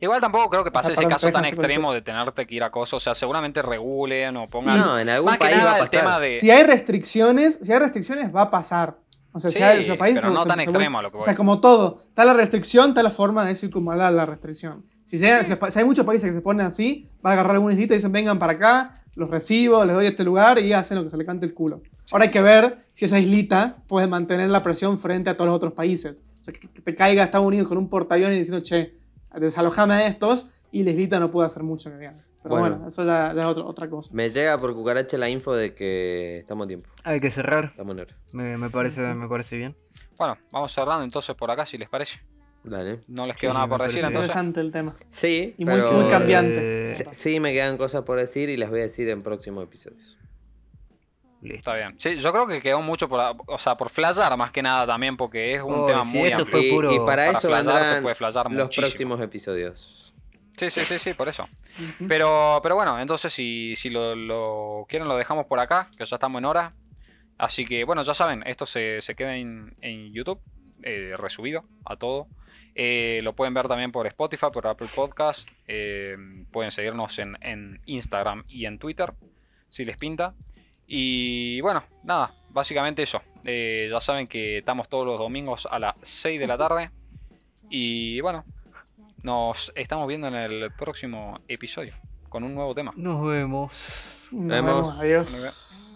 Igual 0.00 0.20
tampoco 0.20 0.50
creo 0.50 0.62
que 0.64 0.70
pase 0.70 0.88
sea, 0.94 1.02
ese 1.02 1.08
caso 1.08 1.30
tan 1.32 1.46
extremo 1.46 1.92
de 1.94 2.02
tenerte 2.02 2.46
que 2.46 2.54
ir 2.54 2.62
a 2.62 2.70
cosas. 2.70 2.94
O 2.94 3.00
sea, 3.00 3.14
seguramente 3.14 3.62
regulen 3.62 4.36
o 4.36 4.48
pongan. 4.48 4.78
No, 4.78 4.98
en 4.98 5.08
algún 5.08 5.30
Más 5.30 5.38
que 5.38 5.44
país 5.44 5.56
nada 5.56 5.70
va 5.70 5.72
a 5.76 5.78
el 5.78 5.84
pasar. 5.86 6.00
tema 6.00 6.20
de. 6.20 6.38
Si 6.38 6.50
hay 6.50 6.62
restricciones, 6.64 7.58
si 7.62 7.72
hay 7.72 7.78
restricciones, 7.78 8.34
va 8.34 8.42
a 8.42 8.50
pasar. 8.50 8.96
O 9.36 9.40
sea, 9.40 9.50
Sí, 9.50 9.58
si 9.82 9.88
los 9.88 9.98
países 9.98 10.22
pero 10.22 10.32
no 10.32 10.42
se- 10.44 10.48
tan 10.48 10.58
se- 10.58 10.64
extremo 10.64 11.02
lo 11.02 11.10
que 11.10 11.16
O 11.16 11.18
voy. 11.18 11.24
sea, 11.24 11.34
como 11.34 11.60
todo, 11.60 12.00
está 12.08 12.24
la 12.24 12.32
restricción, 12.34 12.90
está 12.90 13.02
la 13.02 13.10
forma 13.10 13.44
de 13.44 13.56
circunvalar 13.56 14.12
la 14.12 14.24
restricción. 14.26 14.84
Si, 15.04 15.18
se- 15.18 15.42
si 15.44 15.50
los 15.50 15.58
pa- 15.58 15.70
si 15.70 15.78
hay 15.80 15.84
muchos 15.84 16.06
países 16.06 16.30
que 16.30 16.34
se 16.36 16.40
ponen 16.40 16.64
así, 16.66 17.08
va 17.24 17.30
a 17.30 17.32
agarrar 17.34 17.54
alguna 17.56 17.74
islita 17.74 17.94
y 17.94 17.96
dicen, 17.98 18.12
vengan 18.12 18.38
para 18.38 18.52
acá, 18.52 19.02
los 19.16 19.28
recibo, 19.28 19.84
les 19.84 19.94
doy 19.94 20.06
este 20.06 20.24
lugar 20.24 20.58
y 20.60 20.72
hacen 20.72 20.96
lo 20.96 21.04
que 21.04 21.10
se 21.10 21.16
le 21.16 21.24
cante 21.26 21.46
el 21.46 21.52
culo. 21.52 21.82
Ahora 22.12 22.24
hay 22.26 22.30
que 22.30 22.40
ver 22.42 22.84
si 22.92 23.04
esa 23.06 23.18
islita 23.18 23.76
puede 23.88 24.06
mantener 24.06 24.48
la 24.50 24.62
presión 24.62 24.98
frente 24.98 25.30
a 25.30 25.36
todos 25.36 25.48
los 25.48 25.56
otros 25.56 25.72
países. 25.72 26.22
O 26.40 26.44
sea, 26.44 26.54
que 26.54 26.60
que 26.68 26.80
te 26.80 26.94
caiga 26.94 27.24
Estados 27.24 27.46
Unidos 27.46 27.66
con 27.68 27.78
un 27.78 27.88
portaaviones 27.88 28.36
diciendo, 28.38 28.60
che, 28.62 28.94
desalojame 29.38 29.94
a 29.94 30.06
estos 30.06 30.46
y 30.70 30.84
la 30.84 30.90
islita 30.90 31.18
no 31.18 31.28
puede 31.28 31.46
hacer 31.48 31.62
mucho 31.62 31.90
que 31.90 31.96
digamos. 31.98 32.22
Pero 32.44 32.56
bueno, 32.56 32.76
Bueno. 32.76 32.88
eso 32.88 33.04
ya, 33.04 33.32
ya 33.34 33.40
es 33.40 33.46
otro- 33.46 33.66
otra 33.66 33.88
cosa. 33.90 34.10
Me 34.12 34.28
llega 34.30 34.56
por 34.58 34.72
cucaracha 34.74 35.18
la 35.18 35.28
info 35.28 35.54
de 35.54 35.74
que 35.74 36.38
estamos 36.38 36.66
a 36.66 36.68
tiempo. 36.68 36.88
Hay 37.02 37.18
que 37.18 37.30
cerrar. 37.32 37.64
Estamos 37.72 37.94
en 37.96 38.00
hora. 38.02 38.14
Me, 38.34 38.56
me 38.56 38.70
parece, 38.70 39.00
me 39.00 39.26
parece 39.28 39.56
bien. 39.56 39.74
Bueno, 40.18 40.36
vamos 40.52 40.70
cerrando 40.72 41.02
entonces 41.04 41.34
por 41.34 41.50
acá 41.50 41.66
si 41.66 41.76
les 41.78 41.88
parece. 41.88 42.20
Dale. 42.62 43.00
No 43.08 43.26
les 43.26 43.36
Sí, 43.36 43.40
quedó 43.42 43.54
nada 43.54 43.66
por 43.66 43.82
decir 43.82 43.98
entonces. 44.04 44.24
Interesante 44.30 44.60
el 44.60 44.70
tema. 44.72 44.94
Sí, 45.10 45.54
Y 45.58 45.64
muy- 45.64 45.74
pero... 45.74 45.92
muy 45.92 46.08
cambiante. 46.08 46.80
Eh, 46.82 46.94
Sí, 46.94 47.04
sí, 47.12 47.40
me 47.40 47.50
quedan 47.52 47.76
cosas 47.76 48.02
por 48.04 48.18
decir 48.18 48.48
y 48.48 48.56
las 48.56 48.70
voy 48.70 48.80
a 48.80 48.82
decir 48.84 49.08
en 49.08 49.22
próximos 49.22 49.64
episodios. 49.64 50.16
listo. 51.42 51.56
Está 51.58 51.74
bien. 51.74 51.94
Sí, 51.98 52.16
yo 52.18 52.32
creo 52.32 52.46
que 52.46 52.60
quedó 52.60 52.80
mucho 52.80 53.06
por, 53.08 53.20
o 53.48 53.58
sea, 53.58 53.74
por 53.74 53.90
flashear 53.90 54.34
más 54.36 54.50
que 54.50 54.62
nada 54.62 54.86
también 54.86 55.14
porque 55.16 55.54
es 55.54 55.62
un 55.62 55.74
Oh, 55.80 55.86
tema 55.86 56.02
sí, 56.04 56.10
muy 56.16 56.30
amplio. 56.32 56.50
fue 56.50 56.66
Y, 56.66 56.70
puro- 56.74 56.92
y 56.92 56.96
para, 57.00 57.06
Para 57.06 57.30
eso 57.32 57.40
flashear 57.48 57.64
se 57.84 57.94
vendrán 57.94 58.02
puede 58.02 58.16
los 58.20 58.64
muchísimo. 58.64 58.86
próximos 58.86 59.20
episodios. 59.20 60.03
Sí, 60.56 60.70
sí, 60.70 60.84
sí, 60.84 60.98
sí, 60.98 61.14
por 61.14 61.28
eso. 61.28 61.48
Pero, 62.06 62.60
pero 62.62 62.76
bueno, 62.76 63.00
entonces 63.00 63.32
si, 63.32 63.74
si 63.76 63.90
lo, 63.90 64.14
lo 64.14 64.86
quieren 64.88 65.08
lo 65.08 65.16
dejamos 65.16 65.46
por 65.46 65.58
acá, 65.58 65.90
que 65.96 66.04
ya 66.04 66.16
estamos 66.16 66.38
en 66.38 66.44
hora. 66.44 66.72
Así 67.38 67.64
que 67.64 67.84
bueno, 67.84 68.02
ya 68.02 68.14
saben, 68.14 68.44
esto 68.46 68.64
se, 68.64 69.00
se 69.00 69.16
queda 69.16 69.36
en, 69.36 69.74
en 69.80 70.12
YouTube, 70.12 70.40
eh, 70.82 71.12
resubido 71.18 71.64
a 71.84 71.96
todo. 71.96 72.28
Eh, 72.76 73.20
lo 73.22 73.34
pueden 73.34 73.54
ver 73.54 73.68
también 73.68 73.92
por 73.92 74.06
Spotify, 74.06 74.46
por 74.52 74.66
Apple 74.66 74.88
Podcast. 74.94 75.48
eh, 75.66 76.16
pueden 76.52 76.70
seguirnos 76.70 77.18
en, 77.18 77.36
en 77.40 77.80
Instagram 77.86 78.44
y 78.48 78.66
en 78.66 78.78
Twitter, 78.78 79.12
si 79.68 79.84
les 79.84 79.96
pinta. 79.96 80.34
Y 80.86 81.60
bueno, 81.62 81.82
nada, 82.04 82.34
básicamente 82.50 83.02
eso. 83.02 83.22
Eh, 83.44 83.88
ya 83.90 84.00
saben 84.00 84.26
que 84.26 84.58
estamos 84.58 84.88
todos 84.88 85.06
los 85.06 85.18
domingos 85.18 85.66
a 85.70 85.78
las 85.78 85.94
6 86.02 86.38
de 86.38 86.46
la 86.46 86.58
tarde. 86.58 86.90
Y 87.70 88.20
bueno, 88.20 88.44
nos 89.24 89.72
estamos 89.74 90.06
viendo 90.06 90.28
en 90.28 90.34
el 90.34 90.70
próximo 90.70 91.40
episodio 91.48 91.94
con 92.28 92.44
un 92.44 92.54
nuevo 92.54 92.74
tema. 92.74 92.92
Nos 92.94 93.26
vemos. 93.26 93.72
Nos 94.30 94.48
vemos. 94.48 94.98
vemos. 94.98 94.98
Adiós. 95.00 95.93